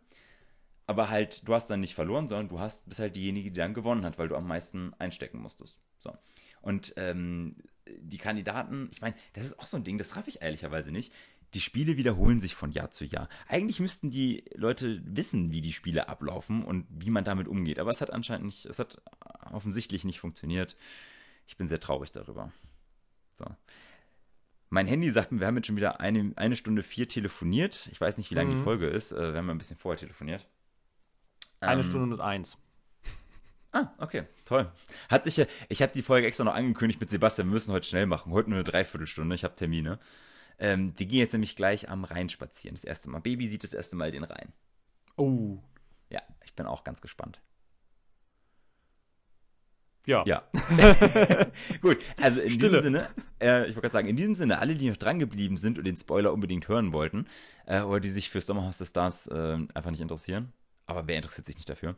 Aber 0.85 1.09
halt, 1.09 1.47
du 1.47 1.53
hast 1.53 1.69
dann 1.69 1.79
nicht 1.79 1.95
verloren, 1.95 2.27
sondern 2.27 2.49
du 2.49 2.59
hast, 2.59 2.87
bist 2.89 2.99
halt 2.99 3.15
diejenige, 3.15 3.51
die 3.51 3.57
dann 3.57 3.73
gewonnen 3.73 4.05
hat, 4.05 4.19
weil 4.19 4.27
du 4.27 4.35
am 4.35 4.47
meisten 4.47 4.93
einstecken 4.99 5.39
musstest. 5.39 5.77
So. 5.97 6.15
Und 6.61 6.93
ähm, 6.97 7.55
die 7.87 8.17
Kandidaten, 8.17 8.89
ich 8.91 9.01
meine, 9.01 9.15
das 9.33 9.45
ist 9.45 9.59
auch 9.59 9.65
so 9.65 9.77
ein 9.77 9.83
Ding, 9.83 9.97
das 9.97 10.15
raff 10.15 10.27
ich 10.27 10.41
ehrlicherweise 10.41 10.91
nicht 10.91 11.13
die 11.53 11.61
Spiele 11.61 11.97
wiederholen 11.97 12.39
sich 12.39 12.55
von 12.55 12.71
Jahr 12.71 12.91
zu 12.91 13.05
Jahr. 13.05 13.29
Eigentlich 13.47 13.79
müssten 13.79 14.09
die 14.09 14.43
Leute 14.55 15.01
wissen, 15.05 15.51
wie 15.51 15.61
die 15.61 15.73
Spiele 15.73 16.09
ablaufen 16.09 16.63
und 16.63 16.85
wie 16.89 17.09
man 17.09 17.23
damit 17.23 17.47
umgeht. 17.47 17.79
Aber 17.79 17.91
es 17.91 18.01
hat 18.01 18.11
anscheinend 18.11 18.45
nicht, 18.45 18.65
es 18.65 18.79
hat 18.79 19.01
offensichtlich 19.51 20.03
nicht 20.03 20.19
funktioniert. 20.19 20.75
Ich 21.47 21.57
bin 21.57 21.67
sehr 21.67 21.79
traurig 21.79 22.11
darüber. 22.11 22.51
So. 23.37 23.45
Mein 24.69 24.87
Handy 24.87 25.11
sagt 25.11 25.31
mir, 25.31 25.39
wir 25.39 25.47
haben 25.47 25.55
jetzt 25.57 25.67
schon 25.67 25.75
wieder 25.75 25.99
eine, 25.99 26.33
eine 26.35 26.55
Stunde 26.55 26.81
vier 26.81 27.07
telefoniert. 27.07 27.87
Ich 27.91 28.01
weiß 28.01 28.17
nicht, 28.17 28.31
wie 28.31 28.35
lange 28.35 28.53
mhm. 28.53 28.57
die 28.57 28.63
Folge 28.63 28.87
ist. 28.87 29.11
Äh, 29.11 29.33
wir 29.33 29.37
haben 29.37 29.49
ein 29.49 29.57
bisschen 29.57 29.77
vorher 29.77 29.99
telefoniert. 29.99 30.47
Eine 31.59 31.81
ähm, 31.81 31.87
Stunde 31.87 32.15
und 32.15 32.21
eins. 32.21 32.57
Ah, 33.71 33.91
okay, 33.97 34.25
toll. 34.45 34.71
Hat 35.09 35.23
sich, 35.23 35.43
ich 35.67 35.81
habe 35.81 35.91
die 35.93 36.03
Folge 36.03 36.27
extra 36.27 36.43
noch 36.43 36.53
angekündigt 36.53 36.99
mit 37.01 37.09
Sebastian, 37.09 37.47
wir 37.47 37.53
müssen 37.53 37.73
heute 37.73 37.87
schnell 37.87 38.05
machen. 38.05 38.31
Heute 38.31 38.49
nur 38.49 38.57
eine 38.57 38.63
Dreiviertelstunde, 38.63 39.35
ich 39.35 39.43
habe 39.43 39.55
Termine. 39.55 39.99
Ähm, 40.59 40.93
wir 40.97 41.05
gehen 41.05 41.19
jetzt 41.19 41.33
nämlich 41.33 41.55
gleich 41.55 41.89
am 41.89 42.03
Rhein 42.03 42.29
spazieren. 42.29 42.75
Das 42.75 42.83
erste 42.83 43.09
Mal. 43.09 43.19
Baby 43.19 43.47
sieht 43.47 43.63
das 43.63 43.73
erste 43.73 43.95
Mal 43.95 44.11
den 44.11 44.23
Rhein. 44.23 44.53
Oh. 45.15 45.59
Ja, 46.09 46.21
ich 46.43 46.53
bin 46.53 46.65
auch 46.65 46.83
ganz 46.83 47.01
gespannt. 47.01 47.41
Ja. 50.05 50.23
Ja. 50.25 50.43
Gut, 51.81 51.97
also 52.21 52.41
in 52.41 52.49
Stille. 52.49 52.69
diesem 52.69 52.83
Sinne, 52.83 53.09
äh, 53.41 53.61
ich 53.61 53.75
wollte 53.75 53.81
gerade 53.81 53.93
sagen, 53.93 54.07
in 54.09 54.15
diesem 54.17 54.35
Sinne, 54.35 54.59
alle, 54.59 54.75
die 54.75 54.89
noch 54.89 54.97
dran 54.97 55.19
geblieben 55.19 55.57
sind 55.57 55.77
und 55.77 55.85
den 55.85 55.95
Spoiler 55.95 56.33
unbedingt 56.33 56.67
hören 56.67 56.91
wollten, 56.91 57.25
äh, 57.65 57.81
oder 57.81 58.01
die 58.01 58.09
sich 58.09 58.29
für 58.29 58.41
Sommerhaus 58.41 58.77
der 58.77 58.85
Stars 58.85 59.27
äh, 59.27 59.57
einfach 59.73 59.91
nicht 59.91 60.01
interessieren, 60.01 60.51
aber 60.85 61.07
wer 61.07 61.15
interessiert 61.15 61.45
sich 61.45 61.55
nicht 61.55 61.69
dafür? 61.69 61.95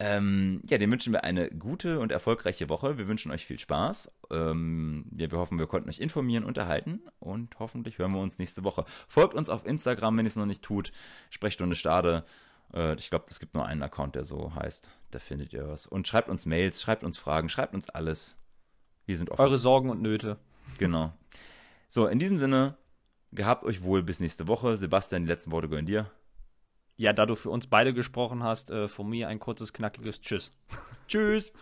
Ähm, 0.00 0.62
ja, 0.68 0.78
dem 0.78 0.92
wünschen 0.92 1.12
wir 1.12 1.24
eine 1.24 1.50
gute 1.50 1.98
und 1.98 2.12
erfolgreiche 2.12 2.68
Woche. 2.68 2.98
Wir 2.98 3.08
wünschen 3.08 3.32
euch 3.32 3.44
viel 3.44 3.58
Spaß. 3.58 4.12
Ähm, 4.30 5.06
ja, 5.16 5.30
wir 5.30 5.38
hoffen, 5.38 5.58
wir 5.58 5.66
konnten 5.66 5.88
euch 5.88 5.98
informieren, 5.98 6.44
unterhalten 6.44 7.02
und 7.18 7.58
hoffentlich 7.58 7.98
hören 7.98 8.12
wir 8.12 8.20
uns 8.20 8.38
nächste 8.38 8.62
Woche. 8.62 8.84
Folgt 9.08 9.34
uns 9.34 9.48
auf 9.48 9.66
Instagram, 9.66 10.16
wenn 10.16 10.26
ihr 10.26 10.30
es 10.30 10.36
noch 10.36 10.46
nicht 10.46 10.62
tut. 10.62 10.92
Sprechstunde 11.30 11.74
Stade. 11.74 12.24
Äh, 12.72 12.94
ich 12.94 13.10
glaube, 13.10 13.24
es 13.28 13.40
gibt 13.40 13.54
nur 13.54 13.66
einen 13.66 13.82
Account, 13.82 14.14
der 14.14 14.24
so 14.24 14.54
heißt. 14.54 14.88
Da 15.10 15.18
findet 15.18 15.52
ihr 15.52 15.68
was. 15.68 15.86
Und 15.86 16.06
schreibt 16.06 16.28
uns 16.28 16.46
Mails, 16.46 16.80
schreibt 16.80 17.02
uns 17.02 17.18
Fragen, 17.18 17.48
schreibt 17.48 17.74
uns 17.74 17.88
alles. 17.90 18.38
Wir 19.04 19.16
sind 19.16 19.30
offen. 19.30 19.40
Eure 19.40 19.58
Sorgen 19.58 19.90
und 19.90 20.00
Nöte. 20.00 20.38
Genau. 20.78 21.12
So, 21.88 22.06
in 22.06 22.20
diesem 22.20 22.38
Sinne, 22.38 22.76
gehabt 23.32 23.64
euch 23.64 23.82
wohl 23.82 24.04
bis 24.04 24.20
nächste 24.20 24.46
Woche. 24.46 24.76
Sebastian, 24.76 25.22
die 25.22 25.28
letzten 25.28 25.50
Worte 25.50 25.68
gehören 25.68 25.86
dir. 25.86 26.10
Ja, 26.98 27.12
da 27.12 27.26
du 27.26 27.36
für 27.36 27.50
uns 27.50 27.68
beide 27.68 27.94
gesprochen 27.94 28.42
hast, 28.42 28.70
äh, 28.70 28.88
von 28.88 29.08
mir 29.08 29.28
ein 29.28 29.38
kurzes, 29.38 29.72
knackiges 29.72 30.20
Tschüss. 30.20 30.52
Tschüss. 31.06 31.52